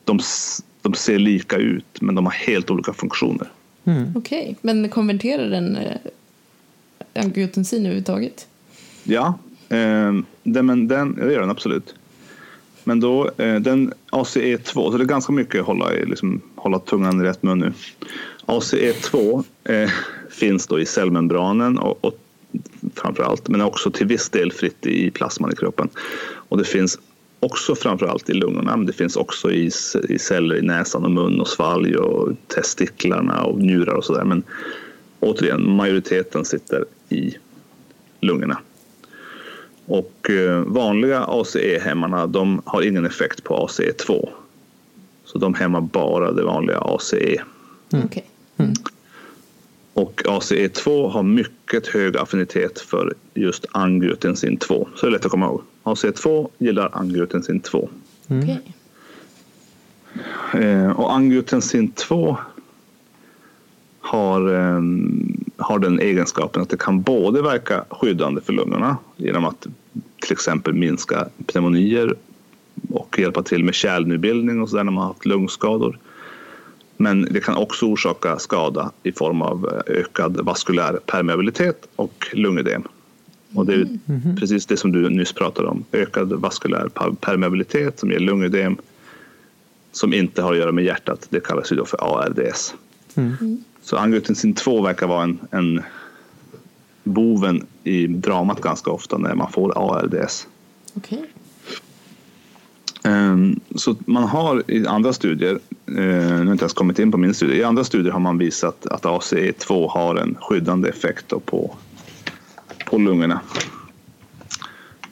de, 0.04 0.20
de 0.82 0.94
ser 0.94 1.18
lika 1.18 1.56
ut, 1.56 2.00
men 2.00 2.14
de 2.14 2.24
har 2.24 2.32
helt 2.32 2.70
olika 2.70 2.92
funktioner. 2.92 3.48
Mm. 3.84 4.12
Okej, 4.16 4.42
okay. 4.42 4.54
men 4.60 4.88
konverterar 4.88 5.50
den 5.50 5.76
eh, 5.76 5.96
angiotensin 7.14 7.80
överhuvudtaget? 7.80 8.46
Ja, 9.04 9.38
eh, 9.68 10.12
den, 10.42 10.66
men 10.66 10.88
den, 10.88 11.14
det 11.14 11.32
gör 11.32 11.40
den 11.40 11.50
absolut. 11.50 11.94
Men 12.84 13.00
då, 13.00 13.30
eh, 13.36 13.54
den 13.54 13.92
ACE2, 14.10 14.72
så 14.72 14.96
det 14.96 15.04
är 15.04 15.06
ganska 15.06 15.32
mycket 15.32 15.60
att 15.60 15.66
hålla, 15.66 15.88
liksom, 15.88 16.40
hålla 16.54 16.78
tungan 16.78 17.20
i 17.20 17.24
rätt 17.24 17.42
mun 17.42 17.58
nu. 17.58 17.72
ACE2 18.46 19.44
eh, 19.64 19.90
finns 20.30 20.66
då 20.66 20.80
i 20.80 20.86
cellmembranen 20.86 21.78
och, 21.78 22.04
och 22.04 22.18
framför 22.94 23.22
allt, 23.22 23.48
men 23.48 23.60
också 23.60 23.90
till 23.90 24.06
viss 24.06 24.30
del 24.30 24.52
fritt 24.52 24.86
i 24.86 25.10
plasman 25.10 25.52
i 25.52 25.56
kroppen. 25.56 25.88
Och 26.48 26.58
det 26.58 26.64
finns 26.64 26.98
också 27.40 27.75
framför 27.75 28.07
allt 28.07 28.31
i 28.31 28.33
lungorna, 28.33 28.77
men 28.77 28.87
det 28.87 28.92
finns 28.92 29.16
också 29.16 29.53
i, 29.53 29.70
i 30.09 30.18
celler 30.18 30.57
i 30.57 30.62
näsan 30.62 31.05
och 31.05 31.11
mun 31.11 31.40
och 31.40 31.49
svalg 31.49 31.96
och 31.96 32.33
testiklarna 32.46 33.44
och 33.44 33.59
njurar 33.59 33.94
och 33.94 34.05
sådär. 34.05 34.25
Men 34.25 34.42
återigen, 35.20 35.70
majoriteten 35.70 36.44
sitter 36.44 36.85
i 37.09 37.37
lungorna. 38.20 38.59
Och 39.87 40.31
eh, 40.31 40.61
vanliga 40.61 41.25
ACE-hämmarna 41.25 42.27
de 42.27 42.62
har 42.64 42.83
ingen 42.83 43.07
effekt 43.07 43.44
på 43.44 43.66
ACE2. 43.66 44.29
Så 45.25 45.38
de 45.38 45.55
hämmar 45.55 45.81
bara 45.81 46.33
det 46.33 46.42
vanliga 46.42 46.79
ACE. 46.81 47.42
Mm. 47.92 48.09
Mm. 48.57 48.72
Och 49.92 50.22
ACE2 50.25 51.11
har 51.11 51.22
mycket 51.22 51.87
hög 51.87 52.16
affinitet 52.16 52.81
för 52.81 53.14
just 53.35 53.66
angiotensin 53.72 54.57
2. 54.57 54.88
Så 54.94 55.07
det 55.07 55.11
är 55.11 55.12
lätt 55.12 55.25
att 55.25 55.31
komma 55.31 55.46
ihåg. 55.46 55.62
ACE2 55.87 56.49
gillar 56.59 56.90
angiotensin 56.92 57.61
2. 57.61 57.88
Mm. 58.29 58.42
Okay. 58.42 58.59
Eh, 60.62 60.90
och 60.90 61.14
angiotensin 61.14 61.92
2 61.92 62.37
har, 64.01 64.55
eh, 64.55 64.83
har 65.57 65.79
den 65.79 66.01
egenskapen 66.01 66.62
att 66.62 66.68
det 66.68 66.77
kan 66.77 67.03
både 67.03 67.42
verka 67.42 67.85
skyddande 67.90 68.40
för 68.40 68.53
lungorna 68.53 68.96
genom 69.16 69.44
att 69.44 69.66
till 70.22 70.33
exempel 70.33 70.75
minska 70.75 71.29
pneumonier 71.46 72.14
och 72.90 73.18
hjälpa 73.18 73.42
till 73.42 73.64
med 73.64 73.75
kärlnybildning 73.75 74.62
och 74.62 74.68
så 74.68 74.77
där 74.77 74.85
när 74.85 74.92
man 74.92 75.03
har 75.03 75.09
haft 75.09 75.27
lungskador. 75.27 75.99
Men 76.96 77.22
det 77.22 77.40
kan 77.40 77.57
också 77.57 77.87
orsaka 77.87 78.38
skada 78.38 78.90
i 79.03 79.12
form 79.12 79.42
av 79.42 79.83
ökad 79.87 80.40
vaskulär 80.40 80.99
permeabilitet 81.07 81.88
och 81.96 82.27
lungödem. 82.33 82.83
Och 83.56 83.66
det 83.66 83.74
är 83.74 83.88
mm. 84.06 84.36
precis 84.36 84.66
det 84.66 84.76
som 84.76 84.92
du 84.92 85.10
nyss 85.10 85.32
pratade 85.32 85.68
om. 85.68 85.84
Ökad 85.92 86.32
vaskulär 86.32 86.88
permeabilitet 87.20 87.98
som 87.98 88.10
ger 88.10 88.18
lungödem 88.18 88.76
som 89.92 90.12
inte 90.12 90.42
har 90.42 90.52
att 90.52 90.58
göra 90.58 90.72
med 90.72 90.84
hjärtat. 90.84 91.26
Det 91.30 91.40
kallas 91.40 91.72
ju 91.72 91.76
då 91.76 91.84
för 91.84 91.98
ARDS. 92.00 92.74
Mm. 93.14 93.64
Så 93.82 93.96
angiotensin 93.96 94.54
2 94.54 94.82
verkar 94.82 95.06
vara 95.06 95.22
en, 95.22 95.38
en 95.50 95.82
boven 97.04 97.66
i 97.84 98.06
dramat 98.06 98.60
ganska 98.60 98.90
ofta 98.90 99.18
när 99.18 99.34
man 99.34 99.52
får 99.52 99.72
ARDS. 99.76 100.46
Okay. 100.94 101.18
Ehm, 103.06 103.60
så 103.74 103.96
man 104.06 104.24
har 104.24 104.70
i 104.70 104.86
andra 104.86 105.12
studier, 105.12 105.58
eh, 105.86 105.94
nu 105.94 106.28
har 106.28 106.44
jag 106.44 106.52
inte 106.52 106.62
ens 106.62 106.72
kommit 106.72 106.98
in 106.98 107.12
på 107.12 107.18
min 107.18 107.34
studie, 107.34 107.56
i 107.56 107.64
andra 107.64 107.84
studier 107.84 108.12
har 108.12 108.20
man 108.20 108.38
visat 108.38 108.86
att 108.86 109.02
ACE2 109.02 109.88
har 109.90 110.16
en 110.16 110.36
skyddande 110.40 110.88
effekt 110.88 111.32
på, 111.44 111.76
på 112.87 112.99
lungorna. 112.99 113.40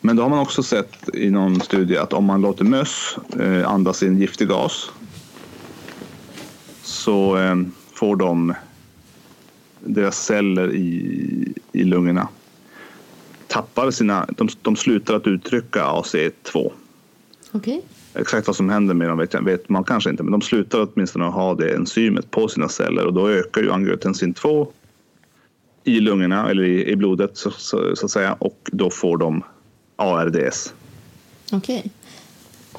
Men 0.01 0.17
då 0.17 0.23
har 0.23 0.31
man 0.31 0.39
också 0.39 0.63
sett 0.63 1.15
i 1.15 1.31
någon 1.31 1.61
studie 1.61 1.97
att 1.97 2.13
om 2.13 2.25
man 2.25 2.41
låter 2.41 2.65
möss 2.65 3.17
eh, 3.41 3.71
andas 3.71 4.03
in 4.03 4.19
giftig 4.19 4.49
gas 4.49 4.91
så 6.83 7.37
ehm, 7.37 7.73
får 7.93 8.17
de 8.17 8.55
deras 9.81 10.25
celler 10.25 10.75
i, 10.75 11.53
i 11.73 11.85
lungorna 11.85 12.29
tappar 13.47 13.91
sina, 13.91 14.27
de, 14.37 14.49
de 14.63 14.77
slutar 14.77 15.15
att 15.15 15.27
uttrycka 15.27 15.85
ACE2 15.85 16.73
Okay. 17.55 17.81
Exakt 18.15 18.47
vad 18.47 18.57
som 18.57 18.71
händer 18.71 18.95
med 18.95 19.09
dem 19.09 19.19
vet, 19.19 19.35
vet, 19.35 19.69
man 19.69 19.85
kanske 19.85 20.11
inte, 20.11 20.23
men 20.23 20.33
de 20.33 20.43
slutar 20.43 20.89
åtminstone 20.89 21.27
att 21.27 21.35
ha 21.35 21.55
det 21.55 21.75
enzymet 21.75 22.31
på 22.31 22.49
sina 22.49 22.69
celler 22.69 23.07
och 23.07 23.13
då 23.13 23.29
ökar 23.29 23.63
ju 23.63 23.73
angiotensin 23.73 24.35
2 24.35 24.69
i 25.85 26.01
lungorna 26.01 26.51
eller 26.51 26.63
i, 26.63 26.91
i 26.91 26.97
blodet 26.97 27.37
så, 27.37 27.51
så, 27.51 27.97
så, 27.97 28.07
att 28.07 28.11
säga 28.11 28.33
och 28.33 28.71
då 28.73 28.91
får 28.91 29.17
de 29.17 29.43
ARDS. 29.97 30.75
Okej. 31.53 31.91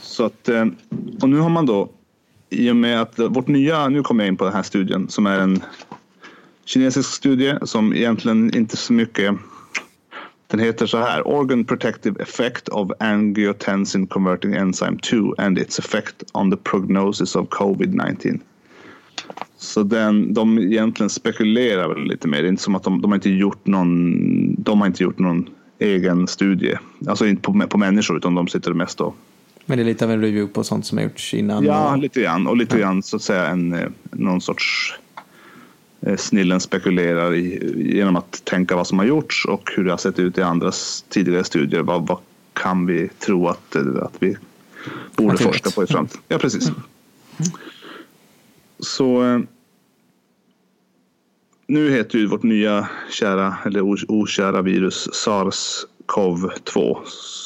Så 0.02 0.26
att, 0.26 0.50
eh, 0.50 0.66
och 1.22 1.30
nu 1.30 1.38
har 1.38 1.50
man 1.50 1.66
då, 1.66 1.90
i 2.50 2.72
och 2.72 2.76
med 2.76 3.02
att 3.02 3.20
vårt 3.20 3.48
nya, 3.48 3.90
nu 3.90 4.04
kommer 4.04 4.24
jag 4.24 4.28
in 4.28 4.38
på 4.38 4.46
den 4.46 4.54
här 4.54 4.64
studien 4.64 5.10
som 5.10 5.26
är 5.26 5.40
en 5.40 5.62
kinesisk 6.66 7.12
studie 7.14 7.56
som 7.64 7.94
egentligen 7.94 8.56
inte 8.56 8.78
så 8.78 8.94
mycket 8.94 9.36
den 10.48 10.60
heter 10.60 10.86
så 10.86 10.98
här, 10.98 11.28
Organ 11.28 11.66
Protective 11.66 12.24
Effect 12.24 12.70
of 12.70 12.92
Angiotensin 13.00 14.08
Converting 14.08 14.54
Enzyme 14.54 14.98
2 14.98 15.36
and 15.38 15.58
its 15.58 15.80
effect 15.80 16.24
on 16.32 16.52
the 16.52 16.58
prognosis 16.58 17.36
of 17.36 17.48
COVID-19. 17.48 18.40
Så 19.66 19.84
den, 19.84 20.34
de 20.34 20.60
egentligen 20.60 21.10
spekulerar 21.10 21.88
väl 21.88 22.04
lite 22.04 22.28
mer. 22.28 22.42
Det 22.42 22.48
är 22.48 22.50
inte 22.50 22.64
som 22.64 22.76
att 22.76 22.84
de, 22.84 23.02
de 23.02 23.12
har 23.12 23.16
inte 23.16 23.30
gjort 23.30 23.66
någon, 23.68 24.56
de 24.64 24.80
har 24.80 24.88
inte 24.88 25.04
gjort 25.04 25.20
någon 25.20 25.50
egen 25.80 26.28
studie. 26.28 26.76
Alltså 27.08 27.28
inte 27.28 27.42
på, 27.42 27.68
på 27.70 27.78
människor 27.78 28.18
utan 28.18 28.36
de 28.36 28.48
sitter 28.48 28.74
mest 28.74 29.02
och 29.02 29.16
Men 29.66 29.78
det 29.78 29.84
är 29.84 29.86
lite 29.86 30.06
av 30.06 30.12
en 30.12 30.22
review 30.22 30.54
på 30.54 30.64
sånt 30.64 30.86
som 30.86 30.98
har 30.98 31.04
gjorts 31.06 31.34
innan. 31.34 31.64
Ja, 31.66 31.92
och, 31.92 31.98
lite 31.98 32.22
grann. 32.22 32.48
Och 32.48 32.58
lite 32.58 32.80
grann 32.80 33.04
så 33.04 33.16
att 33.16 33.22
säga 33.22 33.48
en, 33.48 33.74
eh, 33.74 33.88
någon 34.12 34.42
sorts 34.42 34.94
eh, 36.02 36.16
snillen 36.18 36.60
spekulerar 36.60 37.34
i, 37.34 37.74
genom 37.96 38.16
att 38.16 38.42
tänka 38.46 38.76
vad 38.76 38.88
som 38.88 39.00
har 39.00 39.06
gjorts 39.06 39.46
och 39.46 39.72
hur 39.76 39.84
det 39.84 39.92
har 39.92 39.98
sett 39.98 40.20
ut 40.20 40.38
i 40.38 40.42
andra 40.42 40.70
s- 40.70 41.06
tidigare 41.10 41.44
studier. 41.44 41.82
Vad, 41.82 42.08
vad 42.08 42.18
kan 42.54 42.86
vi 42.86 43.10
tro 43.20 43.48
att, 43.48 43.76
eh, 43.76 43.82
att 44.02 44.16
vi 44.20 44.36
borde 45.16 45.34
Att 45.34 45.42
forska 45.42 45.70
vet. 45.70 45.76
på 45.76 45.84
i 45.84 45.88
framtiden? 45.88 46.22
Ja, 46.28 46.38
precis. 46.38 46.72
Så 48.80 49.24
eh, 49.24 49.40
nu 51.68 51.92
heter 51.92 52.20
ju 52.20 52.28
vårt 52.28 52.44
nya 52.44 52.88
kära, 53.10 53.58
eller 53.66 53.82
okära 54.12 54.62
virus 54.62 55.10
SARS-CoV-2 55.14 56.98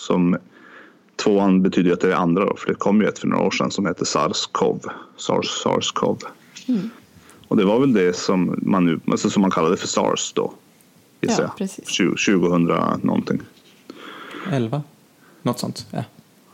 som 0.06 0.38
Tvåan 1.24 1.62
betyder 1.62 1.90
ju 1.90 1.94
att 1.94 2.02
det 2.02 2.12
är 2.12 2.16
andra 2.16 2.46
då, 2.46 2.56
för 2.56 2.68
det 2.68 2.76
kom 2.76 3.02
ju 3.02 3.08
ett 3.08 3.20
för 3.20 3.28
några 3.28 3.44
år 3.44 3.52
sedan 3.52 3.72
som 3.72 3.86
hette 3.86 4.04
SARS-CoV. 4.04 4.90
SARS, 5.18 5.64
SARS-CoV. 5.66 6.24
Och 7.48 7.58
det 7.58 7.66
var 7.66 7.80
väl 7.80 7.94
det 7.94 8.16
som 8.16 8.60
man 8.62 8.86
nu, 8.86 9.00
alltså 9.12 9.30
som 9.30 9.42
man 9.42 9.52
kallade 9.52 9.78
för 9.78 9.88
SARS 9.88 10.34
då. 10.34 10.54
gissar 11.22 11.44
Ja, 11.44 11.54
precis. 11.58 11.88
20, 11.88 12.10
2000 12.10 12.64
någonting. 13.04 13.42
11? 14.52 14.84
Något 15.42 15.60
sånt. 15.60 15.88
Ja, 15.92 16.04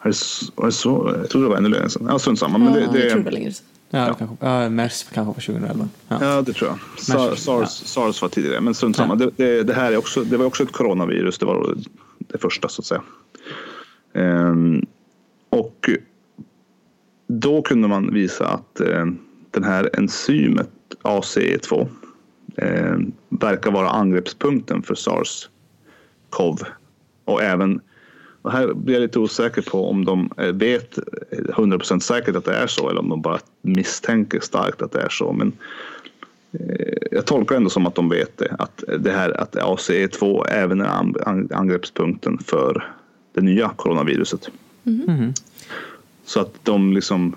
Är 0.02 0.08
det 0.08 0.14
så, 0.14 0.62
är 0.62 0.66
det 0.66 0.72
så? 0.72 1.14
Jag 1.22 1.30
trodde 1.30 1.46
det 1.46 1.50
var 1.50 1.58
ännu 1.58 1.70
längre 1.70 1.90
sedan. 1.90 2.08
Ja, 2.10 2.20
strunt 2.20 2.40
samma. 2.40 2.58
Men 2.58 2.74
det, 2.74 2.80
ja, 2.80 2.86
jag 2.86 2.92
tror 2.92 3.02
det 3.02 3.16
det, 3.16 3.24
var 3.24 3.32
längre 3.32 3.52
sedan. 3.52 3.66
Ja, 4.00 4.14
Kanske, 4.14 4.36
ja 4.40 4.70
mers 4.70 5.04
kanske 5.04 5.28
var 5.28 5.34
2011. 5.34 5.90
Ja. 6.08 6.18
ja, 6.22 6.42
det 6.42 6.54
tror 6.54 6.70
jag. 6.70 7.00
Sa- 7.04 7.30
Mers, 7.30 7.40
SARS, 7.40 7.70
SARS 7.70 8.22
var 8.22 8.30
tidigare, 8.30 8.62
men 8.62 8.74
strunt 8.74 8.96
samma. 8.96 9.16
Det, 9.16 9.30
det, 9.36 9.64
det 9.64 9.74
här 9.74 9.92
är 9.92 9.98
också, 9.98 10.24
det 10.24 10.38
var 10.38 10.46
också 10.46 10.64
ett 10.64 10.72
coronavirus. 10.72 11.38
Det 11.38 11.46
var 11.46 11.78
det 12.18 12.38
första 12.38 12.68
så 12.70 12.82
att 12.82 12.86
säga. 12.86 13.02
Ehm, 14.14 14.86
och 15.50 15.90
då 17.28 17.62
kunde 17.62 17.88
man 17.88 18.14
visa 18.14 18.48
att 18.48 18.80
eh, 18.80 19.06
den 19.52 19.64
här 19.64 19.90
enzymet 19.94 20.70
ACE2 21.02 21.88
eh, 22.58 22.96
verkar 23.30 23.72
vara 23.72 23.90
angreppspunkten 23.90 24.84
för 24.84 24.96
SARS-CoV. 24.96 26.66
Och 27.26 27.44
även, 27.44 27.82
och 28.46 28.52
här 28.52 28.74
blir 28.74 28.96
jag 28.96 29.02
lite 29.02 29.20
osäker 29.20 29.62
på 29.62 29.90
om 29.90 30.06
de 30.06 30.30
eh, 30.38 30.52
vet 30.52 30.98
100% 31.32 32.00
säkert 32.00 32.36
att 32.36 32.46
det 32.46 32.56
är 32.56 32.68
så 32.68 32.90
eller 32.90 33.00
om 33.00 33.10
de 33.10 33.22
bara 33.22 33.40
misstänker 33.62 34.40
starkt 34.40 34.82
att 34.82 34.92
det 34.92 35.02
är 35.02 35.10
så. 35.10 35.34
Men 35.34 35.52
eh, 36.52 36.98
jag 37.12 37.26
tolkar 37.26 37.56
ändå 37.56 37.70
som 37.70 37.88
att 37.88 37.96
de 37.96 38.10
vet 38.10 38.38
det, 38.38 38.56
att 38.60 38.84
det 39.00 39.12
här 39.12 39.42
att 39.42 39.56
ACE2 39.56 40.48
även 40.48 40.82
är 40.82 40.86
an- 40.86 41.16
an- 41.26 41.50
angreppspunkten 41.54 42.38
för 42.38 42.92
det 43.34 43.42
nya 43.42 43.70
coronaviruset. 43.70 44.50
Mhm. 44.84 45.34
Så 46.26 46.40
att 46.40 46.54
de 46.64 46.94
liksom 46.94 47.36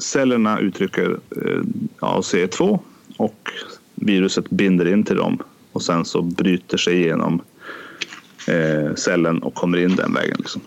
cellerna 0.00 0.60
uttrycker 0.60 1.18
eh, 1.30 1.62
ACE2 1.98 2.78
och 3.16 3.50
viruset 3.94 4.50
binder 4.50 4.92
in 4.92 5.04
till 5.04 5.16
dem 5.16 5.38
och 5.72 5.82
sen 5.82 6.04
så 6.04 6.22
bryter 6.22 6.76
sig 6.76 6.94
igenom 6.94 7.40
eh, 8.48 8.94
cellen 8.94 9.42
och 9.42 9.54
kommer 9.54 9.78
in 9.78 9.96
den 9.96 10.14
vägen. 10.14 10.36
Liksom. 10.38 10.60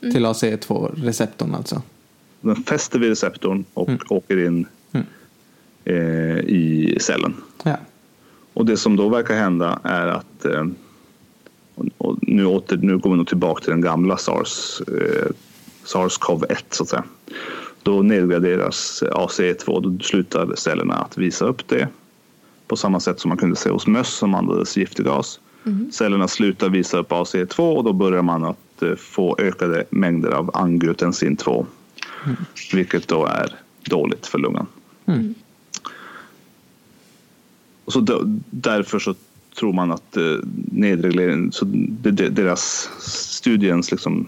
Till 0.00 0.26
AC2-receptorn 0.26 1.54
alltså. 1.54 1.82
Den 2.40 2.56
fäster 2.56 2.98
vid 2.98 3.08
receptorn 3.08 3.64
och 3.74 3.90
åker 4.08 4.46
in 4.46 4.66
Mm. 4.92 5.06
eh, 5.84 6.38
i 6.38 6.96
cellen. 7.00 7.34
Ja. 7.62 7.76
Och 8.52 8.66
det 8.66 8.76
som 8.76 8.96
då 8.96 9.08
verkar 9.08 9.34
hända 9.34 9.80
är 9.84 10.06
att 10.06 10.44
eh, 10.44 10.66
och- 11.74 11.86
och 11.98 12.18
nu, 12.22 12.44
åter, 12.46 12.76
nu 12.76 12.98
går 12.98 13.10
vi 13.10 13.16
nog 13.16 13.28
tillbaka 13.28 13.60
till 13.60 13.70
den 13.70 13.80
gamla 13.80 14.16
SARS, 14.16 14.80
eh, 14.80 15.30
SARS-CoV-1 15.84 16.56
så 16.70 16.82
att 16.82 16.88
säga. 16.88 17.04
Då 17.82 18.02
nedgraderas 18.02 19.02
ACE2, 19.12 19.80
då 19.82 20.04
slutar 20.04 20.54
cellerna 20.56 20.94
att 20.94 21.18
visa 21.18 21.44
upp 21.44 21.68
det. 21.68 21.88
På 22.66 22.76
samma 22.76 23.00
sätt 23.00 23.20
som 23.20 23.28
man 23.28 23.38
kunde 23.38 23.56
se 23.56 23.70
hos 23.70 23.86
möss 23.86 24.08
som 24.14 24.34
andades 24.34 24.76
giftig 24.76 25.04
gas. 25.06 25.40
Cellerna 25.92 26.28
slutar 26.28 26.68
visa 26.68 26.98
upp 26.98 27.10
ACE2 27.10 27.76
och 27.76 27.84
då 27.84 27.92
börjar 27.92 28.22
man 28.22 28.44
att 28.44 28.82
eh, 28.82 28.94
få 28.94 29.36
ökade 29.38 29.84
mängder 29.90 30.30
av 30.30 30.50
angiotensin 30.54 31.36
2. 31.36 31.66
Vilket 32.72 33.08
då 33.08 33.26
är 33.26 33.56
dåligt 33.84 34.26
för 34.26 34.38
lungan. 34.38 34.66
Och 37.84 37.92
så 37.92 38.00
då, 38.00 38.22
därför 38.50 38.98
så 38.98 39.14
tror 39.58 39.72
man 39.72 39.92
att 39.92 40.16
eh, 40.16 40.22
nedreglering, 40.72 41.52
så 41.52 41.64
det, 41.64 42.10
det, 42.10 42.28
deras 42.28 42.90
studiens 43.00 43.90
liksom 43.90 44.26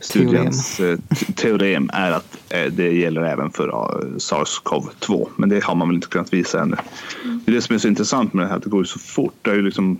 studiens 0.00 0.80
eh, 0.80 0.98
te- 0.98 1.32
teorem 1.32 1.90
är 1.92 2.10
att 2.10 2.38
eh, 2.48 2.72
det 2.72 2.92
gäller 2.92 3.22
även 3.22 3.50
för 3.50 3.68
eh, 3.68 4.16
SARS-CoV-2. 4.16 5.28
Men 5.36 5.48
det 5.48 5.64
har 5.64 5.74
man 5.74 5.88
väl 5.88 5.94
inte 5.94 6.08
kunnat 6.08 6.32
visa 6.32 6.62
ännu. 6.62 6.76
Det 7.44 7.52
är 7.52 7.54
det 7.54 7.62
som 7.62 7.74
är 7.74 7.78
så 7.78 7.88
intressant 7.88 8.32
med 8.32 8.44
det 8.44 8.48
här, 8.48 8.56
att 8.56 8.62
det 8.62 8.70
går 8.70 8.80
ju 8.80 8.86
så 8.86 8.98
fort. 8.98 9.34
Det 9.42 9.50
är 9.50 9.54
ju 9.54 9.62
liksom, 9.62 9.98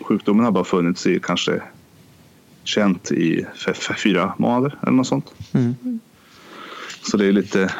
sjukdomen 0.00 0.44
har 0.44 0.52
bara 0.52 0.64
funnits 0.64 1.06
i 1.06 1.20
kanske 1.22 1.62
känt 2.64 3.12
i 3.12 3.46
fyra 4.02 4.34
månader 4.38 4.78
eller 4.82 4.92
något 4.92 5.06
sånt. 5.06 5.32
Mm. 5.52 5.74
Så 7.02 7.16
det 7.16 7.26
är 7.26 7.32
lite, 7.32 7.72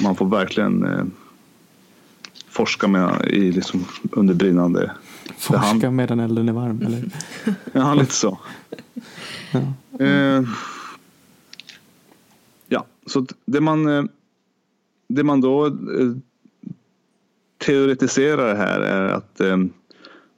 man 0.00 0.16
får 0.16 0.26
verkligen 0.26 0.84
eh, 0.86 1.04
forska 2.50 2.88
med 2.88 3.26
i 3.30 3.52
liksom 3.52 3.84
under 4.10 4.34
brinnande 4.34 4.90
Forska 5.38 5.90
medan 5.90 6.20
elden 6.20 6.48
är 6.48 6.52
varm. 6.52 6.82
Eller? 6.86 7.04
Ja, 7.72 7.94
lite 7.94 8.12
så. 8.12 8.38
Ja. 9.50 9.60
Eh, 10.04 10.42
så 13.06 13.26
det 13.46 13.60
man, 13.60 13.88
eh, 13.88 14.04
det 15.08 15.24
man 15.24 15.40
då 15.40 15.66
eh, 15.66 15.72
teoretiserar 17.58 18.56
här 18.56 18.80
är 18.80 19.08
att 19.08 19.40
eh, 19.40 19.56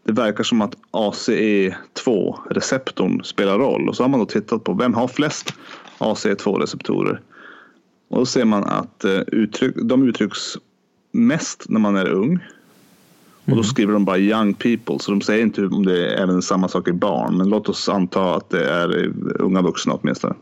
det 0.04 0.12
verkar 0.12 0.44
som 0.44 0.62
att 0.62 0.74
ACE2-receptorn 0.90 3.24
spelar 3.24 3.58
roll. 3.58 3.88
Och 3.88 3.96
så 3.96 4.04
har 4.04 4.08
man 4.08 4.20
då 4.20 4.26
tittat 4.26 4.64
på 4.64 4.74
vem 4.74 4.94
har 4.94 5.08
flest 5.08 5.54
ACE2-receptorer. 5.98 7.20
Och 8.08 8.18
då 8.18 8.26
ser 8.26 8.44
man 8.44 8.64
att 8.64 9.04
uttryck, 9.26 9.74
de 9.82 10.08
uttrycks 10.08 10.58
mest 11.12 11.64
när 11.68 11.80
man 11.80 11.96
är 11.96 12.08
ung. 12.08 12.38
Och 13.44 13.56
då 13.56 13.62
skriver 13.62 13.92
de 13.92 14.04
bara 14.04 14.18
young 14.18 14.54
people, 14.54 14.98
så 14.98 15.10
de 15.10 15.20
säger 15.20 15.42
inte 15.42 15.66
om 15.66 15.86
det 15.86 16.06
är 16.06 16.22
även 16.22 16.42
samma 16.42 16.68
sak 16.68 16.88
i 16.88 16.92
barn. 16.92 17.36
Men 17.36 17.48
låt 17.48 17.68
oss 17.68 17.88
anta 17.88 18.34
att 18.34 18.50
det 18.50 18.70
är 18.70 19.12
unga 19.40 19.62
vuxna 19.62 19.94
åtminstone. 19.94 20.34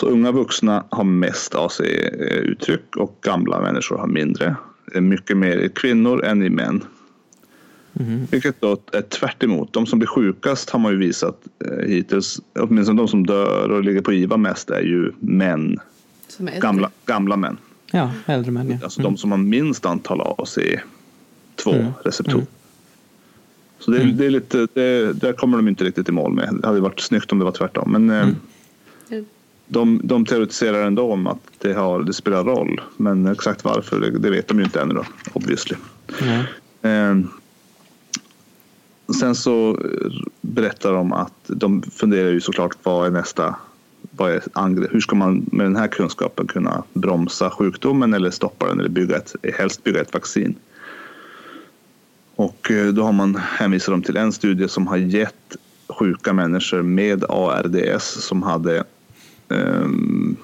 Så 0.00 0.06
unga 0.06 0.32
vuxna 0.32 0.84
har 0.90 1.04
mest 1.04 1.54
AC-uttryck 1.54 2.96
och 2.96 3.18
gamla 3.22 3.60
människor 3.60 3.98
har 3.98 4.06
mindre. 4.06 4.56
Det 4.92 4.96
är 4.98 5.00
mycket 5.00 5.36
mer 5.36 5.56
i 5.56 5.68
kvinnor 5.68 6.24
än 6.24 6.42
i 6.42 6.50
män. 6.50 6.84
Vilket 8.30 8.60
då 8.60 8.76
är 8.92 9.02
tvärt 9.02 9.42
emot. 9.42 9.72
De 9.72 9.86
som 9.86 9.98
blir 9.98 10.06
sjukast 10.08 10.70
har 10.70 10.78
man 10.78 10.92
ju 10.92 10.98
visat 10.98 11.38
eh, 11.64 11.86
hittills, 11.88 12.40
åtminstone 12.54 13.00
de 13.02 13.08
som 13.08 13.26
dör 13.26 13.70
och 13.70 13.84
ligger 13.84 14.00
på 14.00 14.12
IVA 14.12 14.36
mest 14.36 14.70
är 14.70 14.80
ju 14.82 15.12
män, 15.20 15.78
Som 16.28 16.48
är 16.48 16.60
gamla, 16.60 16.90
gamla 17.06 17.36
män. 17.36 17.56
ja, 17.92 18.10
äldre 18.26 18.50
män 18.52 18.70
ja. 18.70 18.76
Alltså 18.82 19.02
de 19.02 19.16
som 19.16 19.30
har 19.30 19.38
minst 19.38 19.86
antal 19.86 20.20
AC2-receptorer. 20.20 22.34
Mm. 22.34 22.46
Så 23.78 23.90
det, 23.90 24.00
är- 24.02 24.04
det 24.04 24.26
är 24.26 24.30
lite, 24.30 24.66
det, 24.74 25.12
där 25.12 25.32
kommer 25.32 25.56
de 25.56 25.68
inte 25.68 25.84
riktigt 25.84 26.08
i 26.08 26.12
mål 26.12 26.32
med. 26.32 26.58
Det 26.60 26.66
hade 26.66 26.80
varit 26.80 27.00
snyggt 27.00 27.32
om 27.32 27.38
det 27.38 27.44
var 27.44 27.52
tvärtom. 27.52 27.92
Men 27.92 28.10
eh, 28.10 28.22
Mm. 28.22 28.36
De, 29.70 30.00
de 30.04 30.24
teoretiserar 30.24 30.86
ändå 30.86 31.12
om 31.12 31.26
att 31.26 31.38
det, 31.58 31.72
har, 31.72 32.02
det 32.02 32.12
spelar 32.12 32.44
roll. 32.44 32.80
Men 32.96 33.26
exakt 33.26 33.64
varför, 33.64 34.00
det, 34.00 34.10
det 34.10 34.30
vet 34.30 34.48
de 34.48 34.58
ju 34.58 34.64
inte 34.64 34.80
ännu 34.80 34.94
då, 34.94 35.04
obviously. 35.32 35.76
Ja. 36.20 36.44
Eh, 36.90 37.18
sen 39.20 39.34
så 39.34 39.78
berättar 40.40 40.92
de 40.92 41.12
att 41.12 41.34
de 41.46 41.82
funderar 41.82 42.30
ju 42.30 42.40
såklart 42.40 42.76
vad 42.82 43.06
är 43.06 43.10
nästa 43.10 43.56
vad 44.10 44.32
är 44.32 44.42
angre- 44.52 44.88
hur 44.90 45.00
ska 45.00 45.16
man 45.16 45.46
med 45.52 45.66
den 45.66 45.76
här 45.76 45.88
kunskapen 45.88 46.46
kunna 46.46 46.82
bromsa 46.92 47.50
sjukdomen 47.50 48.14
eller 48.14 48.30
stoppa 48.30 48.66
den 48.66 48.80
eller 48.80 48.88
bygga 48.88 49.16
ett, 49.16 49.34
helst 49.58 49.84
bygga 49.84 50.00
ett 50.00 50.14
vaccin. 50.14 50.54
Och 52.36 52.70
eh, 52.70 52.86
då 52.86 53.02
har 53.02 53.12
man 53.12 53.36
hänvisat 53.36 53.92
dem 53.92 54.02
till 54.02 54.16
en 54.16 54.32
studie 54.32 54.68
som 54.68 54.86
har 54.86 54.96
gett 54.96 55.56
sjuka 55.88 56.32
människor 56.32 56.82
med 56.82 57.24
ARDS 57.28 58.04
som 58.04 58.42
hade 58.42 58.84
um, 59.50 60.36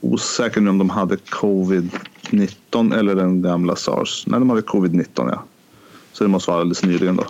osäker 0.00 0.60
nu 0.60 0.70
om 0.70 0.78
de 0.78 0.90
hade 0.90 1.16
covid-19 1.16 2.98
eller 2.98 3.14
den 3.14 3.42
gamla 3.42 3.76
sars. 3.76 4.24
Nej, 4.26 4.40
de 4.40 4.50
hade 4.50 4.62
covid-19 4.62 5.06
ja. 5.16 5.44
Så 6.12 6.24
det 6.24 6.30
måste 6.30 6.50
vara 6.50 6.60
alldeles 6.60 6.84
nyligen 6.84 7.16
då. 7.16 7.24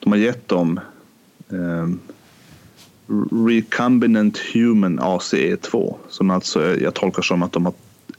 De 0.00 0.12
har 0.12 0.18
gett 0.18 0.48
dem 0.48 0.80
um, 1.48 2.00
recombinant 3.48 4.38
human 4.38 5.00
ACE2 5.00 5.96
som 6.08 6.30
alltså 6.30 6.76
jag 6.76 6.94
tolkar 6.94 7.22
som 7.22 7.42
att, 7.42 7.52
de 7.52 7.64
har, 7.64 7.74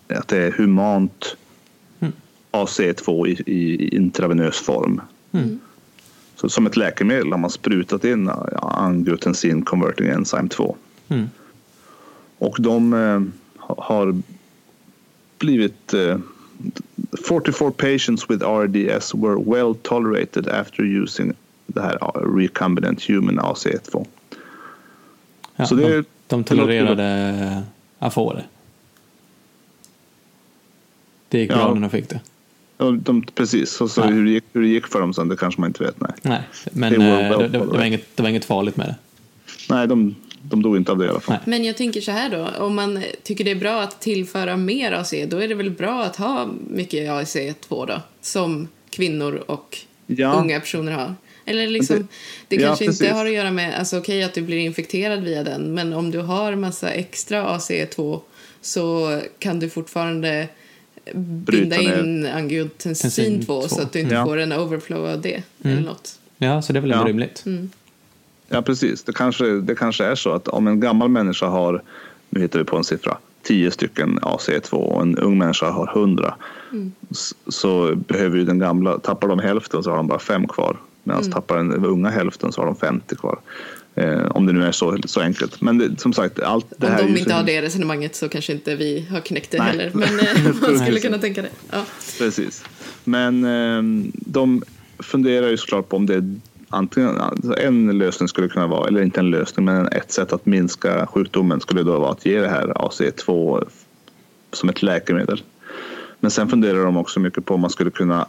att 0.08 0.28
det 0.28 0.38
är 0.38 0.52
humant 0.52 1.38
mm. 2.00 2.14
ACE2 2.52 3.28
i, 3.28 3.32
i 3.46 3.96
intravenös 3.96 4.58
form. 4.58 5.02
Mm. 5.32 5.60
Så 6.36 6.50
som 6.50 6.66
ett 6.66 6.78
läkemedel 6.78 7.32
har 7.32 7.38
man 7.38 7.50
sprutat 7.50 8.04
in 8.04 8.30
angiotensin 8.62 9.62
converting 9.62 10.08
enzyme 10.08 10.50
2. 10.50 10.76
Mm. 11.08 11.30
Och 12.38 12.58
de 12.60 12.94
eh, 12.94 13.22
har 13.58 14.22
blivit 15.38 15.94
eh, 15.94 16.18
44 17.28 17.72
patients 17.72 18.30
with 18.30 18.44
RDS 18.44 19.14
were 19.14 19.38
well 19.38 19.76
tolerated 19.76 20.48
after 20.48 20.84
using 20.84 21.34
det 21.68 21.82
här 21.82 21.98
recombinant 22.38 23.10
human 23.10 23.40
ACE2. 23.40 24.06
Ja, 25.56 25.66
så 25.66 25.76
det, 25.76 25.96
de, 25.96 26.06
de 26.28 26.44
tolererade 26.44 27.64
Afore. 28.00 28.44
Det 31.30 31.40
gick 31.40 31.50
bra 31.50 31.60
ja. 31.60 31.74
när 31.74 31.82
de 31.82 31.90
fick 31.90 32.10
det. 32.10 32.20
Ja, 32.78 32.92
de, 32.92 33.22
precis, 33.22 33.82
och 33.82 33.92
så 33.92 34.02
ja. 34.02 34.06
hur, 34.08 34.26
det 34.26 34.32
gick, 34.32 34.44
hur 34.54 34.62
det 34.62 34.68
gick 34.68 34.88
för 34.88 35.00
dem 35.00 35.14
sen 35.14 35.28
det 35.28 35.38
kanske 35.38 35.62
man 35.62 35.70
inte 35.70 35.84
vet. 35.84 36.02
Nej, 36.02 36.12
nej 36.22 36.44
men 36.72 36.94
det, 36.94 37.00
well 37.00 37.40
det, 37.40 37.48
det, 37.48 37.60
var 37.60 37.84
inget, 37.84 38.18
det 38.18 38.24
var 38.24 38.30
inget 38.30 38.46
farligt 38.46 38.78
med 38.78 38.88
det. 38.88 38.96
Nej, 39.70 39.88
de, 39.88 40.16
de 40.50 40.62
dog 40.62 40.78
inte 40.78 40.92
av 40.92 40.98
det 40.98 41.06
i 41.06 41.10
alla 41.10 41.20
fall. 41.20 41.38
Men 41.46 41.64
jag 41.64 41.78
tänker 41.78 42.02
så 42.02 42.12
här 42.12 42.30
då, 42.30 42.66
om 42.66 42.76
man 42.76 43.04
tycker 43.24 43.44
det 43.44 43.52
är 43.52 43.56
bra 43.56 43.82
att 43.82 44.02
tillföra 44.02 44.58
mer 44.58 44.92
AC, 44.92 45.14
då 45.28 45.38
är 45.38 45.48
det 45.48 45.56
väl 45.56 45.72
bra 45.72 46.04
att 46.04 46.16
ha 46.16 46.50
mycket 46.70 47.10
AC2 47.10 47.88
då, 47.88 48.02
som 48.22 48.68
kvinnor 48.90 49.44
och 49.48 49.78
ja. 50.08 50.34
unga 50.34 50.60
personer 50.60 50.92
har? 50.92 51.16
Eller 51.46 51.68
liksom, 51.68 51.98
det, 51.98 52.08
det 52.48 52.58
kanske 52.58 52.86
ja, 52.86 52.92
inte 52.92 53.10
har 53.10 53.26
att 53.26 53.34
göra 53.34 53.52
med, 53.52 53.80
alltså 53.80 53.98
okej 53.98 54.18
okay, 54.18 54.24
att 54.24 54.34
du 54.34 54.42
blir 54.42 54.58
infekterad 54.58 55.24
via 55.24 55.44
den, 55.44 55.74
men 55.74 55.94
om 55.94 56.12
du 56.12 56.20
har 56.20 56.56
massa 56.56 56.90
extra 56.90 57.58
AC2 57.58 58.20
så 58.62 59.20
kan 59.40 59.60
du 59.60 59.70
fortfarande 59.70 60.48
binda 61.14 61.82
in 61.82 62.26
angiotensin 62.26 63.46
2 63.46 63.62
så 63.68 63.82
att 63.82 63.94
du 63.94 64.00
inte 64.00 64.16
ja. 64.16 64.26
får 64.26 64.38
en 64.38 64.54
overflow 64.54 65.08
av 65.08 65.22
det. 65.22 65.44
Mm. 65.64 65.78
Eller 65.78 65.88
något. 65.88 66.20
Ja, 66.38 66.62
så 66.62 66.74
det 66.74 66.80
är 66.80 66.82
väl 66.82 66.92
ja. 66.92 67.04
rimligt. 67.08 67.46
Mm. 67.46 67.72
Ja, 68.50 68.62
precis. 68.62 69.04
Det 69.04 69.14
kanske, 69.14 69.46
det 69.46 69.76
kanske 69.76 70.06
är 70.06 70.16
så 70.16 70.32
att 70.32 70.48
om 70.48 70.68
en 70.68 70.80
gammal 70.80 71.10
människa 71.10 71.48
har, 71.48 71.84
nu 72.30 72.42
hittar 72.42 72.60
vi 72.60 72.66
på 72.66 72.78
en 72.78 72.84
siffra, 72.84 73.18
10 73.44 73.72
stycken 73.72 74.20
AC2 74.20 74.74
och 74.74 75.02
en 75.02 75.18
ung 75.18 75.38
människa 75.38 75.70
har 75.70 75.92
100 75.96 76.36
mm. 76.72 76.92
så 77.48 77.96
behöver 77.96 78.38
ju 78.38 78.46
den 78.46 78.60
gamla, 78.60 79.00
tappar 79.00 79.28
de 79.28 79.40
hälften 79.40 79.84
så 79.84 79.90
har 79.90 79.98
de 79.98 80.08
bara 80.08 80.20
fem 80.20 80.48
kvar. 80.48 80.78
Medan 81.04 81.22
mm. 81.22 81.32
tappar 81.32 81.58
den 81.58 81.86
unga 81.86 82.10
hälften 82.10 82.52
så 82.52 82.62
har 82.62 82.66
de 82.66 82.76
50 82.76 83.16
kvar. 83.16 83.40
Eh, 83.96 84.26
om 84.26 84.46
det 84.46 84.54
nu 84.54 84.66
är 84.66 84.72
så, 84.72 84.98
så 85.06 85.22
enkelt. 85.22 85.62
Men 85.62 85.78
det, 85.78 86.00
som 86.00 86.14
sagt, 86.14 86.40
allt 86.40 86.66
det 86.78 86.88
om 86.88 86.94
här... 86.94 87.02
Om 87.02 87.14
de 87.14 87.20
inte 87.20 87.34
har 87.34 87.44
det 87.44 87.62
resonemanget 87.62 88.16
så 88.16 88.30
kanske 88.30 88.54
inte 88.54 88.76
vi 88.76 89.08
har 89.10 89.20
knäckt 89.20 89.52
det 89.52 89.58
Nej. 89.58 89.68
heller. 89.68 89.92
Men 89.94 90.20
eh, 90.20 90.62
man 90.62 90.80
skulle 90.80 91.00
kunna 91.00 91.18
tänka 91.18 91.42
det. 91.42 91.50
Ja. 91.72 91.86
Precis. 92.18 92.64
Men 93.04 93.44
eh, 93.44 94.10
de 94.12 94.64
funderar 95.00 95.50
ju 95.50 95.58
såklart 95.58 95.90
på 95.90 95.98
om 95.98 96.06
det 96.06 96.16
är 96.16 96.36
antingen 96.76 97.22
alltså 97.22 97.58
en 97.58 97.98
lösning 97.98 98.28
skulle 98.28 98.48
kunna 98.48 98.68
vara, 98.68 98.88
eller 98.88 99.02
inte 99.02 99.20
en 99.20 99.30
lösning, 99.30 99.66
men 99.66 99.88
ett 99.88 100.12
sätt 100.12 100.34
att 100.34 100.46
minska 100.46 101.08
sjukdomen 101.08 101.62
skulle 101.62 101.84
då 101.84 102.00
vara 102.00 102.12
att 102.12 102.26
ge 102.26 102.42
det 102.42 102.48
här 102.48 102.68
AC2 102.68 103.64
som 104.52 104.70
ett 104.70 104.82
läkemedel. 104.82 105.44
Men 106.20 106.32
sen 106.32 106.50
funderar 106.50 106.86
de 106.86 106.98
också 106.98 107.20
mycket 107.20 107.46
på 107.46 107.54
om 107.54 107.62
man 107.62 107.70
skulle 107.70 107.92
kunna 107.92 108.28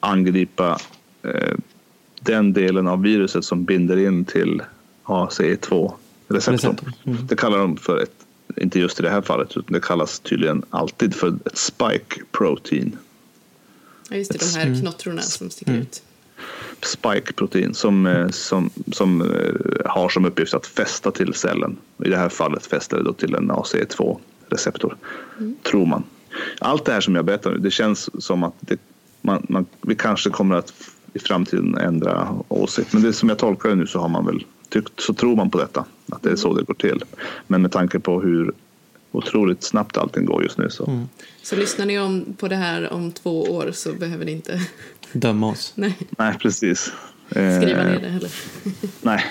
angripa 0.00 0.78
eh, 1.22 1.56
den 2.20 2.52
delen 2.52 2.88
av 2.88 3.02
viruset 3.02 3.44
som 3.44 3.64
binder 3.64 3.96
in 3.96 4.24
till 4.24 4.62
ACE2-receptorn. 5.04 6.76
Mm. 7.04 7.26
Det 7.26 7.36
kallar 7.36 7.58
de 7.58 7.76
för 7.76 8.02
ett, 8.02 8.26
inte 8.56 8.78
just 8.78 9.00
i 9.00 9.02
det 9.02 9.10
här 9.10 9.22
fallet, 9.22 9.56
utan 9.56 9.72
det 9.72 9.80
kallas 9.80 10.18
tydligen 10.20 10.62
alltid 10.70 11.14
för 11.14 11.28
ett 11.44 11.58
spike 11.58 12.20
protein. 12.32 12.96
Ja, 14.10 14.16
just 14.16 14.32
det, 14.32 14.38
de 14.38 14.58
här 14.58 14.80
knottrorna 14.80 15.22
som 15.22 15.50
sticker 15.50 15.72
mm. 15.72 15.82
ut. 15.82 16.02
Spike-protein 16.82 17.74
som, 17.74 18.06
eh, 18.06 18.28
som, 18.28 18.70
som 18.92 19.22
eh, 19.22 19.90
har 19.90 20.08
som 20.08 20.24
uppgift 20.24 20.54
att 20.54 20.66
fästa 20.66 21.10
till 21.10 21.34
cellen. 21.34 21.76
I 22.04 22.08
det 22.08 22.16
här 22.16 22.28
fallet 22.28 22.66
fäster 22.66 22.96
det 22.96 23.02
då 23.02 23.12
till 23.12 23.34
en 23.34 23.50
ACE2-receptor, 23.50 24.96
mm. 25.38 25.56
tror 25.62 25.86
man. 25.86 26.04
Allt 26.58 26.84
det 26.84 26.92
här 26.92 27.00
som 27.00 27.14
jag 27.14 27.24
berättar 27.24 27.50
nu, 27.50 27.58
det 27.58 27.70
känns 27.70 28.24
som 28.24 28.42
att 28.42 28.54
det, 28.60 28.80
man, 29.20 29.46
man, 29.48 29.66
vi 29.80 29.94
kanske 29.94 30.30
kommer 30.30 30.54
att 30.54 30.72
i 31.12 31.18
framtiden 31.18 31.78
ändra 31.78 32.28
åsikt. 32.48 32.92
Men 32.92 33.02
det 33.02 33.12
som 33.12 33.28
jag 33.28 33.38
tolkar 33.38 33.68
det 33.68 33.74
nu 33.74 33.86
så 33.86 33.98
har 33.98 34.08
man 34.08 34.26
väl 34.26 34.44
tyckt, 34.68 35.00
så 35.00 35.14
tror 35.14 35.36
man 35.36 35.50
på 35.50 35.58
detta, 35.58 35.84
att 36.12 36.22
det 36.22 36.30
är 36.30 36.36
så 36.36 36.54
det 36.54 36.62
går 36.62 36.74
till. 36.74 37.04
Men 37.46 37.62
med 37.62 37.72
tanke 37.72 37.98
på 37.98 38.20
hur 38.20 38.52
otroligt 39.12 39.62
snabbt 39.62 39.96
allting 39.96 40.24
går 40.24 40.42
just 40.42 40.58
nu 40.58 40.70
så. 40.70 40.86
Mm. 40.86 41.08
Så 41.42 41.56
lyssnar 41.56 41.86
ni 41.86 41.98
om 41.98 42.24
på 42.38 42.48
det 42.48 42.56
här 42.56 42.92
om 42.92 43.12
två 43.12 43.42
år 43.42 43.70
så 43.72 43.92
behöver 43.92 44.24
ni 44.24 44.32
inte 44.32 44.60
döma 45.12 45.46
oss. 45.46 45.72
Nej, 45.74 45.96
Nej 46.18 46.38
precis. 46.38 46.92
Skriva 47.30 47.84
ner 47.84 48.00
det 48.00 48.08
heller. 48.08 48.30
Nej. 49.02 49.24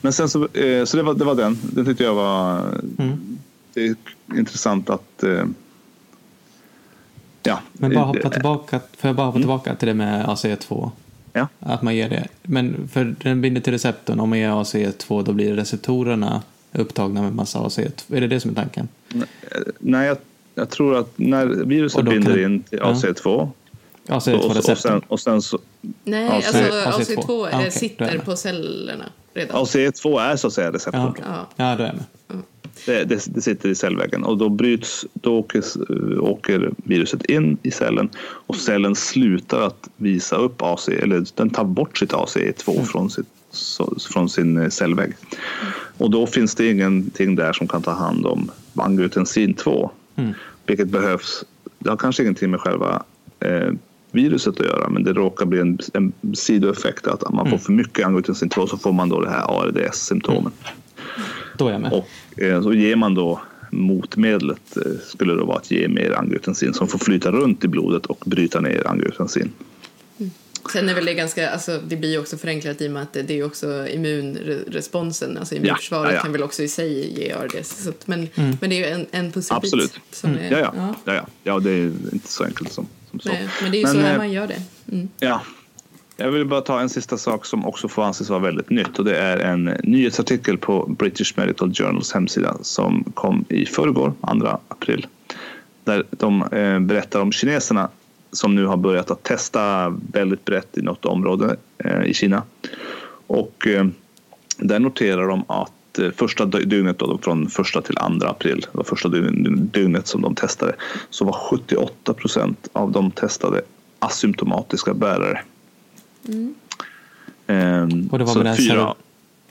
Men 0.00 0.12
sen 0.12 0.28
så, 0.28 0.48
eh, 0.48 0.84
så 0.84 0.96
det 0.96 1.02
var, 1.02 1.14
det 1.14 1.24
var 1.24 1.34
den. 1.34 1.58
Den 1.62 1.84
tyckte 1.84 2.04
jag 2.04 2.14
var 2.14 2.58
mm. 2.98 3.38
det 3.74 3.86
är 3.86 3.96
intressant 4.34 4.90
att 4.90 5.22
eh, 5.22 5.44
Ja. 7.46 7.60
Men 7.72 7.94
bara 7.94 8.04
hoppa 8.04 8.30
tillbaka, 8.30 8.80
får 8.96 9.08
jag 9.08 9.16
bara 9.16 9.26
hoppa 9.26 9.36
mm. 9.36 9.42
tillbaka 9.42 9.74
till 9.74 9.88
det 9.88 9.94
med 9.94 10.26
ACE2? 10.26 10.90
Ja. 11.32 11.48
Att 11.60 11.82
man 11.82 11.96
ger 11.96 12.08
det. 12.08 12.28
Men 12.42 12.88
för 12.88 13.14
den 13.22 13.40
binder 13.40 13.60
till 13.60 13.72
receptorn, 13.72 14.20
om 14.20 14.28
man 14.28 14.38
ger 14.38 14.50
ACE2 14.50 15.22
då 15.24 15.32
blir 15.32 15.54
receptorerna 15.54 16.42
upptagna 16.72 17.22
med 17.22 17.34
massa 17.34 17.58
ACE2. 17.58 18.16
Är 18.16 18.20
det 18.20 18.26
det 18.26 18.40
som 18.40 18.50
är 18.50 18.54
tanken? 18.54 18.88
Nej, 19.78 20.06
jag, 20.06 20.16
jag 20.54 20.70
tror 20.70 20.96
att 20.96 21.12
när 21.16 21.46
viruset 21.46 22.04
binder 22.04 22.44
in 22.44 22.62
till 22.62 22.80
ACE2 22.80 23.48
ACE2-receptorn? 24.08 24.98
Och, 24.98 25.12
och, 25.12 25.20
sen 25.20 25.42
så... 25.42 25.58
Nej, 26.04 26.28
AC, 26.28 26.46
alltså 26.46 27.12
AC2, 27.12 27.16
AC2 27.16 27.48
ah, 27.52 27.58
okay, 27.58 27.70
sitter 27.70 28.18
på 28.18 28.36
cellerna 28.36 29.04
redan. 29.34 29.64
ACE2 29.64 30.20
är 30.20 30.36
så 30.36 30.46
att 30.46 30.52
säga 30.52 30.72
receptorn. 30.72 31.14
Ja, 31.22 31.48
ja. 31.56 31.76
då 31.76 31.82
är 31.82 31.86
jag 31.86 31.96
med. 31.96 32.04
Det, 32.86 33.04
det, 33.04 33.26
det, 33.26 33.40
sitter 33.40 33.68
i 33.68 33.74
cellväggen 33.74 34.24
och 34.24 34.38
då 34.38 34.48
bryts, 34.48 35.06
då 35.12 35.38
åker, 35.38 35.62
åker, 36.20 36.70
viruset 36.76 37.24
in 37.24 37.58
i 37.62 37.70
cellen 37.70 38.08
och 38.18 38.56
cellen 38.56 38.94
slutar 38.94 39.60
att 39.60 39.88
visa 39.96 40.36
upp 40.36 40.62
AC, 40.62 40.88
eller 40.88 41.24
den 41.34 41.50
tar 41.50 41.64
bort 41.64 41.98
sitt 41.98 42.12
ACE2 42.12 42.74
mm. 42.74 42.84
från, 42.84 43.10
sitt, 43.10 43.26
från 44.12 44.28
sin 44.28 44.56
eh, 44.56 44.68
cellvägg. 44.68 45.12
Mm. 45.60 45.72
Och 45.98 46.10
då 46.10 46.26
finns 46.26 46.54
det 46.54 46.70
ingenting 46.70 47.36
där 47.36 47.52
som 47.52 47.68
kan 47.68 47.82
ta 47.82 47.90
hand 47.90 48.26
om 48.26 48.50
angiotensin 48.74 49.54
2, 49.54 49.90
mm. 50.16 50.34
vilket 50.66 50.88
behövs. 50.88 51.44
Det 51.78 51.90
har 51.90 51.96
kanske 51.96 52.22
ingenting 52.22 52.50
med 52.50 52.60
själva 52.60 53.02
eh, 53.40 53.70
viruset 54.16 54.60
att 54.60 54.66
göra 54.66 54.88
men 54.88 55.04
det 55.04 55.12
råkar 55.12 55.46
bli 55.46 55.60
en, 55.60 55.78
en 55.92 56.12
sidoeffekt 56.34 57.06
att 57.06 57.22
man 57.22 57.44
får 57.44 57.46
mm. 57.46 57.58
för 57.58 57.72
mycket 57.72 58.06
angiotensin 58.06 58.48
2 58.48 58.66
så 58.66 58.78
får 58.78 58.92
man 58.92 59.08
då 59.08 59.20
det 59.20 59.30
här 59.30 59.62
ARDS-symptomen. 59.62 60.52
Då 61.56 61.68
är 61.68 61.72
jag 61.72 61.80
med. 61.80 61.92
Och 61.92 62.42
eh, 62.42 62.62
så 62.62 62.72
ger 62.72 62.96
man 62.96 63.14
då 63.14 63.40
motmedlet 63.70 64.76
eh, 64.76 64.82
skulle 65.04 65.34
det 65.34 65.44
vara 65.44 65.56
att 65.56 65.70
ge 65.70 65.88
mer 65.88 66.12
angiotensin 66.12 66.74
som 66.74 66.88
får 66.88 66.98
flyta 66.98 67.30
runt 67.30 67.64
i 67.64 67.68
blodet 67.68 68.06
och 68.06 68.22
bryta 68.26 68.60
ner 68.60 68.86
angiotensin. 68.86 69.52
Mm. 70.18 70.30
Sen 70.72 70.88
är 70.88 70.94
väl 70.94 71.04
det 71.04 71.14
ganska, 71.14 71.50
alltså 71.50 71.80
det 71.88 71.96
blir 71.96 72.10
ju 72.10 72.18
också 72.18 72.36
förenklat 72.36 72.80
i 72.80 72.88
och 72.88 72.92
med 72.92 73.02
att 73.02 73.12
det 73.12 73.30
är 73.30 73.44
också 73.44 73.88
immunresponsen, 73.88 75.38
alltså 75.38 75.54
immunförsvaret 75.54 76.04
ja, 76.04 76.10
ja, 76.10 76.16
ja. 76.16 76.22
kan 76.22 76.32
väl 76.32 76.42
också 76.42 76.62
i 76.62 76.68
sig 76.68 77.20
ge 77.20 77.32
ARDS. 77.32 77.84
Så, 77.84 77.92
men, 78.04 78.28
mm. 78.34 78.56
men 78.60 78.70
det 78.70 78.76
är 78.76 78.88
ju 78.88 78.94
en, 78.94 79.06
en 79.10 79.32
pusselbit. 79.32 79.64
Absolut. 79.64 80.00
Som 80.10 80.30
mm. 80.30 80.44
är, 80.44 80.50
ja, 80.50 80.58
ja. 80.58 80.94
Ja. 81.04 81.12
Ja, 81.14 81.26
ja. 81.42 81.58
det 81.58 81.70
är 81.70 81.84
inte 82.12 82.32
så 82.32 82.44
enkelt 82.44 82.72
som 82.72 82.86
så. 83.20 83.28
Nej, 83.28 83.48
men 83.62 83.70
det 83.70 83.76
är 83.76 83.78
ju 83.78 83.84
men, 83.86 83.94
så 83.94 84.00
här 84.00 84.12
eh, 84.12 84.18
man 84.18 84.32
gör 84.32 84.46
det. 84.46 84.62
Mm. 84.92 85.08
Ja, 85.20 85.40
jag 86.16 86.30
vill 86.30 86.46
bara 86.46 86.60
ta 86.60 86.80
en 86.80 86.88
sista 86.88 87.16
sak 87.16 87.46
som 87.46 87.66
också 87.66 87.88
får 87.88 88.02
anses 88.02 88.30
vara 88.30 88.40
väldigt 88.40 88.70
nytt 88.70 88.98
och 88.98 89.04
det 89.04 89.18
är 89.18 89.38
en 89.38 89.64
nyhetsartikel 89.82 90.58
på 90.58 90.86
British 90.98 91.32
Medical 91.36 91.74
Journals 91.74 92.12
hemsida 92.12 92.56
som 92.62 93.04
kom 93.14 93.44
i 93.48 93.66
förrgår, 93.66 94.12
2 94.40 94.58
april. 94.68 95.06
Där 95.84 96.04
de 96.10 96.42
eh, 96.42 96.80
berättar 96.80 97.20
om 97.20 97.32
kineserna 97.32 97.88
som 98.32 98.54
nu 98.54 98.66
har 98.66 98.76
börjat 98.76 99.10
att 99.10 99.22
testa 99.22 99.88
väldigt 100.12 100.44
brett 100.44 100.78
i 100.78 100.82
något 100.82 101.04
område 101.04 101.56
eh, 101.78 102.02
i 102.02 102.14
Kina. 102.14 102.42
Och 103.26 103.66
där 104.58 104.78
noterar 104.78 105.28
de 105.28 105.44
att 105.48 105.72
första 106.16 106.44
dygnet 106.46 106.98
då, 106.98 107.18
från 107.22 107.48
första 107.50 107.82
till 107.82 107.98
andra 107.98 108.28
april, 108.28 108.60
det 108.72 108.76
var 108.78 108.84
första 108.84 109.08
dygnet 109.08 110.06
som 110.06 110.22
de 110.22 110.34
testade, 110.34 110.74
så 111.10 111.24
var 111.24 111.32
78 111.32 112.14
procent 112.14 112.68
av 112.72 112.92
de 112.92 113.10
testade 113.10 113.62
asymptomatiska 113.98 114.94
bärare. 114.94 115.40
Ehm, 117.46 118.08
Och 118.12 118.18
det 118.18 118.24
var 118.24 118.32
så 118.32 118.38
med 118.38 118.46
det 118.46 118.50
här, 118.50 118.56
fyra, 118.56 118.94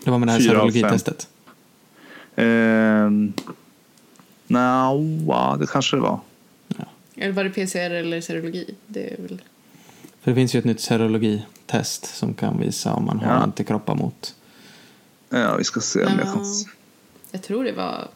det 0.03 0.11
var 0.11 0.17
med 0.19 0.27
det 0.27 0.31
här 0.31 0.39
serologitestet. 0.39 1.27
Ehm, 2.35 3.33
Nja, 4.47 5.57
det 5.59 5.67
kanske 5.71 5.95
det 5.97 6.01
var. 6.01 6.19
Eller 7.15 7.33
var 7.33 7.43
det 7.43 7.49
PCR 7.49 7.91
eller 7.91 8.21
serologi? 8.21 8.75
Det 8.87 9.13
är 9.13 9.21
väl... 9.21 9.41
För 10.21 10.31
det 10.31 10.35
finns 10.35 10.55
ju 10.55 10.59
ett 10.59 10.65
nytt 10.65 10.81
serologitest 10.81 12.15
som 12.15 12.33
kan 12.33 12.59
visa 12.59 12.93
om 12.93 13.05
man 13.05 13.19
har 13.19 13.27
Ja. 13.33 13.33
antikroppar 13.33 13.95
mot 13.95 14.35
Ja, 15.41 15.55
vi 15.57 15.63
ska 15.63 15.79
se 15.79 16.05
om 16.05 16.11
jag 16.19 16.33
kan... 16.33 16.43
Ja. 16.43 16.69
Jag 17.31 17.41
tror 17.41 17.63
det 17.63 17.71
var 17.71 18.07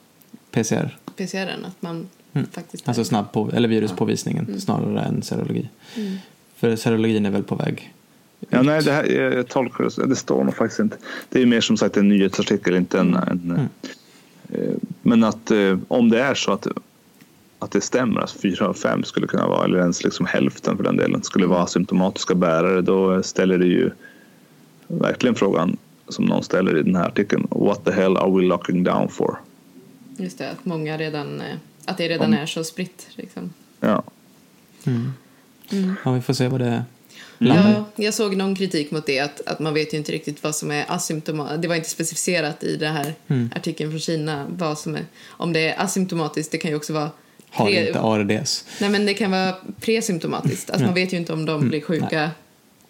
PCR. 0.51 0.97
PCR, 1.15 1.47
att 1.65 1.81
man 1.81 2.09
Mm. 2.33 2.47
faktiskt... 2.51 2.87
Alltså 2.87 3.03
snabb 3.03 3.31
på, 3.31 3.49
eller 3.53 3.67
viruspåvisningen 3.69 4.61
snarare 4.61 5.01
än 5.01 5.21
serologi. 5.21 5.69
Mm. 5.95 6.17
För 6.55 6.75
serologin 6.75 7.25
är 7.25 7.29
väl 7.29 7.43
på 7.43 7.55
väg 7.55 7.93
Ja, 8.49 8.61
nej, 8.61 8.83
det 8.83 8.91
här, 8.91 9.05
jag, 9.05 9.33
jag 9.33 9.47
tolkar 9.47 10.01
det. 10.01 10.07
Det 10.07 10.15
står 10.15 10.43
nog 10.43 10.55
faktiskt 10.55 10.79
inte. 10.79 10.97
Det 11.29 11.41
är 11.41 11.45
mer 11.45 11.61
som 11.61 11.77
sagt 11.77 11.97
en 11.97 12.09
nyhetsartikel, 12.09 12.75
inte 12.75 12.99
en... 12.99 13.13
en 13.13 13.29
Mm. 13.51 13.67
eh, 14.49 14.75
men 15.01 15.23
att 15.23 15.51
eh, 15.51 15.77
om 15.87 16.09
det 16.09 16.21
är 16.21 16.33
så 16.35 16.51
att, 16.51 16.67
att 17.59 17.71
det 17.71 17.81
stämmer, 17.81 18.21
att 18.21 18.31
fyra 18.31 18.67
av 18.67 18.73
fem 18.73 19.03
skulle 19.03 19.27
kunna 19.27 19.47
vara, 19.47 19.65
eller 19.65 19.79
ens 19.79 20.03
liksom 20.03 20.25
hälften 20.25 20.77
för 20.77 20.83
den 20.83 20.97
delen, 20.97 21.23
skulle 21.23 21.47
vara 21.47 21.63
asymptomatiska 21.63 22.35
bärare, 22.35 22.81
då 22.81 23.23
ställer 23.23 23.57
det 23.57 23.65
ju 23.65 23.91
verkligen 24.87 25.35
frågan 25.35 25.77
som 26.09 26.25
någon 26.25 26.43
ställer 26.43 26.77
i 26.79 26.83
den 26.83 26.95
här 26.95 27.07
artikeln. 27.07 27.47
What 27.51 27.85
the 27.85 27.91
hell 27.91 28.17
are 28.17 28.31
we 28.31 28.41
locking 28.41 28.83
down 28.83 29.09
for? 29.09 29.39
Just 30.17 30.37
det, 30.37 30.49
att 30.51 30.65
många 30.65 30.97
redan... 30.97 31.41
eh, 31.41 31.55
Att 31.85 31.97
det 31.97 32.09
redan 32.09 32.33
är 32.33 32.45
så 32.45 32.63
spritt. 32.63 33.07
Liksom. 33.15 33.53
Ja, 33.79 34.03
Mm. 34.85 35.13
Mm. 35.71 35.95
Ja, 36.05 36.11
vi 36.11 36.21
får 36.21 36.33
se 36.33 36.47
vad 36.47 36.59
det 36.61 36.83
landar 37.37 37.69
i. 37.69 37.73
Ja, 37.73 37.85
jag 37.95 38.13
såg 38.13 38.35
någon 38.35 38.55
kritik 38.55 38.91
mot 38.91 39.05
det, 39.05 39.19
att, 39.19 39.41
att 39.47 39.59
man 39.59 39.73
vet 39.73 39.93
ju 39.93 39.97
inte 39.97 40.11
riktigt 40.11 40.43
vad 40.43 40.55
som 40.55 40.71
är 40.71 40.85
asymptomatiskt. 40.87 41.61
Det 41.61 41.67
var 41.67 41.75
inte 41.75 41.89
specificerat 41.89 42.63
i 42.63 42.75
den 42.77 42.93
här 42.93 43.13
Mm. 43.27 43.49
artikeln 43.55 43.89
från 43.91 43.99
Kina 43.99 44.45
vad 44.49 44.77
som 44.79 44.95
är... 44.95 45.05
Om 45.27 45.53
det 45.53 45.59
är 45.69 45.83
asymptomatiskt, 45.83 46.51
det 46.51 46.57
kan 46.57 46.71
ju 46.71 46.77
också 46.77 46.93
vara... 46.93 47.09
Har 47.51 47.67
pre- 47.69 47.87
inte 47.87 47.99
ARDS. 47.99 48.65
Nej, 48.81 48.89
men 48.89 49.05
det 49.05 49.13
kan 49.13 49.31
vara 49.31 49.55
presymptomatiskt. 49.81 50.69
Alltså, 50.69 50.83
Ja. 50.83 50.87
Man 50.87 50.95
vet 50.95 51.13
ju 51.13 51.17
inte 51.17 51.33
om 51.33 51.45
de 51.45 51.69
blir 51.69 51.81
sjuka 51.81 52.31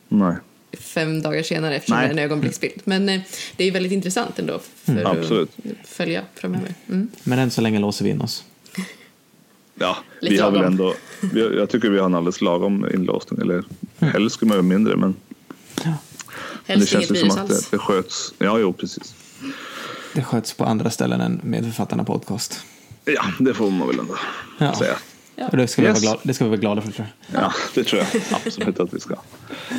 nej. 0.09 0.35
Fem 0.77 1.21
dagar 1.21 1.43
senare 1.43 1.75
eftersom 1.75 1.97
Nej. 1.97 2.07
det 2.07 2.09
är 2.13 2.17
en 2.17 2.19
ögonblicksbild. 2.25 2.81
Men 2.83 3.09
eh, 3.09 3.21
det 3.57 3.63
är 3.63 3.71
väldigt 3.71 3.91
intressant 3.91 4.39
ändå 4.39 4.59
för 4.83 4.91
Mm. 4.91 5.05
Absolut. 5.07 5.49
att 5.81 5.87
följa 5.89 6.23
framöver. 6.35 6.73
Mm. 6.89 7.07
Men 7.23 7.39
än 7.39 7.51
så 7.51 7.61
länge 7.61 7.79
låser 7.79 8.05
vi 8.05 8.11
in 8.11 8.21
oss. 8.21 8.43
Ja, 9.81 9.97
Lite 10.21 10.33
vi 10.35 10.41
har 10.41 10.51
väl 10.51 10.61
ändå... 10.63 10.93
Vi, 11.33 11.55
jag 11.57 11.69
tycker 11.69 11.89
vi 11.89 11.97
har 11.99 12.05
en 12.05 12.15
alldeles 12.15 12.41
lagom 12.41 12.85
inlåsning. 12.93 13.41
Eller 13.41 13.63
helst 13.99 14.35
skulle 14.35 14.49
man 14.49 14.55
göra 14.55 14.63
mindre, 14.67 14.95
men 14.95 15.15
Men 16.65 16.79
det 16.79 16.85
känns 16.85 17.11
ju 17.11 17.15
som 17.15 17.29
att 17.31 17.47
det, 17.49 17.71
det 17.71 17.77
sköts. 17.77 18.33
Ja, 18.37 18.59
jo, 18.59 18.73
precis. 18.73 19.15
Det 20.13 20.23
sköts 20.23 20.53
på 20.53 20.65
andra 20.65 20.89
ställen 20.89 21.21
än 21.21 21.41
Medförfattarna 21.43 22.03
podcast. 22.03 22.59
Ja, 23.05 23.25
det 23.39 23.53
får 23.53 23.71
man 23.71 23.87
väl 23.87 23.99
ändå 23.99 24.15
Ja. 24.57 24.75
säga. 24.75 24.97
Och 25.51 25.57
det 25.57 25.67
ska, 25.67 25.81
vi 25.81 25.87
Yes. 25.87 25.95
vara 26.03 26.11
glada, 26.11 26.19
det 26.23 26.33
ska 26.33 26.43
vi 26.43 26.49
vara 26.49 26.59
glada 26.59 26.81
för 26.81 26.91
tror 26.91 27.07
jag. 27.31 27.41
Ja, 27.43 27.51
det 27.75 27.83
tror 27.83 28.01
jag 28.13 28.21
absolut 28.45 28.79
att 28.79 28.93
vi 28.93 28.99
ska. 28.99 29.15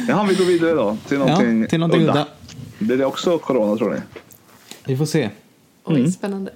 Jaha, 0.08 0.26
vi 0.28 0.34
går 0.34 0.44
vidare 0.44 0.74
då 0.74 0.96
till 1.08 1.18
någonting, 1.18 1.62
Ja, 1.62 1.68
till 1.68 1.80
någonting 1.80 2.02
udda. 2.02 2.26
Blir 2.78 2.96
det 2.96 3.04
också 3.04 3.38
corona 3.38 3.76
tror 3.76 3.90
ni? 3.90 4.00
Vi 4.84 4.96
får 4.96 5.06
se. 5.06 5.30
Oj, 5.84 5.96
Mm. 6.00 6.10
spännande. 6.12 6.50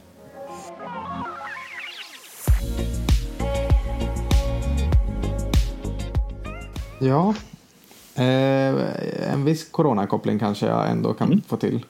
Ja. 7.01 7.35
Eh, 8.15 9.33
en 9.33 9.45
viss 9.45 9.69
coronakoppling 9.71 10.39
kanske 10.39 10.67
jag 10.67 10.91
ändå 10.91 11.15
kan 11.15 11.43
få 11.49 11.57
till. 11.57 11.85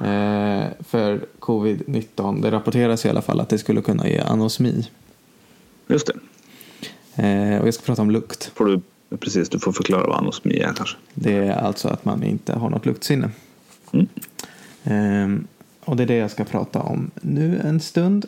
Eh, 0.00 0.64
för 0.88 1.26
covid-19, 1.40 2.42
det 2.42 2.50
rapporteras 2.50 3.04
i 3.06 3.08
alla 3.08 3.22
fall 3.22 3.40
att 3.40 3.48
det 3.48 3.58
skulle 3.58 3.82
kunna 3.82 4.08
ge 4.08 4.18
anosmi. 4.18 4.86
Just 5.88 6.06
det. 6.06 6.12
Eh, 7.22 7.60
och 7.60 7.66
jag 7.66 7.74
ska 7.74 7.82
prata 7.82 8.02
om 8.02 8.10
lukt. 8.10 8.50
Får 8.54 8.64
du, 8.66 8.80
precis, 9.18 9.48
du 9.48 9.58
får 9.58 9.72
förklara 9.72 10.06
vad 10.06 10.16
anosmi 10.18 10.58
är 10.58 10.72
kanske. 10.76 10.96
Det 11.14 11.36
är 11.36 11.52
alltså 11.56 11.88
att 11.88 12.04
man 12.04 12.22
inte 12.22 12.52
har 12.52 12.70
något 12.70 12.86
luktsinne. 12.86 13.30
Mm. 13.92 14.08
Eh, 14.84 15.44
och 15.84 15.96
det 15.96 16.02
är 16.02 16.06
det 16.06 16.16
jag 16.16 16.30
ska 16.30 16.44
prata 16.44 16.80
om 16.80 17.10
nu 17.20 17.60
en 17.64 17.80
stund. 17.80 18.26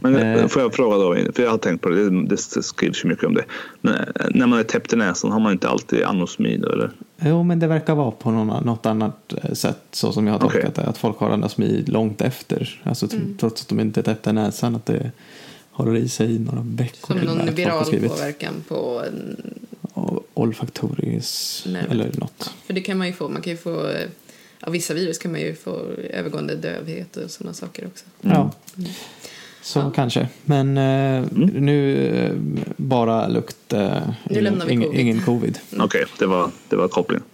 Men 0.00 0.14
Eh. 0.16 0.46
får 0.46 0.62
jag 0.62 0.74
fråga 0.74 0.96
då, 0.96 1.32
för 1.34 1.42
jag 1.42 1.50
har 1.50 1.58
tänkt 1.58 1.80
på 1.82 1.88
det, 1.88 2.10
det, 2.10 2.26
det 2.28 2.62
skrivs 2.62 3.04
ju 3.04 3.08
mycket 3.08 3.24
om 3.24 3.34
det. 3.34 3.44
Men 3.80 3.94
eh, 3.94 4.00
när 4.34 4.46
man 4.46 4.58
är 4.58 4.62
täppt 4.62 4.92
i 4.92 4.96
näsan 4.96 5.32
har 5.32 5.40
man 5.40 5.52
inte 5.52 5.68
alltid 5.68 6.02
anosmi 6.04 6.56
då 6.56 6.68
eller? 6.72 6.90
Jo, 7.20 7.42
men 7.42 7.58
det 7.58 7.66
verkar 7.66 7.94
vara 7.94 8.10
på 8.10 8.30
någon, 8.30 8.64
något 8.64 8.86
annat 8.86 9.34
eh, 9.42 9.52
sätt 9.52 9.82
så 9.90 10.12
som 10.12 10.26
jag 10.26 10.34
har 10.34 10.40
tolkat 10.40 10.74
det. 10.74 10.82
Att 10.82 10.98
folk 10.98 11.18
har 11.18 11.30
anosmi 11.30 11.84
långt 11.86 12.20
efter. 12.20 12.80
Alltså 12.84 13.08
t- 13.08 13.16
trots 13.40 13.62
att 13.62 13.68
de 13.68 13.80
inte 13.80 14.00
är 14.00 14.04
täppta 14.04 14.30
i 14.30 14.32
näsan. 14.32 14.76
Att 14.76 14.86
det 14.86 15.10
håller 15.72 15.96
i 15.96 16.08
sig 16.08 16.38
några 16.38 16.60
veckor. 16.64 17.14
Som 17.14 17.18
någon 17.18 17.54
viral 17.54 17.84
påverkan 17.84 18.54
på... 18.68 19.02
en- 19.06 19.36
olfaktoris 20.34 21.64
Nej. 21.68 21.84
eller 21.90 22.10
något. 22.18 22.54
För 22.66 22.74
det 22.74 22.80
kan 22.80 22.98
man 22.98 23.06
ju 23.06 23.12
få. 23.12 23.28
Man 23.28 23.42
kan 23.42 23.50
ju 23.52 23.56
få... 23.56 23.90
Av 24.60 24.72
vissa 24.72 24.94
virus 24.94 25.18
kan 25.18 25.32
man 25.32 25.40
ju 25.40 25.54
få 25.54 25.80
övergående 26.10 26.56
dövhet 26.56 27.16
och 27.16 27.30
sådana 27.30 27.54
saker 27.54 27.86
också. 27.86 28.04
Ja. 28.20 28.50
Så 29.62 29.78
Ja. 29.78 29.90
kanske. 29.94 30.28
Men 30.44 30.78
eh, 30.78 31.24
nu 31.60 32.06
eh, 32.06 32.32
bara 32.76 33.28
lukt. 33.28 33.72
Eh, 33.72 33.98
Nu 34.30 34.40
lämnar 34.40 34.66
vi 34.66 34.72
ingen, 34.72 34.86
covid. 34.88 35.00
ingen 35.00 35.20
covid. 35.22 35.58
Okej, 35.78 36.04
det, 36.18 36.26
var, 36.26 36.50
det 36.68 36.76
var 36.76 36.88
kopplingen. 36.88 37.24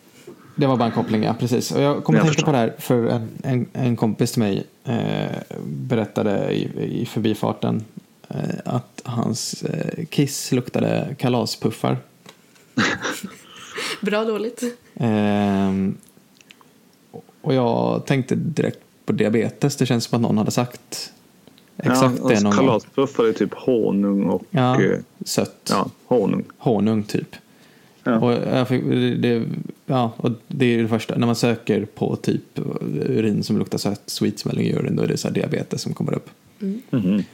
Det 0.57 0.67
var 0.67 0.77
bara 0.77 0.87
en 0.87 0.93
koppling, 0.95 1.23
ja 1.23 1.35
precis. 1.41 1.73
Och 1.73 1.83
jag 1.83 2.05
kommer 2.05 2.19
Jag 2.19 2.25
tänka 2.27 2.35
förstår. 2.35 2.47
på 2.47 2.53
det 2.53 2.59
här 2.59 2.75
för 2.79 3.07
en, 3.07 3.29
en, 3.43 3.67
en 3.73 3.97
kompis 3.97 4.33
till 4.33 4.43
mig 4.43 4.65
eh, 4.85 5.27
berättade 5.67 6.53
i, 6.53 6.69
i 7.03 7.07
förbifarten 7.07 7.85
att 8.65 9.03
hans 9.05 9.63
eh, 9.63 10.05
kiss 10.05 10.53
luktade 10.53 11.17
kalaspuffar. 11.19 11.97
Bra 14.01 14.25
dåligt. 14.25 14.63
Ehm, 14.95 15.97
och 17.41 17.55
jag 17.55 18.07
tänkte 18.07 18.35
direkt 18.35 18.79
på 19.05 19.13
diabetes. 19.13 19.77
Det 19.77 19.87
känns 19.87 20.05
som 20.05 20.17
att 20.17 20.23
någon 20.23 20.39
hade 20.39 20.51
sagt 20.51 21.13
exakt 21.77 22.21
ja, 22.23 22.29
det 22.29 22.41
någon 22.41 22.57
gång. 22.57 22.67
Kalaspuffar 22.67 23.25
är 23.25 23.33
typ 23.33 23.55
honung 23.55 24.25
och 24.25 24.43
Ja, 24.51 24.83
eh, 24.83 24.99
sött. 25.25 25.69
ja, 25.71 25.91
honung. 26.07 26.45
Honung 26.59 27.03
typ. 27.03 27.37
Ja. 28.05 28.19
Och 28.19 28.33
jag 28.33 28.69
fick, 28.69 28.85
det, 29.19 29.45
ja, 29.87 30.13
och 30.17 30.31
det 30.49 30.67
är 30.75 30.83
det 30.83 30.89
första. 30.89 31.17
När 31.17 31.27
man 31.27 31.37
söker 31.37 31.85
på 31.85 32.17
typ 32.17 32.59
urin 33.09 33.43
som 33.43 33.59
luktar 33.59 33.79
sött, 33.79 34.03
sweet 34.07 34.39
smelling 34.39 34.75
urine, 34.75 34.97
då 34.97 35.03
är 35.03 35.07
det 35.09 35.17
så 35.17 35.29
här 35.29 35.35
diabetes 35.35 35.83
som 35.83 35.95
kommer 35.95 36.15
upp. 36.15 36.31
Mhm. 36.59 37.15
Eh, 37.15 37.25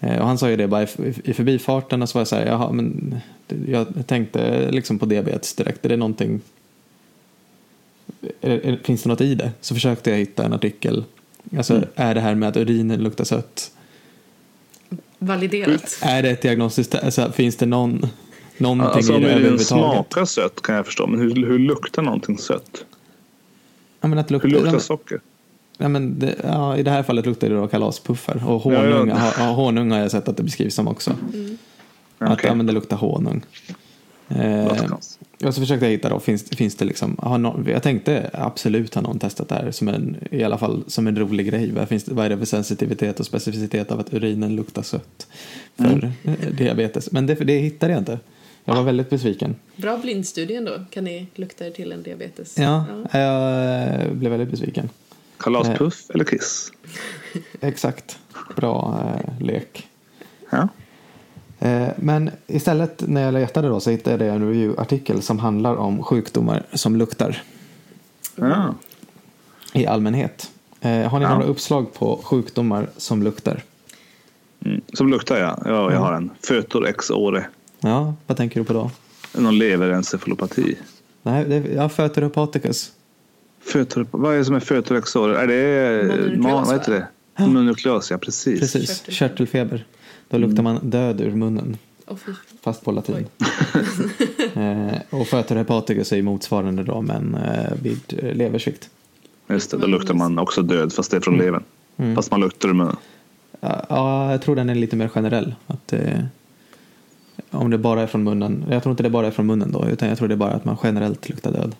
Och 0.00 0.08
han 0.26 0.38
sa 0.38 0.50
ju 0.50 0.56
det 0.56 0.68
bara 0.68 0.82
i, 0.82 0.86
förbifarten 1.34 2.02
och 2.02 2.08
så 2.08 2.18
var 2.18 2.20
jag 2.20 2.28
så 2.28 2.36
här, 2.36 2.46
jaha, 2.46 2.72
men 2.72 3.20
jag 3.68 3.86
tänkte 4.06 4.70
liksom 4.70 4.98
på 4.98 5.06
diabetes 5.06 5.54
direkt. 5.54 5.84
Är 5.84 5.88
det 5.88 5.96
någonting, 5.96 6.40
är, 8.40 8.50
är, 8.50 8.78
finns 8.84 9.02
det 9.02 9.08
något 9.08 9.20
i 9.20 9.34
det? 9.34 9.50
Så 9.60 9.74
försökte 9.74 10.10
jag 10.10 10.16
hitta 10.18 10.44
en 10.44 10.52
artikel. 10.52 11.04
Alltså, 11.56 11.74
Mm. 11.74 11.88
är 11.94 12.14
det 12.14 12.20
här 12.20 12.34
med 12.34 12.48
att 12.48 12.56
urinen 12.56 13.02
luktar 13.02 13.24
sött, 13.24 13.70
Validerat. 15.18 15.98
är 16.02 16.22
det 16.22 16.30
ett 16.30 16.42
diagnostiskt, 16.42 16.94
alltså, 16.94 17.32
finns 17.32 17.56
det 17.56 17.66
någon, 17.66 18.06
någonting 18.58 18.86
Alltså 18.86 19.12
i 19.12 19.16
om 19.16 19.22
det 19.22 19.26
urinen 19.28 19.38
överhuvudtaget? 19.40 19.94
smakar 20.06 20.24
sött 20.24 20.62
kan 20.62 20.74
jag 20.74 20.86
förstå, 20.86 21.06
men 21.06 21.20
hur, 21.20 21.34
hur 21.46 21.58
luktar 21.58 22.02
någonting 22.02 22.38
sött? 22.38 22.84
Ja, 24.00 24.08
men 24.08 24.18
att 24.18 24.30
Hur 24.30 24.32
lukta, 24.34 24.48
luktar 24.48 24.66
ja, 24.66 24.72
men- 24.72 24.80
socker? 24.80 25.20
Ja, 25.78 25.88
men 25.88 26.18
det, 26.18 26.34
ja, 26.44 26.76
I 26.76 26.82
det 26.82 26.90
här 26.90 27.02
fallet 27.02 27.26
luktar 27.26 27.48
det 27.48 27.54
då 27.54 27.68
kalaspuffar. 27.68 28.48
Och 28.48 28.72
Ja, 28.72 28.84
ja. 28.84 28.92
honung, 28.92 29.08
ja, 29.08 29.32
ja, 29.38 29.44
honung 29.44 29.90
har 29.90 29.98
jag 29.98 30.10
sett 30.10 30.28
att 30.28 30.36
det 30.36 30.42
beskrivs 30.42 30.74
som 30.74 30.88
också. 30.88 31.10
Att 32.18 32.32
Okej. 32.32 32.48
ja, 32.48 32.54
men 32.54 32.66
det 32.66 32.72
luktar 32.72 32.96
honung. 32.96 33.42
Eh, 34.28 34.66
och 35.44 35.54
så 35.54 35.60
försökte 35.60 35.86
jag 35.86 35.90
hitta 35.92 36.08
då, 36.08 36.20
finns, 36.20 36.42
finns 36.50 36.74
det 36.76 36.84
liksom, 36.84 37.16
har 37.18 37.38
någon, 37.38 37.66
jag 37.68 37.82
tänkte 37.82 38.30
absolut 38.32 38.94
har 38.94 39.02
någon 39.02 39.18
testat 39.18 39.48
det 39.48 39.54
här 39.54 39.70
som 39.70 39.88
en, 39.88 40.16
i 40.30 40.42
alla 40.44 40.58
fall 40.58 40.84
som 40.86 41.06
en 41.06 41.18
rolig 41.18 41.46
grej. 41.46 41.72
Vad, 41.72 41.88
finns 41.88 42.04
det, 42.04 42.14
vad 42.14 42.26
är 42.26 42.30
det 42.30 42.38
för 42.38 42.44
sensitivitet 42.44 43.20
och 43.20 43.26
specificitet 43.26 43.92
av 43.92 44.00
att 44.00 44.14
urinen 44.14 44.56
luktar 44.56 44.82
sött 44.82 45.26
för 45.76 46.12
eh, 46.24 46.32
diabetes? 46.52 47.12
Men 47.12 47.26
det, 47.26 47.34
det 47.34 47.58
hittade 47.58 47.92
jag 47.92 48.00
inte. 48.00 48.18
Jag 48.64 48.74
var 48.74 48.82
väldigt 48.82 49.10
besviken. 49.10 49.54
Bra 49.76 49.96
blindstudie 49.96 50.56
ändå. 50.56 50.72
Kan 50.90 51.04
ni 51.04 51.26
lukta 51.34 51.66
er 51.66 51.70
till 51.70 51.92
en 51.92 52.02
diabetes? 52.02 52.58
Ja, 52.58 52.84
jag 53.12 54.02
eh, 54.04 54.12
blev 54.12 54.30
väldigt 54.32 54.50
besviken. 54.50 54.88
Kalaspuff 55.38 56.10
eller 56.14 56.24
kiss? 56.24 56.72
Exakt. 57.60 58.18
Bra 58.56 59.04
eh, 59.04 59.44
lek. 59.46 59.88
Ja. 60.50 60.68
Eh, 61.58 61.88
Men 61.96 62.30
istället 62.46 63.02
när 63.08 63.22
jag 63.22 63.34
letade 63.34 63.68
då 63.68 63.80
så 63.80 63.90
hittade 63.90 64.24
jag 64.24 64.36
en 64.36 64.42
review-artikel 64.48 65.22
som 65.22 65.38
handlar 65.38 65.76
om 65.76 66.02
sjukdomar 66.02 66.62
som 66.72 66.96
luktar 66.96 67.42
ja. 68.36 68.74
i 69.72 69.86
allmänhet. 69.86 70.50
Eh, 70.80 70.90
Har 70.90 71.18
ni 71.18 71.24
Ja. 71.24 71.30
några 71.34 71.44
uppslag 71.46 71.94
på 71.94 72.20
sjukdomar 72.24 72.90
som 72.96 73.22
luktar? 73.22 73.62
Mm. 74.64 74.80
Som 74.92 75.08
luktar 75.08 75.36
jag. 75.38 75.62
Ja, 75.64 75.92
jag 75.92 75.98
har 76.00 76.12
en. 76.12 76.30
Fötor 76.42 76.86
ex 76.86 77.10
ore. 77.10 77.46
Ja, 77.80 78.14
vad 78.26 78.36
tänker 78.36 78.60
du 78.60 78.64
på 78.66 78.72
då? 78.72 78.90
Någon 79.34 79.58
leverencefalopati. 79.58 80.76
Nej, 81.22 81.44
det, 81.44 81.56
ja, 81.74 81.88
Föteropaticus. 81.88 82.92
Fötor, 83.68 84.06
vad 84.10 84.34
är 84.34 84.38
det 84.38 84.44
som 84.44 84.54
är 84.54 84.60
fötorexorer? 84.60 85.34
Är 85.34 85.46
det 85.46 86.06
Mononukleos, 86.06 86.42
man, 86.42 86.64
vad 86.64 86.74
heter 86.74 86.92
det? 86.92 87.06
Mononukleos, 87.44 88.10
ja 88.10 88.18
precis. 88.18 88.60
Precis, 88.60 88.88
Körtelfeber. 88.88 89.12
körtelfeber. 89.12 89.86
Då 90.28 90.38
luktar 90.38 90.62
man 90.62 90.90
död 90.90 91.20
ur 91.20 91.30
munnen, 91.30 91.76
fy. 92.08 92.32
fast 92.62 92.84
på 92.84 92.92
latin. 92.92 93.14
eh, 94.54 95.20
och 95.20 95.26
föter 95.26 95.56
hepaticus 95.56 96.12
är 96.12 96.16
ju 96.16 96.22
motsvarande 96.22 96.82
då, 96.82 97.02
men 97.02 97.34
eh, 97.34 97.72
vid 97.82 98.00
eh, 98.22 98.34
leversvikt. 98.34 98.90
Just 99.48 99.70
det, 99.70 99.76
då 99.76 99.86
luktar 99.86 100.14
man 100.14 100.38
också 100.38 100.62
död 100.62 100.92
fast 100.92 101.10
det 101.10 101.16
är 101.16 101.20
från 101.20 101.38
levern. 101.38 101.62
Mm. 101.96 102.16
Fast 102.16 102.30
man 102.30 102.40
luktar 102.40 102.68
ur 102.68 102.74
munnen. 102.74 102.96
Ja, 103.60 104.30
jag 104.30 104.42
tror 104.42 104.56
den 104.56 104.70
är 104.70 104.74
lite 104.74 104.96
mer 104.96 105.08
generell. 105.08 105.54
Att, 105.66 105.92
eh, 105.92 106.20
om 107.50 107.70
det 107.70 107.78
bara 107.78 108.02
är 108.02 108.06
från 108.06 108.22
munnen. 108.22 108.64
Jag 108.70 108.82
tror 108.82 108.90
inte 108.90 109.02
det 109.02 109.10
bara 109.10 109.26
är 109.26 109.30
från 109.30 109.46
munnen 109.46 109.72
då, 109.72 109.88
utan 109.88 110.08
jag 110.08 110.18
tror 110.18 110.28
det 110.28 110.34
är 110.34 110.36
bara 110.36 110.52
att 110.52 110.64
man 110.64 110.76
generellt 110.82 111.28
luktar 111.28 111.52
död. 111.52 111.74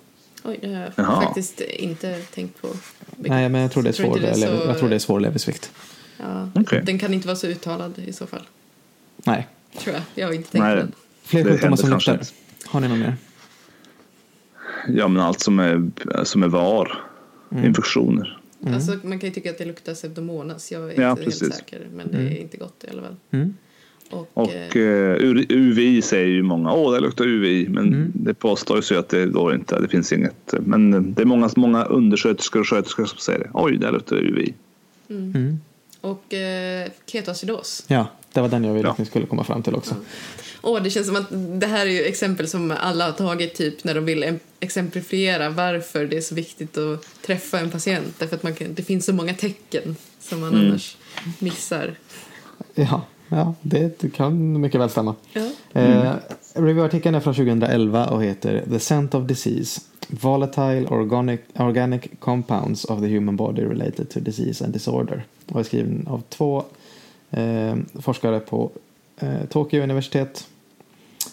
Oj, 0.48 0.58
det 0.60 0.68
har 0.68 0.82
jag 0.82 0.92
Jaha. 0.96 1.22
faktiskt 1.22 1.60
inte 1.60 2.16
tänkt 2.22 2.62
på. 2.62 2.68
Nej, 3.16 3.48
men 3.48 3.60
jag 3.60 3.72
tror 3.72 3.82
det 3.82 3.88
är 3.88 3.92
Tror 3.92 4.06
svår, 4.06 4.16
inte 4.16 4.26
det 4.28 4.32
är 4.32 4.34
så- 4.46 4.52
lever, 4.54 4.66
jag 4.66 4.78
tror 4.78 4.88
det 4.88 4.94
är 4.94 4.98
svår 4.98 5.20
leversvikt. 5.20 5.72
Ja, 6.16 6.50
Okej. 6.54 6.82
Den 6.84 6.98
kan 6.98 7.14
inte 7.14 7.26
vara 7.26 7.36
så 7.36 7.46
uttalad 7.46 7.98
i 7.98 8.12
så 8.12 8.26
fall. 8.26 8.42
Nej. 9.16 9.46
Tror 9.78 9.94
jag. 9.94 10.02
Jag 10.14 10.26
har 10.26 10.34
inte 10.34 10.50
tänkt 10.50 10.62
Nej. 10.64 10.76
på 10.76 10.80
den. 10.82 10.92
Fler 11.22 11.44
Det 11.44 11.50
sjukdomar 11.50 11.76
som 11.76 11.90
kanske 11.90 12.12
luktar. 12.12 12.28
Har 12.66 12.80
ni 12.80 12.88
någon 12.88 12.98
mer? 12.98 13.16
Ja, 14.88 15.08
men 15.08 15.22
allt 15.22 15.40
som 15.40 15.58
är, 15.58 15.90
som 16.24 16.42
är 16.42 16.48
var. 16.48 17.04
Mm. 17.52 17.64
Infektioner. 17.64 18.40
Alltså, 18.66 18.98
man 19.02 19.18
kan 19.18 19.28
ju 19.28 19.34
tycka 19.34 19.50
att 19.50 19.58
det 19.58 19.64
luktar 19.64 19.94
pseudomonas. 19.94 20.72
Jag 20.72 20.92
är 20.92 21.00
Ja, 21.02 21.10
inte 21.10 21.22
precis. 21.24 21.42
helt 21.42 21.54
säker. 21.54 21.88
Men 21.94 22.10
det 22.12 22.16
är 22.18 22.20
Mm. 22.26 22.36
inte 22.36 22.56
gott 22.56 22.84
i 22.84 22.90
alla 22.92 23.02
fall. 23.02 23.16
Mm. 23.30 23.54
Och, 24.10 24.30
Och 24.34 24.50
eh, 24.76 25.12
eh, 25.12 25.16
U- 25.16 25.46
UVI 25.48 26.02
säger 26.02 26.26
ju 26.26 26.42
många, 26.42 26.72
åh 26.72 26.92
det 26.94 27.00
luktar 27.00 27.24
UVI, 27.26 27.68
men 27.68 27.86
Mm. 27.88 28.12
det 28.14 28.34
påstås 28.34 28.92
ju 28.92 28.96
att 28.98 29.08
det 29.08 29.26
går 29.26 29.54
inte, 29.54 29.80
det 29.80 29.88
finns 29.88 30.12
inget. 30.12 30.54
Men 30.60 31.14
det 31.14 31.22
är 31.22 31.26
många, 31.26 31.50
många 31.56 31.84
undersköterskor 31.84 32.60
och 32.60 32.66
sköterskor 32.68 33.04
som 33.06 33.18
säger 33.18 33.38
det, 33.38 33.50
oj 33.54 33.76
det 33.76 33.90
luktar 33.90 34.16
UVI. 34.16 34.54
Mm. 35.10 35.60
och 36.00 36.34
eh, 36.34 36.88
ketoacidos. 37.06 37.84
Ja, 37.88 38.06
det 38.32 38.40
var 38.40 38.48
den 38.48 38.64
jag 38.64 38.74
ville 38.74 38.88
Ja. 38.88 38.92
att 38.92 38.98
ni 38.98 39.06
skulle 39.06 39.26
komma 39.26 39.44
fram 39.44 39.62
till 39.62 39.74
också. 39.74 39.94
Åh, 40.62 40.82
det 40.82 40.90
känns 40.90 41.06
som 41.06 41.16
att 41.16 41.26
det 41.60 41.66
här 41.66 41.86
är 41.86 41.90
ju 41.90 42.02
exempel 42.02 42.48
som 42.48 42.74
alla 42.80 43.04
har 43.04 43.12
tagit 43.12 43.54
typ 43.54 43.84
när 43.84 43.94
de 43.94 44.04
vill 44.04 44.24
em- 44.24 44.38
exemplifiera 44.60 45.50
varför 45.50 46.04
det 46.06 46.16
är 46.16 46.20
så 46.20 46.34
viktigt 46.34 46.78
att 46.78 47.22
träffa 47.22 47.58
en 47.60 47.70
patient. 47.70 48.14
Därför 48.18 48.36
att 48.36 48.42
man 48.42 48.54
kan, 48.54 48.74
det 48.74 48.82
finns 48.82 49.04
så 49.06 49.12
många 49.12 49.34
tecken 49.34 49.96
som 50.20 50.40
man 50.40 50.54
Mm. 50.54 50.66
annars 50.66 50.96
missar. 51.38 51.94
Ja, 52.74 53.06
ja 53.28 53.54
det, 53.62 54.00
det 54.00 54.10
kan 54.10 54.60
mycket 54.60 54.80
väl 54.80 54.90
stämma. 54.90 55.14
Ja. 55.32 55.50
Eh, 55.72 56.14
Review-artikeln 56.54 57.14
är 57.14 57.20
från 57.20 57.34
2011 57.34 58.06
och 58.06 58.22
heter 58.22 58.64
The 58.70 58.78
Scent 58.78 59.14
of 59.14 59.26
Disease. 59.26 59.80
Volatile 60.08 60.86
organic, 60.86 61.40
organic 61.54 62.02
compounds 62.18 62.84
of 62.84 63.00
the 63.00 63.06
human 63.06 63.36
body 63.36 63.62
related 63.62 64.10
to 64.10 64.20
disease 64.20 64.64
and 64.64 64.72
disorder. 64.72 65.24
Och 65.48 65.60
är 65.60 65.64
skriven 65.64 66.06
av 66.06 66.22
två 66.28 66.64
eh, 67.30 67.76
forskare 68.00 68.40
på 68.40 68.70
eh, 69.18 69.44
Tokyo 69.50 69.82
universitet, 69.82 70.48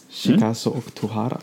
Shikazu 0.09 0.69
och 0.69 0.93
Tohara. 0.93 1.37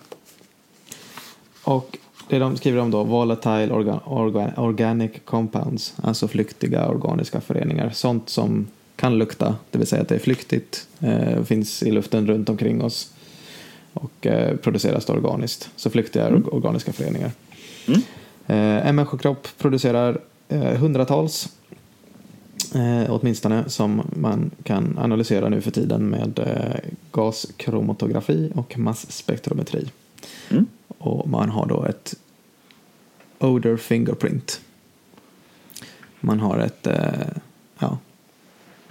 Och 1.64 1.98
det 2.28 2.38
de 2.38 2.57
skriver 2.57 2.80
om 2.80 2.90
då, 2.90 3.05
volatile 3.05 3.72
orga, 3.72 4.00
orga, 4.07 4.53
organic 4.57 5.12
compounds, 5.24 5.94
alltså 6.03 6.28
flyktiga 6.28 6.88
organiska 6.88 7.40
föreningar. 7.40 7.90
Sånt 7.90 8.28
som 8.28 8.66
kan 9.03 9.18
lukta, 9.18 9.57
det 9.70 9.78
vill 9.78 9.86
säga 9.86 10.03
att 10.03 10.09
det 10.09 10.14
är 10.14 10.18
flyktigt, 10.18 10.88
eh, 11.00 11.42
finns 11.44 11.82
i 11.82 11.90
luften 11.90 12.26
runt 12.26 12.48
omkring 12.48 12.82
oss 12.82 13.12
och 13.92 14.26
eh, 14.26 14.57
produceras 14.57 15.09
organiskt. 15.11 15.70
Så 15.76 15.90
flyktiga 15.90 16.26
Mm. 16.28 16.42
or- 16.42 16.55
organiska 16.55 16.92
föreningar. 16.92 17.30
Mm. 17.86 18.00
Eh, 18.46 18.86
en 18.88 18.96
människokropp 18.96 19.48
producerar 19.59 20.20
eh, 20.48 20.61
hundratals 20.76 21.48
eh, 22.74 23.11
åtminstone 23.14 23.68
som 23.68 24.03
man 24.16 24.50
kan 24.64 24.98
analysera 24.98 25.48
nu 25.48 25.61
för 25.61 25.70
tiden 25.70 26.09
med 26.09 26.38
eh, 26.38 26.90
gaskromatografi 27.12 28.53
och 28.55 28.78
masspektrometri. 28.78 29.90
Mm. 30.50 30.66
Och 30.98 31.28
man 31.28 31.48
har 31.48 31.66
då 31.66 31.84
ett 31.84 32.14
odor 33.38 33.76
fingerprint. 33.76 34.61
Man 36.20 36.40
har 36.40 36.59
ett, 36.59 36.86
ja, 37.78 37.98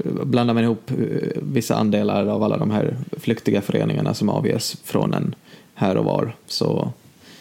blandar 0.03 0.53
man 0.53 0.63
ihop 0.63 0.91
eh, 0.91 0.97
vissa 1.35 1.75
andelar 1.75 2.27
av 2.27 2.43
alla 2.43 2.57
de 2.57 2.71
här 2.71 2.97
flyktiga 3.19 3.61
föreningarna 3.61 4.13
som 4.13 4.29
avges 4.29 4.77
från 4.83 5.13
en 5.13 5.35
här 5.73 5.97
och 5.97 6.05
var 6.05 6.35
så 6.47 6.91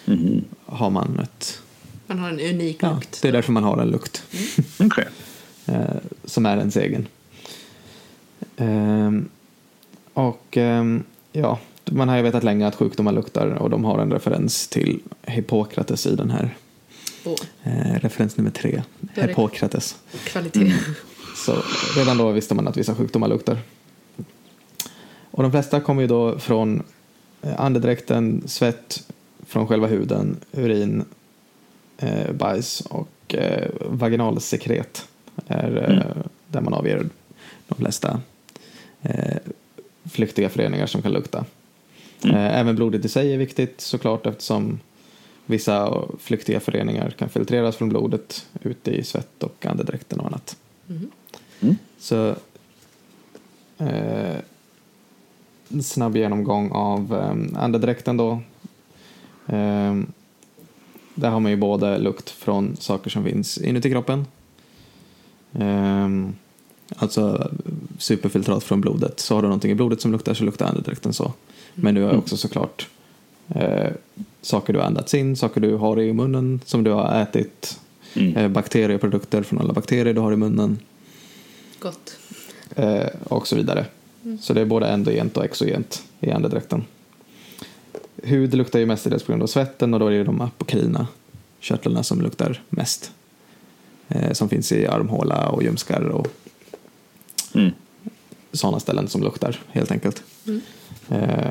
Mhm. 0.04 0.44
har 0.66 0.90
man 0.90 1.18
ett, 1.22 1.60
Man 2.06 2.18
har 2.18 2.28
en 2.28 2.40
unik 2.40 2.76
ja, 2.80 2.94
lukt. 2.94 3.22
det 3.22 3.28
är 3.28 3.32
därför 3.32 3.52
man 3.52 3.64
har 3.64 3.78
en 3.78 3.88
lukt 3.90 4.22
Okej. 4.80 5.04
eh, 5.66 5.80
som 6.24 6.46
är 6.46 6.56
ens 6.58 6.76
egen. 6.76 7.06
Ehm, 8.56 9.28
och 10.14 10.56
ehm, 10.56 11.02
ja, 11.32 11.58
man 11.84 12.08
har 12.08 12.16
ju 12.16 12.22
vetat 12.22 12.44
länge 12.44 12.66
att 12.66 12.74
sjukdomar 12.74 13.12
luktar 13.12 13.46
och 13.46 13.70
de 13.70 13.84
har 13.84 13.98
en 13.98 14.12
referens 14.12 14.68
till 14.68 15.00
Hippokrates 15.22 16.06
i 16.06 16.16
den 16.16 16.30
här 16.30 16.56
eh, 17.62 18.00
referens 18.00 18.36
nummer 18.36 18.50
tre? 18.50 18.82
Hippokrates. 19.14 19.96
kvalitet. 20.24 20.60
Mm. 20.60 20.72
Så 21.40 21.62
redan 21.96 22.18
då 22.18 22.30
visste 22.30 22.54
man 22.54 22.68
att 22.68 22.76
vissa 22.76 22.94
sjukdomar 22.94 23.28
luktar. 23.28 23.58
Och 25.30 25.42
de 25.42 25.52
flesta 25.52 25.80
kommer 25.80 26.02
ju 26.02 26.08
då 26.08 26.38
från 26.38 26.82
eh, 27.42 27.60
andedräkten, 27.60 28.42
svett 28.46 29.08
från 29.46 29.66
själva 29.66 29.86
huden, 29.86 30.36
urin, 30.52 31.04
eh, 31.98 32.32
bajs 32.32 32.80
och 32.80 33.34
eh, 33.34 33.70
vaginalsekret 33.80 35.08
är 35.46 35.90
eh, 35.90 36.22
där 36.48 36.60
man 36.60 36.74
avger 36.74 37.08
de 37.68 37.74
flesta 37.74 38.20
eh, 39.02 39.36
flyktiga 40.10 40.48
föreningar 40.48 40.86
som 40.86 41.02
kan 41.02 41.12
lukta. 41.12 41.44
Mm. 42.24 42.36
Eh, 42.36 42.58
även 42.58 42.76
blodet 42.76 43.04
i 43.04 43.08
sig 43.08 43.34
är 43.34 43.38
viktigt 43.38 43.80
såklart 43.80 44.26
eftersom 44.26 44.80
vissa 45.46 46.04
flyktiga 46.18 46.60
föreningar 46.60 47.10
kan 47.10 47.28
filtreras 47.28 47.76
från 47.76 47.88
blodet 47.88 48.46
ut 48.62 48.88
i 48.88 49.04
svett 49.04 49.42
och 49.42 49.66
andedräkten 49.66 50.20
och 50.20 50.26
annat. 50.26 50.56
Mhm. 50.86 51.10
Mm. 51.62 51.76
Så 51.98 52.34
eh, 53.78 54.36
snabb 55.82 56.16
genomgång 56.16 56.70
av 56.72 57.14
eh, 57.14 57.62
andedräkten 57.62 58.16
då. 58.16 58.30
Eh, 59.46 59.96
där 61.14 61.30
har 61.30 61.40
man 61.40 61.50
ju 61.50 61.56
både 61.56 61.98
lukt 61.98 62.30
från 62.30 62.76
saker 62.76 63.10
som 63.10 63.24
finns 63.24 63.58
inuti 63.58 63.90
kroppen. 63.90 64.26
Eh, 65.52 66.08
alltså 66.96 67.50
superfiltrat 67.98 68.64
från 68.64 68.80
blodet. 68.80 69.20
Så 69.20 69.34
har 69.34 69.42
du 69.42 69.48
någonting 69.48 69.70
i 69.70 69.74
blodet 69.74 70.00
som 70.00 70.12
luktar 70.12 70.34
så 70.34 70.44
luktar 70.44 70.66
andedräkten 70.66 71.12
så. 71.12 71.32
Men 71.74 71.94
du 71.94 72.02
har 72.02 72.16
också 72.16 72.36
såklart 72.36 72.88
eh, 73.48 73.90
saker 74.42 74.72
du 74.72 74.78
har 74.78 74.86
andats 74.86 75.14
in, 75.14 75.36
saker 75.36 75.60
du 75.60 75.76
har 75.76 76.00
i 76.00 76.12
munnen 76.12 76.60
som 76.64 76.84
du 76.84 76.90
har 76.90 77.22
ätit, 77.22 77.80
Mm. 78.14 78.36
eh, 78.36 78.48
bakterieprodukter 78.48 79.42
från 79.42 79.58
alla 79.58 79.72
bakterier 79.72 80.14
du 80.14 80.20
har 80.20 80.32
i 80.32 80.36
munnen 80.36 80.78
Gott. 81.80 82.16
eh, 82.76 83.06
och 83.24 83.46
så 83.48 83.56
vidare. 83.56 83.86
Så 84.40 84.52
det 84.52 84.60
är 84.60 84.64
både 84.64 84.86
endogent 84.88 85.36
och 85.36 85.44
exogent 85.44 86.02
i 86.20 86.30
andedräkten. 86.30 86.84
Hud 88.22 88.54
luktar 88.54 88.78
ju 88.78 88.86
mestadels 88.86 89.22
på 89.22 89.32
grund 89.32 89.42
av 89.42 89.46
svetten 89.46 89.94
och 89.94 90.00
då 90.00 90.06
är 90.06 90.10
det 90.10 90.24
de 90.24 90.40
apokrina 90.40 91.06
körtlarna 91.60 92.02
som 92.02 92.20
luktar 92.20 92.62
mest. 92.68 93.12
Eh, 94.08 94.32
som 94.32 94.48
finns 94.48 94.72
i 94.72 94.86
armhåla 94.86 95.48
och 95.48 95.62
ljumskar 95.62 96.02
och 96.02 96.26
Mm. 97.54 97.70
sådana 98.52 98.80
ställen 98.80 99.08
som 99.08 99.22
luktar 99.22 99.60
helt 99.68 99.90
enkelt. 99.90 100.22
Mm. 100.46 100.60
Eh, 101.08 101.50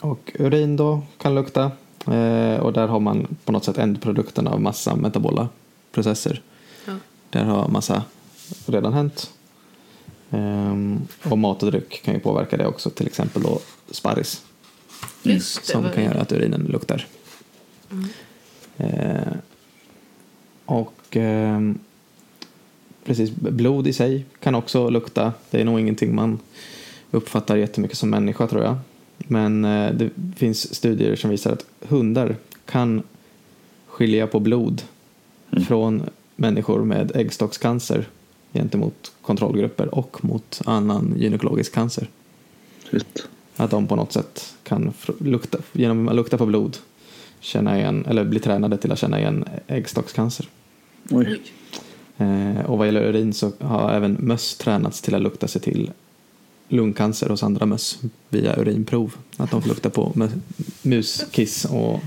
och 0.00 0.32
urin 0.34 0.76
då 0.76 1.02
kan 1.18 1.34
lukta 1.34 1.62
eh, 2.06 2.56
och 2.60 2.72
där 2.72 2.86
har 2.88 3.00
man 3.00 3.36
på 3.44 3.52
något 3.52 3.64
sätt 3.64 3.78
ändprodukten 3.78 4.46
av 4.48 4.60
massa 4.60 4.96
metabola 4.96 5.48
processer. 5.92 6.42
Ja. 6.86 6.92
Där 7.30 7.44
har 7.44 7.68
massa 7.68 8.02
redan 8.66 8.92
hänt. 8.92 9.30
Ehm, 10.30 11.00
och 11.22 11.38
mat 11.38 11.62
och 11.62 11.70
dryck 11.70 12.02
kan 12.04 12.14
ju 12.14 12.20
påverka 12.20 12.56
det 12.56 12.66
också, 12.66 12.90
till 12.90 13.06
exempel 13.06 13.42
då 13.42 13.60
sparris 13.90 14.42
det. 15.22 15.42
som 15.42 15.90
kan 15.94 16.04
göra 16.04 16.20
att 16.20 16.32
urinen 16.32 16.60
luktar. 16.62 17.06
Mm. 17.90 18.04
Eh, 18.76 19.32
och 20.64 21.02
ehm, 21.10 21.78
precis, 23.04 23.30
blod 23.30 23.86
i 23.86 23.92
sig 23.92 24.24
kan 24.40 24.54
också 24.54 24.90
lukta. 24.90 25.32
Det 25.50 25.60
är 25.60 25.64
nog 25.64 25.80
ingenting 25.80 26.14
man 26.14 26.38
uppfattar 27.10 27.56
jättemycket 27.56 27.98
som 27.98 28.10
människa 28.10 28.46
tror 28.46 28.62
jag. 28.64 28.76
Men 29.18 29.64
eh, 29.64 29.92
det 29.92 30.10
finns 30.36 30.74
studier 30.74 31.16
som 31.16 31.30
visar 31.30 31.52
att 31.52 31.64
hundar 31.80 32.36
kan 32.66 33.02
skilja 33.86 34.26
på 34.26 34.40
blod 34.40 34.82
Mm. 35.52 35.64
från 35.64 36.02
människor 36.36 36.84
med 36.84 37.16
äggstockscancer 37.16 38.08
gentemot 38.52 39.12
kontrollgrupper 39.22 39.94
och 39.94 40.24
mot 40.24 40.60
annan 40.64 41.14
gynekologisk 41.16 41.74
cancer. 41.74 42.08
Shit. 42.90 43.28
Att 43.56 43.70
de 43.70 43.86
på 43.86 43.96
något 43.96 44.12
sätt 44.12 44.54
kan 44.62 44.92
lukta, 45.18 45.58
genom 45.72 46.08
att 46.08 46.14
lukta 46.14 46.38
på 46.38 46.46
blod 46.46 46.76
känna 47.40 47.78
igen, 47.78 48.04
eller 48.06 48.24
bli 48.24 48.40
tränade 48.40 48.76
till 48.76 48.92
att 48.92 48.98
känna 48.98 49.20
igen 49.20 49.44
äggstockscancer. 49.66 50.48
Oj. 51.10 51.40
Eh, 52.16 52.60
och 52.66 52.78
vad 52.78 52.86
gäller 52.86 53.02
urin 53.02 53.32
så 53.32 53.52
har 53.60 53.92
även 53.92 54.16
möss 54.20 54.56
tränats 54.56 55.00
till 55.00 55.14
att 55.14 55.22
lukta 55.22 55.48
sig 55.48 55.60
till 55.60 55.90
lungcancer 56.68 57.28
hos 57.28 57.42
andra 57.42 57.66
möss 57.66 57.98
via 58.28 58.56
urinprov. 58.56 59.16
Att 59.36 59.50
de 59.50 59.62
får 59.62 59.68
lukta 59.68 59.90
på 59.90 60.30
muskiss 60.82 61.64
och 61.64 62.00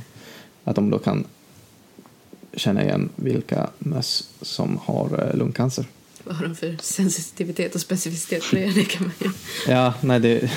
att 0.63 0.75
de 0.75 0.89
då 0.89 0.99
kan 0.99 1.25
känna 2.53 2.83
igen 2.83 3.09
vilka 3.15 3.69
möss 3.79 4.29
som 4.41 4.79
har 4.83 5.27
eh, 5.27 5.37
lungcancer. 5.37 5.85
Vad 6.23 6.35
har 6.35 6.43
de 6.45 6.55
för 6.55 6.77
sensitivitet 6.81 7.75
och 7.75 7.81
specificitet 7.81 8.49
på 8.49 8.55
det? 8.55 8.75
Det 8.75 8.83
kan 8.83 9.03
man 9.03 9.13
ju 9.19 9.29
Ja, 9.71 9.93
nej 10.01 10.19
det, 10.19 10.39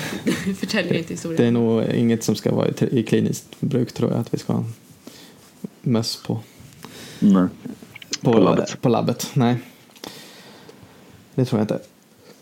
det 0.45 0.53
förtäljer 0.53 0.93
inte 0.93 1.13
historien. 1.13 1.41
det 1.41 1.47
är 1.47 1.51
nog 1.51 1.83
inget 1.83 2.23
som 2.23 2.35
ska 2.35 2.55
vara 2.55 2.67
i, 2.91 3.03
kliniskt 3.03 3.59
bruk 3.59 3.93
tror 3.93 4.11
jag 4.11 4.19
att 4.19 4.33
vi 4.33 4.37
ska 4.37 4.53
ha 4.53 4.63
möss 5.81 6.23
på. 6.25 6.39
Nej. 7.19 7.47
På, 8.21 8.33
På 8.33 8.39
labbet. 8.39 8.81
På 8.81 8.89
labbet, 8.89 9.29
nej. 9.33 9.57
Det 11.35 11.45
tror 11.45 11.59
jag 11.59 11.63
inte. 11.63 11.79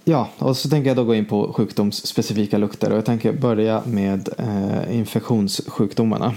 Ja, 0.04 0.30
och 0.38 0.58
så 0.58 0.70
tänker 0.70 0.90
jag 0.90 0.98
då 0.98 1.04
gå 1.04 1.16
in 1.16 1.26
på 1.26 1.54
sjukdomsspecifika 1.54 2.58
lukter 2.58 2.92
och 2.92 2.98
jag 2.98 3.06
tänker 3.06 3.34
börja 3.34 3.84
med 3.86 4.30
eh, 4.38 4.98
infektionssjukdomarna. 4.98 6.36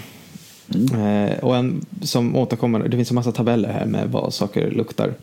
Eh, 0.92 1.38
och 1.44 1.56
en 1.56 1.86
som 2.02 2.36
återkommer, 2.36 2.88
det 2.88 2.96
finns 2.96 3.10
en 3.10 3.14
massa 3.14 3.32
tabeller 3.32 3.68
här 3.68 3.86
med 3.86 4.10
vad 4.10 4.34
saker 4.34 4.70
luktar. 4.70 5.14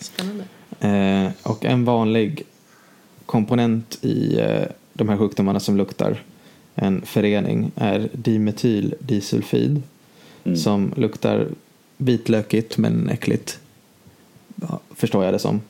Spännande. 0.00 0.44
Eh, 0.82 1.30
och 1.42 1.64
en 1.64 1.84
vanlig 1.84 2.42
komponent 3.26 3.98
i 4.04 4.38
eh, 4.40 4.62
de 4.92 5.08
här 5.08 5.16
sjukdomarna 5.16 5.60
som 5.60 5.76
luktar 5.76 6.22
en 6.74 7.02
förening 7.06 7.70
är 7.76 8.08
dimethyldisulfid 8.12 9.82
Mm. 10.44 10.56
som 10.56 10.92
luktar 10.96 11.48
vitlökigt 11.96 12.78
men 12.78 13.08
äckligt. 13.08 13.58
Ja, 14.56 14.80
förstår 14.94 15.24
jag 15.24 15.34
det 15.34 15.38
som. 15.38 15.60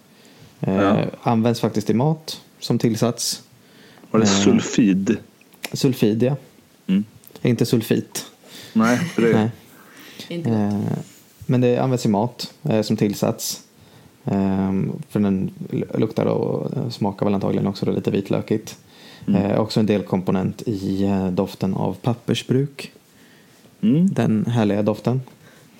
Eh, 0.60 0.74
Ja. 0.74 1.04
Används 1.22 1.60
faktiskt 1.60 1.90
i 1.90 1.94
mat 1.94 2.40
som 2.60 2.78
tillsats. 2.78 3.42
Var 4.10 4.20
det 4.20 4.26
Eh. 4.26 4.32
sulfid? 4.32 5.16
Sulfid, 5.72 6.22
ja. 6.22 6.36
Mm. 6.86 7.04
Inte 7.42 7.66
sulfit. 7.66 8.24
Nej, 8.72 8.98
för 8.98 9.22
det 9.22 9.32
Nej. 9.32 9.50
Inte 10.28 10.50
gott. 10.50 10.58
Eh, 10.58 10.98
men 11.46 11.60
det 11.60 11.78
används 11.78 12.06
i 12.06 12.08
mat 12.08 12.54
eh, 12.62 12.82
som 12.82 12.96
tillsats. 12.96 13.62
Eh, 14.24 14.72
för 15.08 15.20
den 15.20 15.50
luktar 15.94 16.26
och 16.26 16.76
eh, 16.76 16.88
smakar 16.88 17.26
väl 17.26 17.34
antagligen 17.34 17.66
också 17.66 17.90
lite 17.90 18.10
vitlökigt. 18.10 18.78
Mm. 19.26 19.42
Eh, 19.42 19.60
också 19.60 19.80
en 19.80 19.86
delkomponent 19.86 20.62
i 20.66 21.04
eh, 21.04 21.26
doften 21.26 21.74
av 21.74 21.96
pappersbruk. 22.02 22.92
Mm. 23.80 24.08
Den 24.08 24.46
härliga 24.46 24.82
doften. 24.82 25.20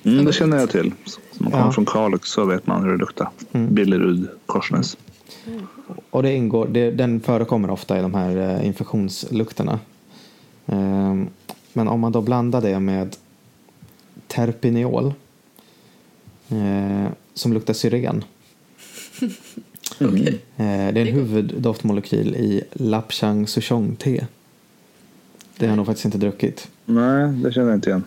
Mm, 0.05 0.25
det 0.25 0.33
känner 0.33 0.57
jag 0.59 0.71
till. 0.71 0.93
Som 1.05 1.23
man 1.39 1.51
kommer 1.53 1.65
Ja. 1.65 1.73
från 1.73 1.87
Kalix 1.87 2.29
så 2.29 2.45
vet 2.45 2.67
man 2.67 2.83
hur 2.83 2.91
det 2.93 2.99
luktar. 2.99 3.29
Mm. 3.53 3.75
Billerud, 3.75 4.29
Korsnäs. 4.47 4.97
Och 6.11 6.23
det 6.23 6.35
ingår, 6.35 6.69
det, 6.71 6.91
den 6.91 7.21
förekommer 7.21 7.71
ofta 7.71 7.99
i 7.99 8.03
de 8.03 8.15
här 8.15 8.63
infektionslukterna. 8.63 9.79
Ehm, 10.67 11.29
men 11.73 11.89
om 11.89 12.01
man 12.01 12.13
då 12.13 12.21
blandar 12.21 12.61
det 12.61 12.81
med 12.81 13.17
terpineol 14.27 15.15
eh, 16.49 17.07
som 17.35 17.53
luktar 17.53 17.75
syren. 17.75 18.25
Mm. 20.01 20.27
Eh, 20.27 20.35
det 20.57 20.65
är 20.65 20.97
en 20.97 21.07
huvuddoftmolekyl 21.07 22.35
i 22.37 22.63
lapchang 22.73 23.47
souchong-te. 23.47 24.27
Det 25.57 25.67
har 25.67 25.71
jag 25.71 25.77
nog 25.77 25.87
faktiskt 25.87 26.05
inte 26.05 26.19
druckit. 26.19 26.69
Nej, 26.85 27.29
det 27.33 27.53
känner 27.53 27.69
jag 27.69 27.77
inte 27.77 27.91
igen. 27.91 28.05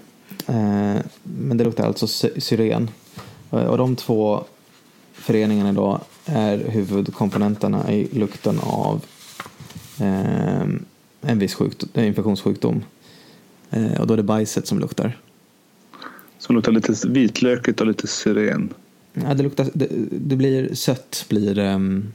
Eh, 0.47 1.01
men 1.23 1.57
det 1.57 1.63
luktar 1.63 1.83
alltså 1.87 2.07
sy- 2.07 2.41
syren. 2.41 2.89
Eh, 3.51 3.57
Och 3.65 3.77
de 3.77 3.95
två 3.95 4.43
föreningarna 5.13 5.73
då 5.73 6.01
är 6.25 6.57
huvudkomponenterna 6.57 7.91
i 7.93 8.07
lukten 8.19 8.59
av 8.59 9.05
en 11.21 11.39
viss 11.39 11.53
sjukdom, 11.53 11.89
infektionssjukdom. 12.03 12.83
Och 13.99 14.07
då 14.07 14.13
är 14.13 14.17
det 14.17 14.23
bajset 14.23 14.67
som 14.67 14.79
luktar. 14.79 15.17
Som 16.39 16.55
luktar 16.55 16.71
lite 16.71 17.07
vitlökigt 17.07 17.81
och 17.81 17.87
lite 17.87 18.07
syren. 18.07 18.73
Ja, 19.23 19.33
det, 19.33 19.43
luktar 19.43 19.67
det, 19.73 19.87
det 20.11 20.35
blir 20.35 20.75
sött, 20.75 21.25
blir, 21.29 21.59
ehm, 21.59 22.13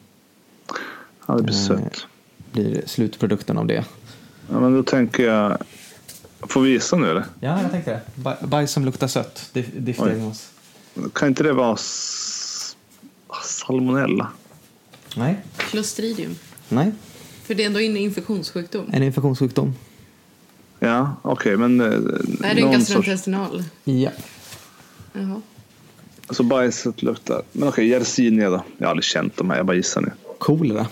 Ja, 1.27 1.35
det 1.37 1.43
blir 1.43 1.55
Eh. 1.55 1.61
sött. 1.67 2.07
blir 2.53 2.83
slutprodukten 2.87 3.59
av 3.59 3.67
det. 3.67 3.85
Ja, 4.51 4.61
men 4.61 4.75
då 4.77 4.83
tänker 4.83 5.27
jag... 5.27 5.59
Får 6.41 6.61
vi 6.63 6.71
gissa 6.71 6.97
nu 6.97 7.11
eller? 7.11 7.25
Ja, 7.41 7.63
jag 7.63 7.71
tänkte 7.71 7.91
det. 7.91 8.01
Baj- 8.23 8.47
Bajs 8.47 8.73
som 8.73 8.85
luktar 8.85 9.07
sött. 9.07 9.51
Dif- 9.53 9.79
Diftdiagnos. 9.81 10.51
Kan 11.13 11.29
inte 11.29 11.43
det 11.43 11.53
vara 11.53 11.77
salmonella? 13.45 14.29
Nej. 15.17 15.41
Clostridium. 15.57 16.37
Nej. 16.69 16.93
För 17.45 17.55
det 17.55 17.63
är 17.63 17.67
ändå 17.67 17.81
en 17.81 17.97
infektionssjukdom. 17.97 18.87
En 18.93 19.03
infektionssjukdom. 19.03 19.75
Ja, 20.79 21.17
okej, 21.23 21.57
men... 21.57 21.81
eh, 21.81 21.87
Är 21.87 21.93
det 22.41 22.49
en 22.49 22.57
någon 22.57 22.73
sorts... 22.73 22.89
gastrointestinal? 22.89 23.65
Ja. 23.85 24.11
Jaha. 25.13 25.43
Alltså 26.31 26.43
bajset 26.43 27.03
luktar... 27.03 27.43
Men 27.53 27.69
okej, 27.69 27.89
Yersinia 27.89 28.51
då? 28.51 28.63
Jag 28.79 28.87
har 28.87 28.91
aldrig 28.91 29.05
känt 29.05 29.37
de 29.37 29.51
här, 29.51 29.57
jag 29.57 29.67
bara 29.67 29.77
gissar 29.77 30.01
nu. 30.01 30.13
Kolera. 30.39 30.87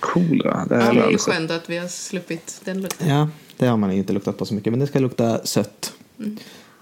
Kolera, 0.00 0.66
det 0.68 0.74
Ja, 0.74 0.92
det 0.92 1.00
är 1.00 1.10
ju 1.10 1.18
skönt 1.18 1.50
att 1.50 1.70
vi 1.70 1.76
har 1.78 1.88
sluppit 1.88 2.60
den 2.64 2.82
lukten. 2.82 3.08
Ja, 3.08 3.28
det 3.56 3.66
har 3.66 3.76
man 3.76 3.92
inte 3.92 4.12
luktat 4.12 4.38
på 4.38 4.46
så 4.46 4.54
mycket. 4.54 4.72
Men 4.72 4.80
det 4.80 4.86
ska 4.86 4.98
lukta 4.98 5.46
sött. 5.46 5.92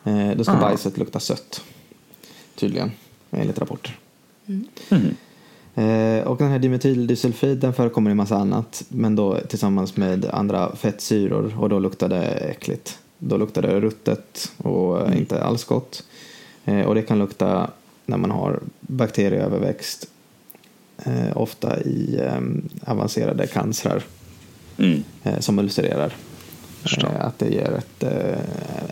Eh, 0.05 0.31
då 0.37 0.45
ska 0.45 0.53
Ah. 0.53 0.61
bajset 0.61 0.99
lukta 0.99 1.21
sött. 1.21 1.63
Tydligen, 2.55 2.91
enligt 3.31 3.59
rapporter. 3.59 3.99
Mhm. 4.47 5.17
Eh, 5.75 6.25
och 6.27 6.37
den 6.39 6.49
här 6.51 6.59
dimetyldisulfid 6.59 7.59
den 7.59 7.73
förekommer 7.75 8.11
i 8.11 8.13
en 8.13 8.17
massa 8.17 8.37
annat. 8.37 8.85
Men 8.89 9.17
då 9.17 9.39
tillsammans 9.49 9.97
med 9.97 10.25
andra 10.25 10.77
fettsyror. 10.77 11.55
Och 11.61 11.69
då 11.69 11.79
luktar 11.79 12.09
det 12.09 12.25
äckligt. 12.25 12.99
Då 13.19 13.37
luktar 13.37 13.63
det 13.63 13.81
ruttet 13.81 14.53
och 14.57 15.01
Mm. 15.07 15.19
inte 15.19 15.43
alls 15.45 15.65
gott. 15.65 16.05
Eh, 16.65 16.81
och 16.81 16.95
det 16.95 17.03
kan 17.03 17.19
lukta 17.19 17.71
när 18.07 18.17
man 18.17 18.31
har 18.31 18.61
bakterieöverväxt. 18.81 20.07
Eh, 21.05 21.37
ofta 21.37 21.81
i 21.81 22.21
eh, 22.21 22.41
avancerade 22.93 23.47
cancrar 23.47 24.03
Mm. 24.79 25.03
som 25.41 25.59
ulcererar. 25.59 26.15
Att 27.19 27.39
det 27.39 27.49
ger 27.49 27.73
ett, 27.73 28.03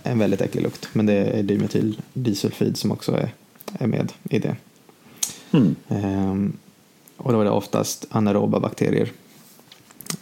en 0.02 0.18
väldigt 0.18 0.40
äcklig 0.40 0.62
lukt. 0.62 0.88
Men 0.92 1.06
det 1.06 1.12
är 1.12 1.42
dimethyldisulfid 1.42 2.76
som 2.76 2.92
också 2.92 3.12
är, 3.12 3.34
är 3.78 3.86
med 3.86 4.12
i 4.30 4.38
det. 4.38 4.56
Mm. 5.52 5.74
Ehm, 5.88 6.52
och 7.16 7.32
då 7.32 7.40
är 7.40 7.44
det 7.44 7.50
oftast 7.50 8.06
anaeroba 8.10 8.60
bakterier 8.60 9.12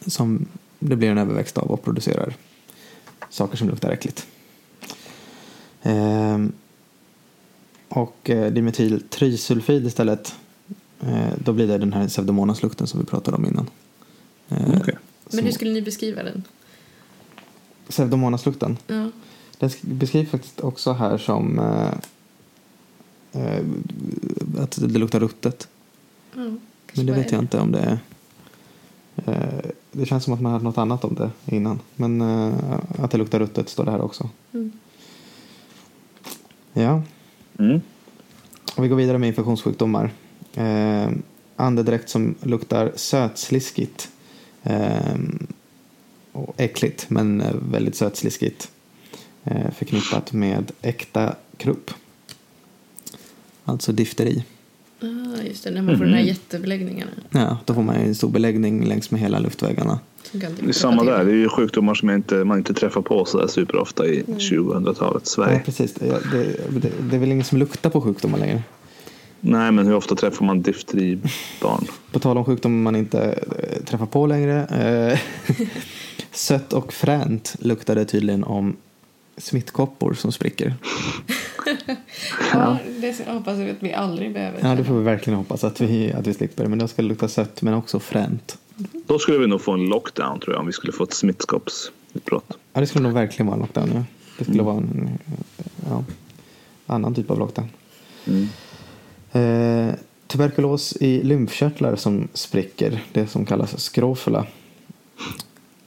som 0.06 0.46
det 0.78 0.96
blir 0.96 1.10
en 1.10 1.18
överväxt 1.18 1.58
av 1.58 1.70
och 1.70 1.82
producerar 1.84 2.34
saker 3.30 3.56
som 3.56 3.68
luktar 3.68 3.90
äckligt. 3.90 4.26
Ehm, 5.82 6.52
och 7.90 8.30
eh, 8.30 8.52
dimethyltrisulfid 8.52 9.86
istället, 9.86 10.34
eh, 11.00 11.28
då 11.44 11.52
blir 11.52 11.66
det 11.66 11.78
den 11.78 11.92
här 11.92 12.08
pseudomonaslukten 12.08 12.86
som 12.86 13.00
vi 13.00 13.06
pratade 13.06 13.36
om 13.36 13.46
innan. 13.46 13.70
Eh, 14.48 14.76
Okej. 14.80 14.94
Men 15.32 15.44
hur 15.44 15.52
skulle 15.52 15.70
ni 15.72 15.82
beskriva 15.82 16.22
den? 16.22 16.42
Pseudomonaslukten? 17.88 18.76
Ja. 18.86 19.10
Den 19.58 19.68
sk- 19.68 19.94
beskrivs 19.94 20.30
faktiskt 20.30 20.60
också 20.60 20.92
här 20.92 21.18
som 21.18 21.58
eh, 21.58 21.92
eh, 23.42 23.64
att 24.62 24.70
det 24.80 24.98
luktar 24.98 25.20
ruttet. 25.20 25.68
ja. 26.34 26.50
Men 26.94 27.06
det 27.06 27.12
vet 27.12 27.32
jag 27.32 27.40
inte 27.42 27.58
om 27.60 27.72
det 27.72 27.78
är. 27.78 27.98
Eh, 29.26 29.70
det 29.92 30.06
känns 30.06 30.24
som 30.24 30.32
att 30.32 30.40
man 30.40 30.52
hade 30.52 30.64
något 30.64 30.78
annat 30.78 31.04
om 31.04 31.14
det 31.14 31.30
innan. 31.56 31.80
Men 31.96 32.20
eh, 32.20 32.54
att 32.98 33.10
det 33.10 33.18
luktar 33.18 33.38
ruttet 33.38 33.68
står 33.68 33.84
det 33.84 33.90
här 33.90 34.00
också. 34.00 34.28
Mm. 34.52 34.72
Ja, 36.72 37.02
Mm. 37.60 37.80
och 38.76 38.84
vi 38.84 38.88
går 38.88 38.96
vidare 38.96 39.18
med 39.18 39.26
infektionssjukdomar. 39.26 40.10
Eh, 40.54 41.08
andedräkt 41.56 42.08
som 42.08 42.34
luktar 42.42 42.92
sötsliskigt. 42.96 44.10
Eh, 44.62 45.18
och 46.32 46.54
äckligt, 46.60 47.10
men 47.10 47.40
eh, 47.40 47.54
väldigt 47.70 47.94
sötsliskigt. 47.94 48.70
Eh, 49.44 49.70
förknippat 49.70 50.32
med 50.32 50.72
äkta 50.82 51.34
krupp. 51.56 51.90
Alltså 53.64 53.92
difteri. 53.92 54.44
Ah, 55.02 55.42
just 55.42 55.64
det, 55.64 55.70
när 55.70 55.82
man 55.82 55.98
får 55.98 56.04
de 56.04 56.12
här 56.12 56.20
jättebeläggningarna. 56.20 57.10
Ja, 57.30 57.58
då 57.64 57.74
får 57.74 57.82
man 57.82 57.96
en 57.96 58.14
stor 58.14 58.28
beläggning 58.28 58.84
längs 58.84 59.10
med 59.10 59.20
hela 59.20 59.38
luftvägarna. 59.38 60.00
Det 60.32 60.68
är 60.68 60.72
samma 60.72 61.04
där, 61.04 61.24
det 61.24 61.30
är 61.30 61.36
ju 61.36 61.48
sjukdomar 61.48 61.94
som 61.94 62.10
inte, 62.10 62.34
man 62.34 62.58
inte 62.58 62.74
träffar 62.74 63.00
på 63.02 63.24
så 63.24 63.38
där 63.38 63.46
superofta 63.46 64.06
i 64.06 64.22
2000-talets 64.22 65.30
Sverige. 65.30 65.54
Nej, 65.54 65.62
precis. 65.64 65.94
Det, 65.94 66.06
det, 66.06 66.44
det, 66.80 66.90
det 67.10 67.16
är 67.16 67.20
väl 67.20 67.32
ingen 67.32 67.44
som 67.44 67.58
luktar 67.58 67.90
på 67.90 68.00
sjukdomar 68.00 68.38
längre. 68.38 68.62
Nej, 69.40 69.72
men 69.72 69.86
hur 69.86 69.94
ofta 69.94 70.14
träffar 70.14 70.46
man 70.46 70.62
difteribarn? 70.62 71.84
På 72.12 72.18
tal 72.18 72.38
om 72.38 72.44
sjukdomar 72.44 72.78
man 72.78 72.96
inte 72.96 73.20
eh, 73.22 73.84
träffar 73.84 74.06
på 74.06 74.26
längre. 74.26 74.66
Eh, 74.66 75.18
sött 76.32 76.72
och 76.72 76.92
fränt 76.92 77.56
luktar 77.58 77.94
det 77.94 78.04
tydligen 78.04 78.44
om 78.44 78.76
smittkoppor 79.40 80.14
som 80.14 80.32
spricker. 80.32 80.74
Ja, 82.52 82.78
det 83.00 83.26
hoppas 83.26 83.58
jag 83.58 83.70
att 83.70 83.82
vi 83.82 83.92
aldrig 83.92 84.32
behöver. 84.32 84.68
Ja, 84.68 84.74
det 84.74 84.84
får 84.84 84.94
vi 84.94 85.02
verkligen 85.02 85.36
hoppas 85.36 85.64
att 85.64 85.80
vi, 85.80 86.12
att 86.12 86.26
vi 86.26 86.34
slipper. 86.34 86.66
Men 86.66 86.78
då 86.78 86.88
ska 86.88 87.02
det 87.02 87.08
lukta 87.08 87.28
sött 87.28 87.62
men 87.62 87.74
också 87.74 88.00
fränt. 88.00 88.58
Då 89.06 89.18
skulle 89.18 89.38
vi 89.38 89.46
nog 89.46 89.60
få 89.60 89.72
en 89.72 89.84
lockdown 89.84 90.40
tror 90.40 90.54
jag 90.54 90.60
om 90.60 90.66
vi 90.66 90.72
skulle 90.72 90.92
få 90.92 91.04
ett 91.04 91.14
smittkoppsutbrott. 91.14 92.58
Ja, 92.72 92.80
det 92.80 92.86
skulle 92.86 93.02
nog 93.02 93.12
verkligen 93.12 93.46
vara 93.46 93.54
en 93.54 93.60
lockdown 93.60 93.88
nu. 93.88 94.04
Det 94.38 94.44
skulle 94.44 94.62
vara 94.62 94.76
en 94.76 95.18
ja, 95.88 96.04
annan 96.86 97.14
typ 97.14 97.30
av 97.30 97.38
lockdown. 97.38 97.68
Mm. 98.26 98.48
Eh, 99.32 99.94
tuberkulos 100.26 100.96
i 101.00 101.22
lymfkörtlar 101.22 101.96
som 101.96 102.28
spricker, 102.34 103.04
det 103.12 103.26
som 103.26 103.46
kallas 103.46 103.80
skrofula. 103.80 104.46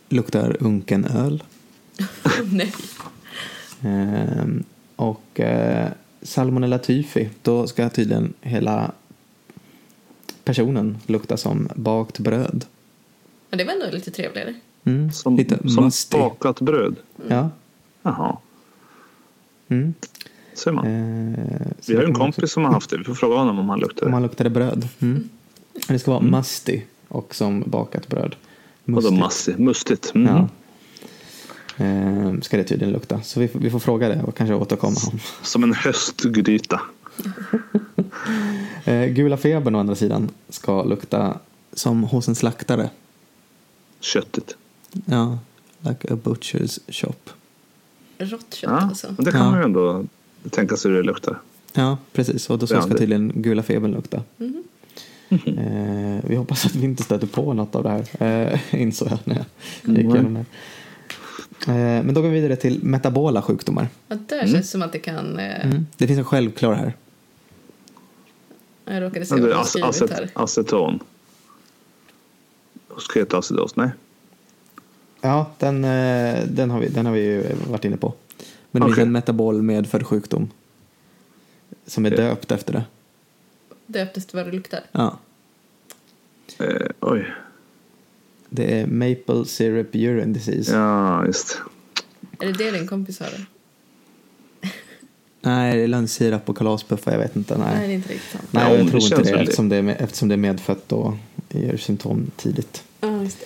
Luktar 0.10 0.58
unken 0.60 1.06
öl. 1.06 1.44
Nej. 2.52 2.74
Eh, 3.84 4.46
och 4.96 5.40
eh, 5.40 5.88
salmonella 6.22 6.80
tyfi, 6.80 7.30
då 7.42 7.68
ska 7.68 7.90
tydligen 7.90 8.34
hela 8.42 8.92
personen 10.44 10.98
lukta 11.08 11.38
som 11.38 11.70
bakt 11.76 12.20
bröd. 12.20 12.66
Men 13.50 13.58
det 13.58 13.64
var 13.64 13.74
ändå 13.74 13.86
lite 13.92 14.12
trevligare. 14.12 14.54
Mm, 14.84 15.12
Som, 15.12 15.36
lite 15.36 15.70
som 15.70 15.84
musty. 15.84 16.18
bakat 16.18 16.62
bröd. 16.62 16.96
Ja. 17.30 17.50
Jaha, 18.02 18.38
Mm. 19.68 19.94
ser 20.54 20.72
man. 20.72 20.86
Eh, 20.86 21.68
Vi 21.88 21.96
har 21.96 22.02
ju 22.02 22.08
en 22.08 22.14
kompis 22.14 22.52
som 22.52 22.66
har 22.66 22.72
haft 22.74 22.90
det. 22.90 22.98
Vi 22.98 23.04
får 23.04 23.14
fråga 23.16 23.36
honom 23.38 23.60
om 23.60 23.70
han 23.70 23.80
luktar 23.80 24.06
Om 24.06 24.12
man 24.12 24.22
luktade 24.24 24.50
bröd. 24.50 24.88
Mm. 25.00 25.30
Det 25.88 26.00
ska 26.00 26.12
vara 26.12 26.22
musty 26.22 26.82
och 27.08 27.36
som 27.36 27.64
bakat 27.68 28.08
bröd. 28.08 28.36
Vadå 28.86 29.12
massigt? 29.12 29.60
Mustigt? 29.60 30.12
Mm. 30.16 30.36
Ja. 30.36 30.48
Eh, 31.78 32.34
ska 32.42 32.58
det 32.58 32.64
tydligen 32.64 32.94
lukta. 32.94 33.22
Så 33.22 33.40
vi, 33.40 33.48
får- 33.48 33.60
vi 33.60 33.70
får 33.70 33.80
fråga 33.80 34.10
det 34.10 34.24
och 34.24 34.36
kanske 34.38 34.54
återkomma 34.56 34.96
om. 35.12 35.20
Som 35.42 35.64
en 35.64 35.74
höstgryta. 35.74 36.82
Eh, 38.86 39.06
gula 39.06 39.38
febern 39.38 39.76
å 39.76 39.80
andra 39.80 39.96
sidan 39.96 40.30
ska 40.50 40.84
lukta 40.84 41.38
som 41.74 42.04
hos 42.04 42.28
en 42.28 42.36
slaktare. 42.36 42.90
Köttigt. 44.00 44.56
Ja, 45.06 45.40
like 45.80 46.14
a 46.14 46.18
butcher's 46.24 46.80
shop. 46.88 47.14
Rått 48.18 48.30
kött 48.54 48.60
Ja, 48.64 48.70
alltså. 48.70 49.08
men 49.18 49.26
det 49.26 49.32
kan 49.32 49.42
Ja. 49.42 49.50
man 49.52 49.60
ju 49.60 49.66
ändå 49.66 50.06
tänka 50.50 50.78
sig 50.78 50.92
hur 50.92 50.98
det 50.98 51.04
luktar. 51.04 51.40
Ja, 51.74 51.98
precis. 52.14 52.50
Och 52.50 52.60
då 52.60 52.68
så 52.68 52.74
Ja, 52.74 52.82
ska 52.82 52.98
tydligen 52.98 53.32
gula 53.36 53.64
febern 53.64 53.92
lukta. 53.92 54.22
Mhm. 54.38 54.64
Eh, 55.30 56.20
vi 56.30 56.36
hoppas 56.36 56.66
att 56.66 56.76
vi 56.76 56.86
inte 56.86 57.04
stöter 57.04 57.28
på 57.28 57.54
något 57.54 57.76
av 57.76 57.84
det 57.84 57.90
här. 57.90 58.06
Eh, 58.52 58.60
insåg 58.82 59.08
jag 59.12 59.20
när 59.24 59.36
jag 59.36 59.46
gick 59.96 60.00
Mm. 60.06 60.16
igenom 60.16 60.34
det. 60.34 60.46
Eh, 61.68 61.74
men 61.76 62.14
då 62.14 62.22
går 62.22 62.30
vi 62.30 62.36
vidare 62.42 62.56
till 62.56 62.84
metabola 62.84 63.42
sjukdomar. 63.42 63.88
Ja, 64.08 64.16
där 64.28 64.40
känns 64.40 64.52
det 64.54 64.64
som 64.64 64.82
att 64.82 64.92
det 64.92 65.00
kan... 65.00 65.40
Eh, 65.40 65.66
Mm. 65.66 65.88
Det 65.98 66.08
finns 66.08 66.20
en 66.20 66.26
självklar 66.26 66.74
här. 66.74 66.94
Jag 68.86 69.02
råkade 69.04 69.26
se 69.26 69.36
Ja, 69.36 69.42
vad 69.42 69.52
ac- 69.52 69.64
skrivit 69.64 69.90
acet, 69.90 70.12
här. 70.12 70.30
aceton. 70.34 71.00
Sketacidos, 72.98 73.76
nej. 73.76 73.90
Ja, 75.22 75.52
den, 75.60 75.84
eh, 75.84 76.44
den, 76.48 76.72
har 76.72 76.80
vi, 76.80 76.88
den 76.90 77.06
har 77.06 77.14
vi 77.14 77.22
ju 77.22 77.56
varit 77.70 77.86
inne 77.86 77.98
på. 77.98 78.14
Men 78.72 78.82
det 78.82 78.86
finns 78.88 78.94
Okej. 78.98 79.04
en 79.04 79.12
metabol 79.12 79.62
medfödd 79.62 80.08
sjukdom. 80.08 80.50
Som 81.86 82.06
är 82.06 82.10
döpt 82.10 82.52
efter 82.52 82.74
det. 82.74 82.84
Döpt 83.86 84.18
efter 84.18 84.38
vad 84.38 84.46
det 84.48 84.52
luktar. 84.52 84.80
Ja. 84.92 85.18
Eh, 86.60 86.88
oj. 87.00 87.34
Det 88.56 88.80
är 88.82 88.88
maple 88.88 89.46
syrup 89.46 89.96
urine 89.96 90.34
disease. 90.34 90.74
Ja, 90.76 91.26
just. 91.26 91.58
Är 92.40 92.46
det 92.46 92.54
det 92.54 92.72
din 92.72 92.88
kompis 92.88 93.20
har? 93.20 93.30
Nej, 95.42 95.78
det 95.78 95.84
är 95.84 95.88
lönnsirap 95.88 96.50
och 96.50 96.58
kalaspuffar, 96.58 97.12
jag 97.12 97.20
vet 97.20 97.36
inte. 97.36 97.58
Nej, 97.58 97.68
Nej, 97.78 97.88
det 97.88 97.94
är 97.94 97.96
inte 97.96 98.14
riktigt 98.14 98.32
sant. 98.32 98.48
Nej 98.52 98.64
Ja, 98.64 98.76
jag 98.78 98.86
det 98.86 98.90
tror 98.92 99.04
inte 99.04 99.16
det 99.16 99.24
väl 99.24 99.34
det. 99.34 99.40
eftersom 99.42 99.70
det, 99.70 99.76
är 99.76 99.82
med, 99.82 99.96
eftersom 100.00 100.28
det 100.30 100.36
är 100.36 100.38
medfött 100.38 100.92
och 100.92 101.14
ger 101.50 101.78
symptom 101.78 102.32
tidigt. 102.38 102.84
Ja, 103.02 103.24
just 103.24 103.40
det. 103.40 103.46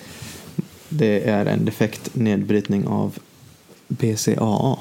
Det 0.88 1.28
är 1.28 1.46
en 1.46 1.64
defekt 1.64 2.14
nedbrytning 2.14 2.86
av 2.86 3.18
BCAA. 3.88 4.78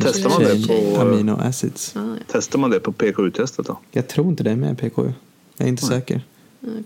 Testar 0.00 0.30
man 0.30 0.42
det 0.42 0.66
på- 0.94 1.00
Amino 1.00 1.32
acids. 1.40 1.92
Ja, 1.94 2.00
ja. 2.00 2.16
Testar 2.32 2.58
man 2.58 2.70
det 2.70 2.80
på 2.80 2.92
PKU-testet 2.92 3.66
då? 3.66 3.78
Jag 3.90 4.08
tror 4.08 4.28
inte 4.28 4.42
det 4.44 4.50
är 4.50 4.56
med 4.56 4.78
PKU. 4.78 5.12
Jag 5.56 5.64
är 5.66 5.68
inte 5.68 5.86
Nej. 5.88 5.98
säker. 6.00 6.22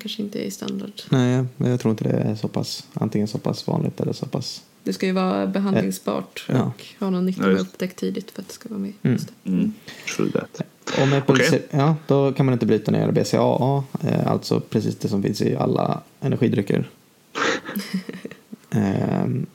Kanske 0.01 0.23
inte 0.23 0.47
är 0.47 0.51
standard. 0.51 0.93
Nej, 1.11 1.45
men 1.57 1.71
jag 1.71 1.81
tror 1.81 1.91
inte 1.91 2.05
det 2.05 2.11
är 2.11 2.35
så 2.35 2.49
pass, 2.49 2.87
antingen 2.95 3.29
så 3.29 3.39
pass 3.39 3.67
vanligt 3.67 4.01
eller 4.01 4.13
så 4.13 4.27
pass. 4.27 4.63
Det 4.83 4.93
ska 4.93 5.07
ju 5.07 5.13
vara 5.13 5.47
behandlingsbart 5.47 6.47
Ja. 6.49 6.63
och 6.63 6.83
ha 7.01 7.11
någon 7.11 7.27
nytta 7.27 7.43
med 7.47 7.59
upptäckt 7.61 7.99
tidigt 7.99 8.31
för 8.31 8.43
att 8.43 8.49
det 8.49 8.55
ska 8.55 8.69
vara 8.69 8.79
med. 8.79 8.93
Mm. 9.03 9.19
Mm. 9.45 9.73
True 10.17 10.31
that. 10.31 10.61
Och 11.03 11.09
med 11.09 11.27
pulser, 11.27 11.63
ja, 11.71 11.97
då 12.07 12.33
kan 12.33 12.47
man 12.47 12.53
inte 12.53 12.67
bryta 12.67 12.91
ner 12.93 13.13
BCAA, 13.13 13.85
eh, 14.03 14.27
alltså 14.31 14.61
precis 14.61 14.97
det 14.97 15.09
som 15.09 15.23
finns 15.23 15.43
i 15.43 15.57
alla 15.57 16.01
energidrycker. 16.21 16.91
Ehm, 18.71 19.47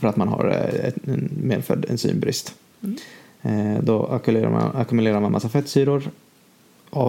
för 0.00 0.08
att 0.08 0.16
man 0.16 0.28
har 0.28 0.48
eh, 0.48 0.86
ett- 0.88 1.08
en 1.08 1.30
medfödd 1.42 1.86
enzymbrist. 1.88 2.54
Eh, 3.42 3.78
då 3.82 4.06
ackumulerar 4.06 4.50
man, 4.50 4.76
ackumulerar 4.76 5.20
man 5.20 5.32
massa 5.32 5.48
fettsyror 5.48 6.10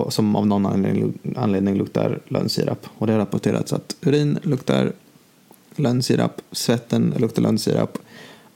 som 0.10 0.36
av 0.36 0.48
någon 0.48 0.66
anledning, 0.66 1.14
anledning 1.36 1.76
luktar 1.76 2.20
lönnsirap. 2.28 2.88
Och 2.98 3.08
det 3.08 3.14
har 3.14 3.20
rapporterats 3.20 3.74
att 3.74 3.96
urin 4.02 4.40
luktar 4.44 4.92
lönnsirap, 5.76 6.42
svetten 6.52 7.14
luktar 7.18 7.42
lönnsirap, 7.42 7.98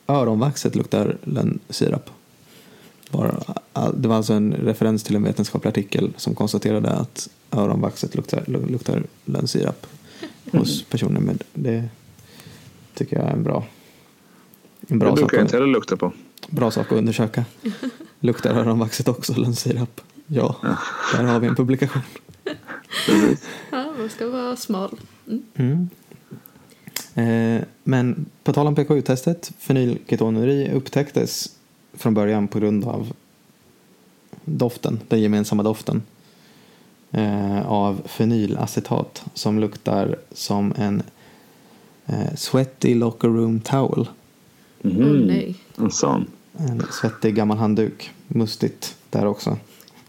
öronvaxet 0.08 0.76
luktar 0.76 1.18
lönnsirap. 1.24 2.10
Det 3.94 4.08
var 4.08 4.16
alltså 4.16 4.34
en 4.34 4.54
referens 4.54 5.04
till 5.04 5.16
en 5.16 5.24
vetenskaplig 5.24 5.70
artikel 5.70 6.14
som 6.18 6.36
konstaterade 6.36 6.92
att 6.92 7.30
öronvaxet 7.52 8.16
luktar, 8.16 8.44
lu- 8.48 8.66
luktar 8.70 9.04
lönnsirap 9.26 9.88
hos 10.52 10.84
personer 10.90 11.20
med 11.20 11.44
det 11.54 11.90
tycker 12.94 13.18
jag 13.18 13.28
är 13.28 13.34
en 13.34 13.44
bra, 13.44 13.66
en 14.88 15.00
bra, 15.00 15.10
det 15.10 15.18
sak, 15.18 15.20
brukar 15.20 15.38
jag 15.38 15.46
inte 15.46 15.56
heller 15.56 15.68
lukta 15.74 15.98
på. 15.98 16.12
bra 16.50 16.72
sak 16.72 16.92
att 16.92 16.98
undersöka. 16.98 17.46
Luktar 18.20 18.50
öronvaxet 18.56 19.08
också 19.08 19.34
lönnsirap? 19.34 20.02
Ja, 20.34 20.56
där 21.14 21.24
har 21.24 21.40
vi 21.40 21.48
en 21.48 21.56
publikation. 21.56 22.02
Ja, 23.72 23.94
man 23.98 24.10
ska 24.10 24.30
vara 24.30 24.56
smal. 24.56 25.00
Mm. 25.28 25.44
Mm. 25.56 25.90
Eh, 27.16 27.64
men 27.84 28.26
på 28.44 28.54
tal 28.54 28.68
om 28.68 28.76
PKU-testet, 28.76 29.52
fenylketonuri 29.60 30.72
upptäcktes 30.74 31.56
från 31.94 32.14
början 32.14 32.48
på 32.48 32.60
grund 32.60 32.86
av 32.86 33.14
doften, 34.46 35.00
den 35.08 35.22
gemensamma 35.22 35.64
doften 35.64 36.02
eh, 37.12 37.68
av 37.72 38.02
fenylacetat 38.06 39.26
som 39.34 39.60
luktar 39.60 40.16
som 40.32 40.74
en 40.78 41.04
eh, 42.06 42.36
sweaty 42.36 42.96
locker 42.96 43.28
room 43.28 43.60
towel. 43.60 44.10
Åh, 44.84 44.92
nej. 45.26 45.56
En 45.78 45.92
sån. 45.92 46.28
En 46.58 46.84
svettig 46.92 47.36
gammal 47.36 47.58
handduk, 47.58 48.12
mustigt 48.28 48.96
där 49.10 49.26
också. 49.26 49.58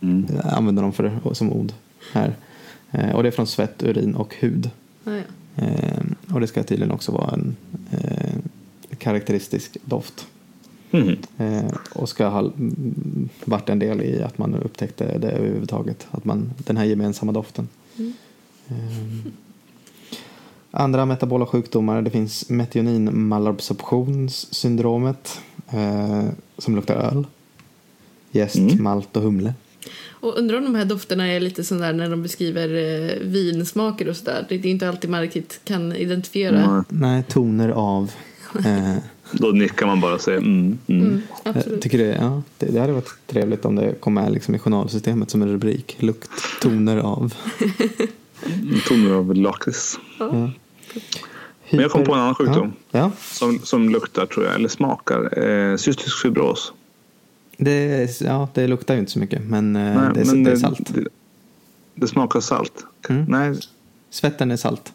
Mm. 0.02 0.26
Jag 0.34 0.46
använder 0.54 0.82
dem 0.82 0.92
för, 0.92 1.20
som 1.32 1.52
ord 1.52 1.72
här. 2.12 2.34
Eh, 2.90 3.10
och 3.10 3.22
det 3.22 3.28
är 3.28 3.30
från 3.30 3.46
svett, 3.46 3.82
urin 3.82 4.14
och 4.14 4.34
hud. 4.34 4.70
Ja, 5.04 5.12
ja. 5.16 5.22
Eh, 5.64 6.02
och 6.34 6.40
det 6.40 6.46
ska 6.46 6.62
tydligen 6.62 6.92
också 6.92 7.12
vara 7.12 7.30
en 7.30 7.56
eh, 7.90 8.34
karaktäristisk 8.98 9.76
doft. 9.84 10.26
Mhm. 10.90 11.16
Eh, 11.38 11.72
och 11.94 12.08
ska 12.08 12.28
ha 12.28 12.38
mm, 12.40 13.28
varit 13.44 13.68
en 13.68 13.78
del 13.78 14.02
i 14.02 14.22
att 14.22 14.38
man 14.38 14.54
upptäckte 14.54 15.18
det 15.18 15.30
överhuvudtaget. 15.30 16.06
Att 16.10 16.24
man, 16.24 16.52
den 16.58 16.76
här 16.76 16.84
gemensamma 16.84 17.32
doften. 17.32 17.68
Mm. 17.98 18.12
Eh, 18.68 18.76
andra 20.70 21.06
metabola 21.06 21.46
sjukdomar. 21.46 22.02
Det 22.02 22.10
finns 22.10 22.50
metionin-malabsorptionssyndromet. 22.50 25.40
Eh, 25.70 26.24
som 26.58 26.76
luktar 26.76 26.94
öl. 26.94 27.26
Jäst, 28.30 28.56
Mm. 28.56 28.82
malt 28.82 29.16
och 29.16 29.22
humle. 29.22 29.54
Och 30.22 30.38
undrar 30.38 30.58
om 30.58 30.64
de 30.64 30.74
här 30.74 30.84
dofterna 30.84 31.26
är 31.26 31.40
lite 31.40 31.64
sån 31.64 31.78
där 31.78 31.92
när 31.92 32.10
de 32.10 32.22
beskriver 32.22 32.68
eh, 32.68 33.26
vinsmaker 33.26 34.08
och 34.08 34.16
sådär. 34.16 34.46
Det 34.48 34.54
är 34.54 34.66
inte 34.66 34.88
alltid 34.88 35.10
man 35.10 35.20
riktigt 35.20 35.60
kan 35.64 35.92
identifiera. 35.92 36.60
Ja, 36.60 36.84
Nej, 36.88 37.22
toner 37.28 37.68
av. 37.68 38.12
Eh, 38.64 38.96
Då 39.32 39.48
nickar 39.48 39.86
man 39.86 40.00
bara 40.00 40.14
och 40.14 40.20
säger 40.20 40.38
mm, 40.38 40.78
mm. 40.86 41.06
Mm, 41.06 41.22
absolut. 41.42 41.82
tycker 41.82 41.98
det, 41.98 42.16
ja, 42.20 42.42
det, 42.58 42.66
det 42.66 42.80
hade 42.80 42.92
varit 42.92 43.14
trevligt 43.26 43.64
om 43.64 43.76
det 43.76 43.94
kom 44.00 44.14
med 44.14 44.32
liksom 44.32 44.54
i 44.54 44.58
journalsystemet 44.58 45.30
som 45.30 45.42
en 45.42 45.48
rubrik. 45.48 45.96
Lukt, 45.98 46.30
toner 46.60 46.96
av. 46.96 47.34
Toner 48.88 49.14
av 49.14 49.34
lakrits. 49.34 49.98
Ja. 50.18 50.50
Men 51.70 51.80
jag 51.80 51.90
kom 51.90 52.04
på 52.04 52.14
en 52.14 52.20
annan 52.20 52.34
sjukdom. 52.34 52.72
Ja, 52.90 52.98
ja. 52.98 53.10
Som, 53.20 53.58
som 53.58 53.88
luktar, 53.88 54.26
tror 54.26 54.46
jag, 54.46 54.54
eller 54.54 54.68
smakar. 54.68 55.48
Eh, 55.48 55.76
cystisk 55.76 56.22
fibros. 56.22 56.72
Det, 57.64 57.70
är- 57.70 58.24
ja, 58.24 58.48
det 58.54 58.66
luktar 58.66 58.94
ju 58.94 59.00
inte 59.00 59.12
så 59.12 59.18
mycket 59.18 59.42
men, 59.44 59.76
eh, 59.76 59.82
Nej, 59.82 60.10
det, 60.14 60.20
är, 60.20 60.24
men 60.24 60.44
det 60.44 60.50
är 60.52 60.56
salt. 60.56 60.94
Det, 60.94 61.08
det 61.94 62.08
smakar 62.08 62.40
salt. 62.40 62.84
Mm. 63.08 63.24
Nej, 63.28 63.60
Svetten 64.10 64.50
är 64.50 64.56
salt. 64.56 64.92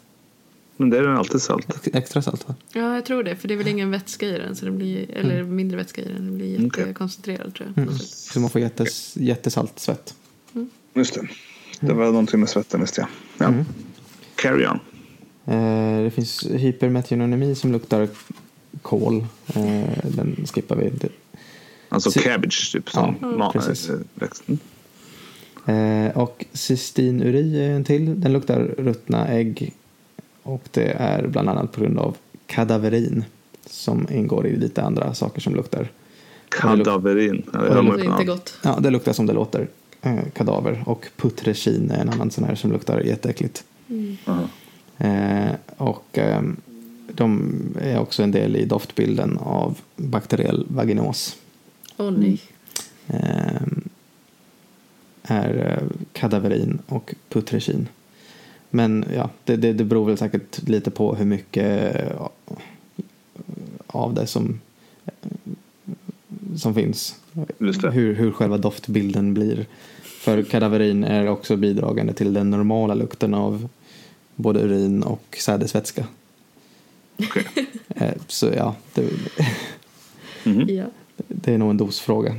Men 0.76 0.90
det 0.90 0.98
är 0.98 1.08
alltid 1.08 1.42
salt. 1.42 1.76
Ex- 1.76 1.96
Extra 1.96 2.22
salt 2.22 2.48
va? 2.48 2.54
Ja, 2.72 2.94
jag 2.94 3.04
tror 3.04 3.22
det. 3.22 3.36
För 3.36 3.48
det 3.48 3.54
är 3.54 3.58
väl 3.58 3.68
ingen 3.68 3.90
vätska 3.90 4.26
i 4.26 4.32
den. 4.38 4.56
Så 4.56 4.64
det 4.64 4.70
blir, 4.70 5.10
eller 5.10 5.42
mindre 5.44 5.76
vätska 5.76 6.02
i 6.02 6.04
den. 6.04 6.14
Den 6.26 6.36
blir 6.36 6.60
jättekoncentrerad 6.60 7.54
tror 7.54 7.72
jag. 7.76 7.82
Mm. 7.84 7.98
Så 7.98 8.40
man 8.40 8.50
får 8.50 8.60
jättes, 8.60 9.16
jättesalt 9.16 9.78
svett. 9.78 10.14
Just 10.94 11.14
det. 11.14 11.28
Det 11.80 11.92
var 11.92 12.04
någonting 12.06 12.40
med 12.40 12.48
svetten 12.48 12.80
visste 12.80 13.00
jag. 13.00 13.08
Ja. 13.38 13.46
Mm. 13.52 13.64
Carry 14.34 14.66
on. 14.66 14.78
Eh, 15.54 16.04
det 16.04 16.10
finns 16.10 16.46
hypermetionemi 16.50 17.54
som 17.54 17.72
luktar 17.72 18.08
kol. 18.82 19.26
Eh, 19.46 19.98
den 20.04 20.46
skippar 20.54 20.76
vi. 20.76 20.92
Alltså 21.88 22.10
Si- 22.10 22.20
cabbage 22.20 22.72
typ. 22.72 22.90
Som 22.90 23.16
Ja, 23.20 23.52
växten. 24.14 24.58
Eh, 25.66 26.16
och 26.18 26.44
cystinuri 26.52 27.64
är 27.64 27.70
en 27.70 27.84
till. 27.84 28.20
Den 28.20 28.32
luktar 28.32 28.60
ruttna 28.78 29.28
ägg. 29.28 29.74
Och 30.42 30.62
det 30.70 30.92
är 30.98 31.26
bland 31.26 31.48
annat 31.48 31.72
på 31.72 31.80
grund 31.80 31.98
av 31.98 32.16
kadaverin. 32.46 33.24
Som 33.66 34.06
ingår 34.10 34.46
i 34.46 34.56
lite 34.56 34.82
andra 34.82 35.14
saker 35.14 35.40
som 35.40 35.54
luktar. 35.54 35.88
Kadaverin. 36.48 37.42
Ja, 37.52 37.58
det 37.58 37.68
det 37.68 38.04
på 38.04 38.04
inte 38.04 38.24
gott. 38.24 38.54
Ja, 38.62 38.78
det 38.80 38.90
luktar 38.90 39.12
som 39.12 39.26
det 39.26 39.32
låter. 39.32 39.68
Eh, 40.02 40.18
kadaver. 40.34 40.82
Och 40.86 41.06
putreskin 41.16 41.90
är 41.90 42.00
en 42.00 42.08
annan 42.08 42.30
sån 42.30 42.44
här 42.44 42.54
som 42.54 42.72
luktar 42.72 43.00
jätteäckligt. 43.00 43.64
Ja. 44.24 44.38
Eh, 45.06 45.50
och 45.76 46.06
ehm, 46.12 46.56
de 47.12 47.52
är 47.80 47.98
också 48.00 48.22
en 48.22 48.30
del 48.30 48.56
i 48.56 48.64
doftbilden 48.64 49.38
av 49.38 49.78
bakteriell 49.96 50.66
vaginos. 50.68 51.36
Åh 51.98 52.10
nej. 52.10 52.40
Ehm, 53.08 53.88
är 55.22 55.78
eh, 55.82 55.88
kadaverin 56.12 56.78
och 56.86 57.14
putreskin. 57.28 57.88
Men 58.70 59.04
ja, 59.14 59.30
det, 59.44 59.56
det, 59.56 59.72
det 59.72 59.84
beror 59.84 60.06
väl 60.06 60.16
säkert 60.18 60.68
lite 60.68 60.90
på 60.90 61.14
hur 61.14 61.24
mycket 61.24 61.94
eh, 61.96 62.26
av 63.86 64.14
det 64.14 64.26
som, 64.26 64.60
eh, 65.06 65.12
som 66.56 66.74
finns. 66.74 67.16
Just 67.58 67.82
det. 67.82 67.90
Hur, 67.90 68.14
hur 68.14 68.30
själva 68.32 68.58
doftbilden 68.58 69.34
blir. 69.34 69.66
För 70.02 70.42
kadaverin 70.42 71.04
är 71.04 71.28
också 71.28 71.56
bidragande 71.56 72.12
till 72.12 72.32
den 72.32 72.50
normala 72.50 72.94
lukten 72.94 73.34
av 73.34 73.68
både 74.36 74.60
urin 74.60 75.02
och 75.02 75.36
sädesvätska. 75.40 76.06
Eh, 77.88 78.12
Så 78.26 78.46
ja, 78.56 78.76
det, 78.94 79.10
Mhm. 80.44 80.68
Ja. 80.68 80.84
Det 81.28 81.54
är 81.54 81.58
nog 81.58 81.70
en 81.70 81.76
dosfråga. 81.76 82.36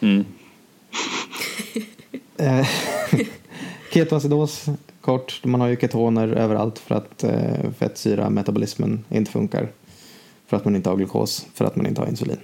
Mm. 0.00 0.24
Eh, 2.38 2.68
Ketoacidos, 3.92 4.66
kort. 5.00 5.44
Man 5.44 5.60
har 5.60 5.68
ju 5.68 5.76
ketoner 5.76 6.28
överallt 6.28 6.78
för 6.78 6.94
att 6.94 7.24
eh, 7.24 7.70
fettsyra 7.78 8.30
metabolismen 8.30 9.04
inte 9.08 9.30
funkar. 9.30 9.68
För 10.46 10.56
att 10.56 10.64
man 10.64 10.76
inte 10.76 10.88
har 10.88 10.96
glukos, 10.96 11.46
för 11.54 11.64
att 11.64 11.76
man 11.76 11.86
inte 11.86 12.00
har 12.00 12.08
insulin. 12.08 12.38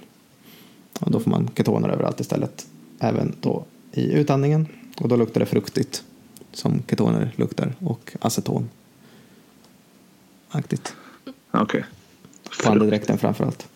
Och 0.99 1.11
då 1.11 1.19
får 1.19 1.31
man 1.31 1.49
ketoner 1.55 1.89
överallt 1.89 2.19
istället. 2.19 2.67
Även 2.99 3.35
då 3.41 3.65
i 3.91 4.13
utandningen. 4.13 4.67
Och 5.01 5.07
då 5.07 5.15
luktar 5.15 5.39
det 5.39 5.45
fruktigt. 5.45 6.03
Som 6.51 6.83
ketoner 6.89 7.31
luktar. 7.35 7.73
Och 7.79 8.15
aceton. 8.19 8.69
Aktigt. 10.49 10.95
Okej. 11.51 11.85
På 12.63 12.71
andedräkten 12.71 13.17
framförallt. 13.17 13.67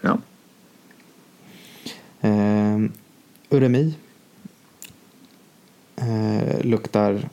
Ja. 0.00 0.18
Eh, 2.20 2.78
uremi 3.50 3.94
eh, 5.96 6.64
luktar 6.64 7.28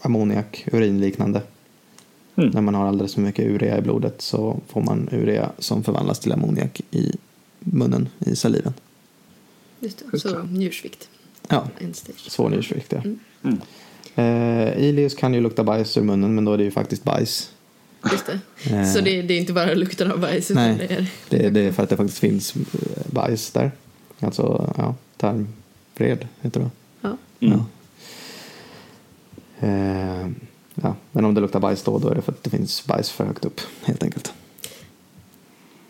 ammoniak, 0.00 0.68
urinliknande. 0.72 1.42
Mm. 2.36 2.50
När 2.50 2.60
man 2.60 2.74
har 2.74 2.86
alldeles 2.88 3.14
för 3.14 3.20
mycket 3.20 3.46
urea 3.46 3.78
i 3.78 3.82
blodet 3.82 4.22
så 4.22 4.60
får 4.68 4.80
man 4.80 5.08
urea 5.12 5.50
som 5.58 5.84
förvandlas 5.84 6.20
till 6.20 6.32
ammoniak 6.32 6.80
i 6.90 7.12
munnen, 7.60 8.08
i 8.18 8.36
saliven. 8.36 8.74
Just 9.80 10.02
det. 10.12 10.18
Så 10.18 10.42
njursvikt. 10.42 11.08
Ja, 11.48 11.68
svår 12.16 12.50
njursvikt 12.50 12.92
ja. 12.92 13.02
Mm. 13.44 13.60
Eh, 14.14 14.84
Ilius 14.84 15.14
kan 15.14 15.34
ju 15.34 15.40
lukta 15.40 15.64
bajs 15.64 15.96
ur 15.96 16.02
munnen 16.02 16.34
men 16.34 16.44
då 16.44 16.52
är 16.52 16.58
det 16.58 16.64
ju 16.64 16.70
faktiskt 16.70 17.04
bajs. 17.04 17.50
Just 18.12 18.26
det. 18.26 18.40
Eh, 18.76 18.92
Så 18.92 19.00
det, 19.00 19.22
det 19.22 19.34
är 19.34 19.38
inte 19.38 19.52
bara 19.52 19.74
lukten 19.74 20.12
av 20.12 20.20
bajs 20.20 20.50
Nej. 20.50 20.76
det 20.78 20.94
är... 20.94 21.06
det, 21.28 21.50
det 21.50 21.60
är 21.60 21.72
för 21.72 21.82
att 21.82 21.88
det 21.88 21.96
faktiskt 21.96 22.18
finns 22.18 22.56
eh, 22.56 22.62
bajs 23.06 23.50
där. 23.50 23.70
Alltså, 24.20 24.74
ja, 24.76 24.94
tarmvred 25.16 26.28
heter 26.40 26.60
det. 26.60 26.70
Ja. 27.00 27.16
Mm. 27.40 27.58
Ja. 27.58 27.64
Eh, 29.68 30.28
ja. 30.74 30.94
Men 31.12 31.24
om 31.24 31.34
det 31.34 31.40
luktar 31.40 31.60
bajs 31.60 31.82
då, 31.82 31.98
då 31.98 32.08
är 32.08 32.14
det 32.14 32.22
för 32.22 32.32
att 32.32 32.42
det 32.42 32.50
finns 32.50 32.86
bajs 32.86 33.10
för 33.10 33.24
högt 33.24 33.44
upp 33.44 33.60
helt 33.84 34.02
enkelt. 34.02 34.32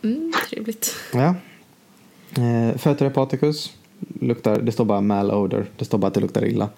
Mm, 0.03 0.33
trevligt. 0.51 0.95
Ja. 1.13 1.35
Eh, 2.43 2.77
Fötter 2.77 3.05
hepaticus 3.05 3.73
luktar, 4.21 4.61
det 4.61 4.73
står 4.73 4.85
bara 4.85 5.01
malodor, 5.01 5.67
det 5.77 5.85
står 5.85 5.99
bara 5.99 6.07
att 6.07 6.15
det 6.15 6.21
luktar 6.21 6.45
illa. 6.45 6.69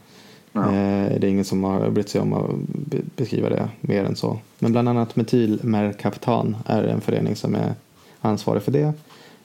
Ja. 0.52 0.64
Eh, 0.66 1.20
det 1.20 1.26
är 1.26 1.30
ingen 1.30 1.44
som 1.44 1.64
har 1.64 1.90
brytt 1.90 2.08
sig 2.08 2.20
om 2.20 2.32
att 2.32 2.50
be- 2.68 3.02
beskriva 3.16 3.48
det 3.48 3.68
mer 3.80 4.04
än 4.04 4.16
så. 4.16 4.38
Men 4.58 4.72
bland 4.72 4.88
annat 4.88 5.16
metylmerkaptan 5.16 6.56
är 6.66 6.82
en 6.84 7.00
förening 7.00 7.36
som 7.36 7.54
är 7.54 7.74
ansvarig 8.20 8.62
för 8.62 8.72
det. 8.72 8.92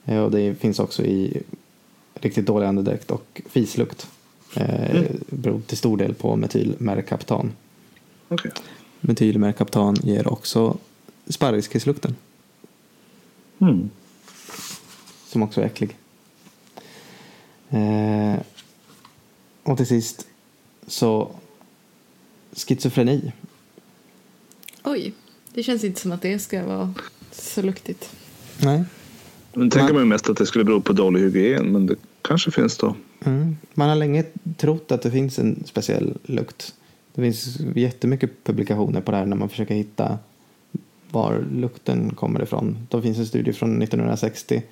Eh, 0.04 0.18
och 0.20 0.30
det 0.30 0.54
finns 0.54 0.78
också 0.78 1.02
i 1.02 1.42
riktigt 2.14 2.46
dålig 2.46 2.66
andedräkt 2.66 3.10
och 3.10 3.42
fislukt. 3.50 4.06
Eh, 4.56 4.90
Mm. 4.96 5.20
beror 5.30 5.60
till 5.60 5.76
stor 5.76 5.96
del 5.96 6.14
på 6.14 6.36
metylmerkaptan. 6.36 7.52
Okej. 8.28 8.50
Metylmerkaptan 9.00 9.94
ger 10.02 10.32
också 10.32 10.78
sparriskisslukten 11.26 12.16
Mm. 13.58 13.90
som 15.28 15.42
också 15.42 15.60
är 15.60 15.64
äcklig. 15.64 15.96
Eh, 17.70 18.34
och 19.62 19.76
till 19.76 19.86
sist 19.86 20.26
så 20.86 21.30
schizofreni. 22.52 23.32
Oj, 24.84 25.12
det 25.54 25.62
känns 25.62 25.84
inte 25.84 26.00
som 26.00 26.12
att 26.12 26.22
det 26.22 26.38
ska 26.38 26.64
vara 26.66 26.94
så 27.32 27.62
luktigt. 27.62 28.10
Nej. 28.60 28.84
Men 29.54 29.70
tänker 29.70 29.94
Man- 29.94 30.08
mest 30.08 30.28
att 30.28 30.36
det 30.36 30.46
skulle 30.46 30.64
bero 30.64 30.80
på 30.80 30.92
dålig 30.92 31.20
hygien, 31.20 31.72
men 31.72 31.86
det 31.86 31.94
kanske 32.22 32.50
finns 32.50 32.78
då. 32.78 32.94
Mm. 33.24 33.56
Man 33.74 33.88
har 33.88 33.96
länge 33.96 34.24
trott 34.56 34.92
att 34.92 35.02
det 35.02 35.10
finns 35.10 35.38
en 35.38 35.62
speciell 35.66 36.18
lukt. 36.22 36.74
Det 37.14 37.22
finns 37.22 37.58
jättemycket 37.74 38.44
publikationer 38.44 39.00
på 39.00 39.10
det 39.10 39.16
här 39.16 39.26
när 39.26 39.36
man 39.36 39.48
försöker 39.48 39.74
hitta 39.74 40.18
var 41.10 41.44
lukten 41.52 42.14
kommer 42.14 42.42
ifrån. 42.42 42.78
Det 42.90 43.02
finns 43.02 43.18
en 43.18 43.26
studie 43.26 43.52
från 43.52 43.82
1960 43.82 44.62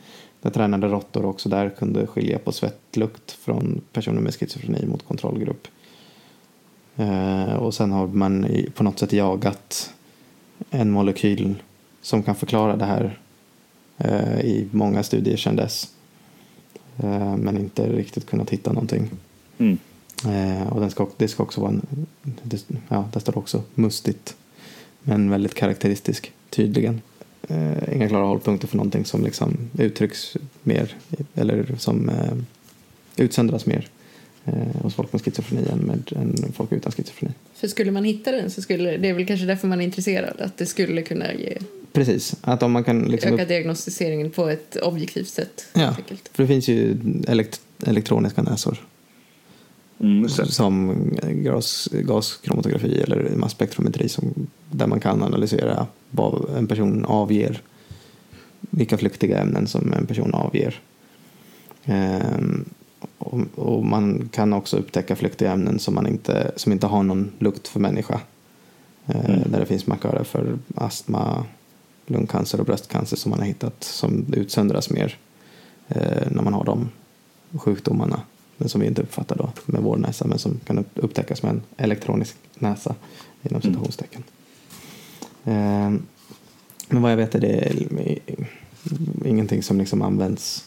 där 0.43 0.51
tränade 0.51 0.87
råttor 0.87 1.25
också 1.25 1.49
där 1.49 1.69
kunde 1.69 2.07
skilja 2.07 2.39
på 2.39 2.53
svettlukt 2.53 3.31
från 3.31 3.81
personer 3.93 4.21
med 4.21 4.35
schizofreni 4.35 4.87
mot 4.87 5.07
kontrollgrupp. 5.07 5.69
Eh, 6.97 7.55
och 7.55 7.75
sen 7.75 7.93
har 7.93 8.07
man 8.07 8.47
på 8.75 8.85
något 8.85 8.99
sätt 8.99 9.13
jagat 9.13 9.91
en 10.71 10.91
molekyl 10.91 11.55
som 12.01 12.23
kan 12.23 12.35
förklara 12.35 12.77
det 12.77 12.85
här 12.85 13.19
i 14.43 14.69
många 14.71 15.03
studier 15.03 15.37
sedan 15.37 15.57
dess. 15.57 15.89
Eh, 16.99 17.37
men 17.37 17.59
inte 17.59 17.89
riktigt 17.89 18.27
kunnat 18.27 18.51
hitta 18.51 18.73
någonting. 18.73 19.11
Mm. 19.59 19.79
Eh, 20.27 20.73
och 20.73 20.81
den 20.81 20.91
ska, 20.91 21.09
det 21.17 21.29
ska 21.29 21.43
också 21.43 21.61
vara 21.61 21.71
en, 21.71 22.07
det, 22.43 22.65
ja, 22.89 23.09
där 23.13 23.21
står 23.21 23.39
också 23.39 23.63
mustigt. 23.75 24.37
Men 25.03 25.31
väldigt 25.31 25.55
karaktäristisk, 25.55 26.33
tydligen. 26.51 27.01
Eh, 27.49 27.95
inga 27.95 28.09
klara 28.09 28.27
hållpunkter 28.27 28.69
för 28.69 28.77
någonting 28.77 29.05
som 29.05 29.25
liksom 29.25 29.57
uttrycks 29.79 30.37
mer, 30.63 30.97
eller 31.35 31.75
som 31.79 32.09
eh, 32.09 32.35
utsöndras 33.17 33.67
mer 33.67 33.89
eh, 34.45 34.83
hos 34.83 34.95
folk 34.95 35.13
med 35.13 35.23
schizofreni 35.23 35.69
än, 35.69 35.79
med, 35.79 36.13
än 36.17 36.53
folk 36.53 36.73
utan 36.73 36.93
schizofreni. 36.93 37.35
För 37.55 37.69
skulle 37.69 37.91
man 37.91 38.05
hitta 38.05 38.33
den 38.33 38.51
så 38.51 38.63
skulle 38.63 38.97
det 38.97 39.09
är 39.09 39.15
väl 39.15 39.27
kanske 39.27 39.47
därför 39.47 39.69
man 39.69 39.81
är 39.81 39.85
intresserad. 39.85 40.41
Att 40.41 40.57
det 40.57 40.67
skulle 40.67 41.03
kunna 41.03 41.35
ge, 41.35 41.59
Precis, 41.93 42.35
att 42.41 42.63
om 42.63 42.73
man 42.73 42.85
kan 42.85 43.03
liksom 43.03 43.35
öka 43.35 43.45
diagnostiseringen 43.45 44.31
på 44.31 44.49
ett 44.49 44.77
objektivt 44.77 45.29
sätt. 45.29 45.65
Ja. 45.73 45.97
För 46.33 46.43
det 46.43 46.47
finns 46.47 46.69
ju 46.69 46.97
elekt, 47.29 47.61
elektroniska 47.87 48.43
näsor 48.43 48.79
Mm, 50.03 50.29
som 50.29 50.97
gas, 51.21 51.89
gaskromatografi 51.93 53.01
eller 53.01 53.37
masspektrometri 53.37 54.09
som, 54.09 54.47
där 54.71 54.87
man 54.87 55.01
kan 55.01 55.23
analysera 55.23 55.87
vad 56.11 56.57
en 56.57 56.67
person 56.67 57.05
avger. 57.05 57.61
Vilka 58.61 58.99
flyktiga 58.99 59.39
ämnen 59.39 59.67
som 59.67 59.93
en 59.93 60.07
person 60.07 60.35
avger. 60.35 60.81
Ehm, 61.85 62.65
och, 63.19 63.41
och 63.55 63.85
man 63.85 64.29
kan 64.33 64.53
också 64.53 64.77
upptäcka 64.77 65.17
flyktiga 65.17 65.53
ämnen 65.53 65.79
som, 65.79 65.95
man 65.95 66.07
inte, 66.07 66.53
som 66.57 66.73
inte 66.73 66.87
har 66.87 67.03
någon 67.03 67.31
lukt 67.39 67.69
för 67.69 67.81
människa. 67.81 68.21
Eh, 69.07 69.31
Mm. 69.31 69.51
Där 69.51 69.61
det 69.61 69.67
finns 69.67 69.87
markörer 69.87 70.25
för 70.25 70.59
astma, 70.75 71.45
lungcancer 72.13 72.61
och 72.61 72.67
bröstcancer 72.67 73.17
som 73.17 73.31
man 73.31 73.39
har 73.39 73.47
hittat 73.47 73.85
som 73.85 74.25
utsöndras 74.33 74.91
mer 74.91 75.19
eh, 75.89 76.31
när 76.31 76.43
man 76.43 76.55
har 76.55 76.65
de 76.65 76.89
sjukdomarna. 77.59 78.21
Men 78.57 78.69
som 78.69 78.81
vi 78.81 78.87
inte 78.87 79.03
uppfattar 79.03 79.37
då 79.37 79.53
med 79.67 79.83
vår 79.83 79.97
näsa 79.97 80.27
men 80.27 80.39
som 80.39 80.61
kan 80.67 80.79
upp- 80.79 80.99
upptäckas 80.99 81.43
med 81.43 81.51
en 81.51 81.63
elektronisk 81.77 82.37
näsa 82.55 82.95
inom 83.43 83.61
Mm. 83.61 83.73
citationstecken. 83.75 84.23
Eh, 85.45 85.91
men 86.89 87.03
vad 87.03 87.13
jag 87.13 87.17
vet 87.17 87.35
är 87.35 87.41
det 87.41 87.73
ingenting 89.25 89.63
som 89.63 89.79
liksom 89.79 90.03
används 90.03 90.65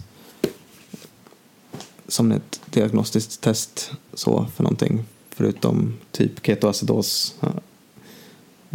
som 2.07 2.31
ett 2.31 2.61
diagnostiskt 2.69 3.41
test 3.41 3.91
så 4.13 4.45
för 4.55 4.63
någonting 4.63 5.03
förutom 5.29 5.93
typ 6.11 6.45
ketoacidos. 6.45 7.35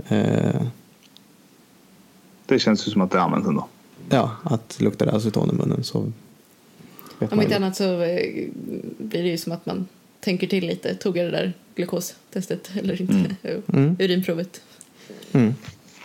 Eh, 0.09 0.63
Det 2.51 2.59
känns 2.59 2.89
ju 2.89 2.93
som 2.93 3.01
att 3.01 3.11
det 3.11 3.21
används 3.21 3.49
ändå. 3.49 3.67
ja, 4.11 4.37
att 4.43 4.77
luktar 4.81 5.07
det 5.07 5.13
aceton 5.13 5.51
i 5.51 5.53
munnen 5.53 5.85
så 5.85 6.01
vet 7.19 7.33
Om 7.33 7.37
man 7.37 7.41
inte 7.41 7.51
ju. 7.51 7.57
annat 7.57 7.77
så 7.77 8.01
eh, 8.01 8.49
blir 8.99 9.23
det 9.23 9.29
ju 9.29 9.39
som 9.39 9.53
att 9.53 9.67
man 9.67 9.89
tänker 10.21 10.47
till 10.47 10.67
lite. 10.67 10.95
Tog 10.95 11.17
jag 11.17 11.27
det 11.27 11.31
där 11.31 11.53
glukostestet 11.75 12.71
eller 12.77 13.01
inte? 13.01 13.37
Mm. 13.73 13.97
Urinprovet. 13.99 14.61
Mm. 15.33 15.55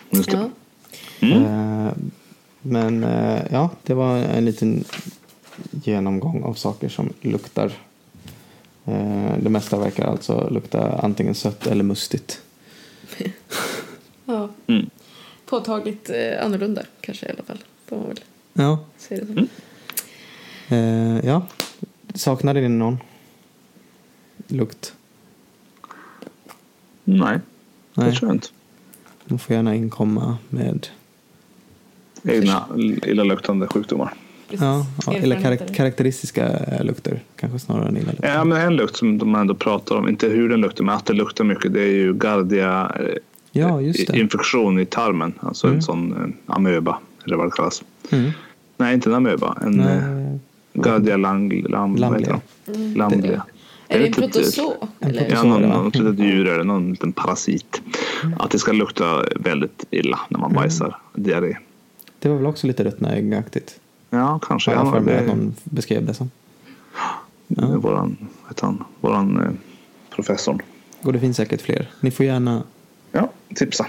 Just 0.09 0.31
det. 0.31 0.37
Ja. 0.37 0.49
Mm. 1.27 1.45
Eh, 1.45 1.93
men 2.61 3.03
eh, 3.03 3.41
ja, 3.51 3.69
det 3.83 3.93
var 3.93 4.17
en 4.17 4.45
liten 4.45 4.83
genomgång 5.83 6.43
av 6.43 6.53
saker 6.53 6.89
som 6.89 7.13
luktar. 7.21 7.71
Eh, 8.85 9.37
det 9.41 9.49
mesta 9.49 9.79
verkar 9.79 10.05
alltså 10.05 10.49
lukta 10.49 10.99
antingen 10.99 11.35
sött 11.35 11.67
eller 11.67 11.83
mustigt. 11.83 12.41
ja. 14.25 14.49
Mm. 14.67 14.89
Påtagligt 15.45 16.09
eh, 16.09 16.45
annorlunda 16.45 16.81
kanske 17.01 17.25
i 17.25 17.29
alla 17.29 17.43
fall. 17.43 17.57
Får 17.85 17.97
man 17.97 18.07
väl 18.07 18.19
Ja, 18.53 18.79
säga 18.97 19.21
det 19.21 19.25
som. 19.27 19.47
Mm. 20.69 21.17
eh, 21.17 21.25
ja. 21.25 21.41
saknade 22.13 22.61
ni 22.61 22.69
någon 22.69 22.97
lukt? 24.47 24.93
Nej, 27.03 27.39
det 27.93 28.01
Nej, 28.01 28.15
tror 28.15 28.29
jag 28.29 28.35
inte. 28.35 28.47
man 29.25 29.39
får 29.39 29.55
gärna 29.55 29.75
inkomma 29.75 30.37
med 30.49 30.87
Egna 32.23 32.65
illaluktande 33.05 33.67
sjukdomar. 33.67 34.13
Precis. 34.49 34.61
ja, 34.61 34.85
ja, 35.07 35.13
eller 35.13 35.35
karak- 35.35 35.73
karaktäristiska 35.75 36.61
lukter 36.83 37.23
kanske 37.35 37.59
snarare 37.59 37.87
än 37.87 37.97
illalukter. 37.97 38.33
Ja, 38.33 38.43
men 38.43 38.61
en 38.61 38.75
lukt 38.75 38.95
som 38.95 39.17
de 39.17 39.35
ändå 39.35 39.55
pratar 39.55 39.95
om, 39.95 40.09
inte 40.09 40.27
hur 40.27 40.49
den 40.49 40.61
luktar, 40.61 40.83
men 40.83 40.95
att 40.95 41.05
det 41.05 41.13
luktar 41.13 41.43
mycket, 41.43 41.73
det 41.73 41.81
är 41.81 41.91
ju 41.91 42.13
Gardia 42.13 42.91
eh, 42.99 43.15
Ja, 43.59 43.81
just 43.81 44.07
det. 44.07 44.19
infektion 44.19 44.79
i 44.79 44.85
tarmen. 44.85 45.33
Alltså 45.39 45.67
Mm. 45.67 45.77
en 45.77 45.83
sån 45.83 46.11
eh, 46.47 46.55
amöba, 46.55 46.99
eller 47.25 47.35
vad 47.37 47.47
det 47.47 47.51
kallas. 47.51 47.83
Mm. 48.11 48.31
Nej, 48.77 48.93
inte 48.93 49.09
en 49.09 49.15
amöba. 49.15 49.57
En 49.65 49.71
Nej, 49.71 49.97
eh, 49.97 50.81
Gardia 50.81 51.17
lang, 51.17 51.61
lam, 51.69 51.95
Lamblia. 51.95 52.41
det? 52.65 52.77
Lamblia. 52.97 53.43
Är 53.87 53.99
det 53.99 54.05
en 54.05 54.11
ett 54.11 54.17
Eller? 54.17 54.27
protozoo. 54.27 54.73
Ja, 55.29 55.43
någon, 55.43 55.61
det, 55.61 55.67
va? 55.67 55.81
något 55.83 55.95
litet 55.95 56.19
djur 56.19 56.47
eller 56.47 56.63
någon 56.63 56.89
liten 56.89 57.11
parasit. 57.11 57.81
Att 58.39 58.51
det 58.51 58.59
ska 58.59 58.71
lukta 58.71 59.23
väldigt 59.35 59.85
illa 59.91 60.19
när 60.29 60.39
man 60.39 60.53
bajsar 60.53 60.97
diarré. 61.13 61.57
Det 62.19 62.29
var 62.29 62.35
väl 62.35 62.45
också 62.45 62.67
lite 62.67 62.83
rötnäggaktigt. 62.83 63.79
Ja, 64.09 64.39
kanske. 64.41 64.71
Har 64.71 64.77
jag 64.77 64.87
Ja, 64.87 64.91
för 64.91 64.99
mig 64.99 65.15
att 65.17 65.21
det, 65.21 65.27
någon 65.27 65.55
beskrev 65.63 66.05
det 66.05 66.13
som. 66.13 66.29
ja. 67.47 67.67
Våran, 67.77 68.17
han? 68.61 68.83
Våran 69.01 69.41
eh, 69.41 69.49
professor. 70.15 70.63
Och 71.01 71.13
det 71.13 71.19
finns 71.19 71.37
säkert 71.37 71.61
fler. 71.61 71.89
Ni 71.99 72.11
får 72.11 72.25
gärna 72.25 72.63
Ja, 73.15 73.29
tipsa. 73.55 73.87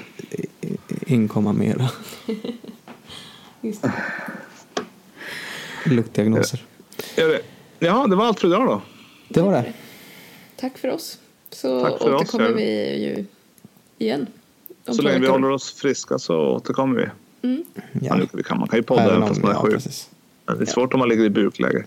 inkomma 1.07 1.53
mera 1.53 1.91
Just 3.61 3.83
det. 3.83 3.93
luktdiagnoser. 5.85 6.65
Gör 7.17 7.29
det. 7.29 7.41
Ja, 7.79 8.07
det 8.07 8.17
var 8.17 8.27
allt 8.27 8.41
för 8.41 8.49
idag 8.49 8.67
då. 8.67 8.83
Det 9.29 9.41
var 9.43 9.53
det. 9.53 9.73
Tack 10.57 10.79
för 10.79 10.91
oss. 10.91 11.19
Så 11.51 11.83
Tack 11.85 11.99
för 11.99 12.13
oss, 12.15 12.21
återkommer 12.23 12.49
ja. 12.51 12.55
vi 12.57 13.05
ju 13.05 13.25
igen. 13.99 14.27
om 14.87 14.95
Så 14.95 15.03
länge 15.03 15.19
vi 15.19 15.27
håller 15.27 15.51
oss 15.51 15.73
friska 15.73 16.19
så 16.19 16.37
återkommer 16.41 16.97
vi. 17.43 17.49
Mm. 17.49 17.65
Ja. 17.93 18.19
Ja. 18.21 18.27
vi 18.33 18.43
kan, 18.43 18.59
man 18.59 18.69
kan 18.69 18.79
ju 18.79 18.83
podda 18.83 19.03
Även 19.03 19.23
om, 19.23 19.29
fast 19.29 19.43
man 19.43 19.51
är 19.51 19.55
ja, 19.55 19.63
sjuk. 19.63 19.73
precis. 19.75 20.11
Det 20.45 20.61
är 20.61 20.65
svårt 20.67 20.95
om 20.95 20.99
man 20.99 21.09
ligger 21.09 21.25
i 21.25 21.31
bukläge. 21.31 21.85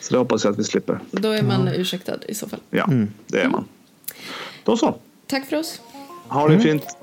Så 0.00 0.14
det 0.14 0.18
hoppas 0.18 0.44
jag 0.44 0.52
att 0.52 0.58
vi 0.58 0.64
slipper. 0.64 1.00
Då 1.10 1.30
är 1.30 1.42
man 1.42 1.68
ursäktad 1.68 2.18
i 2.28 2.34
så 2.34 2.48
fall. 2.48 2.60
Ja, 2.70 2.84
Mm. 2.84 3.08
det 3.26 3.40
är 3.40 3.48
man. 3.48 3.64
Då 4.64 4.76
så. 4.76 4.94
Tack 5.26 5.46
för 5.46 5.56
oss. 5.56 5.80
Ha 6.28 6.48
det 6.48 6.60
fint. 6.60 6.98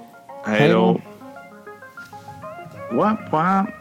Hej 0.46 0.70
då. 0.70 0.74
då. 0.74 1.02
Wap, 2.98 3.32
wap. 3.32 3.81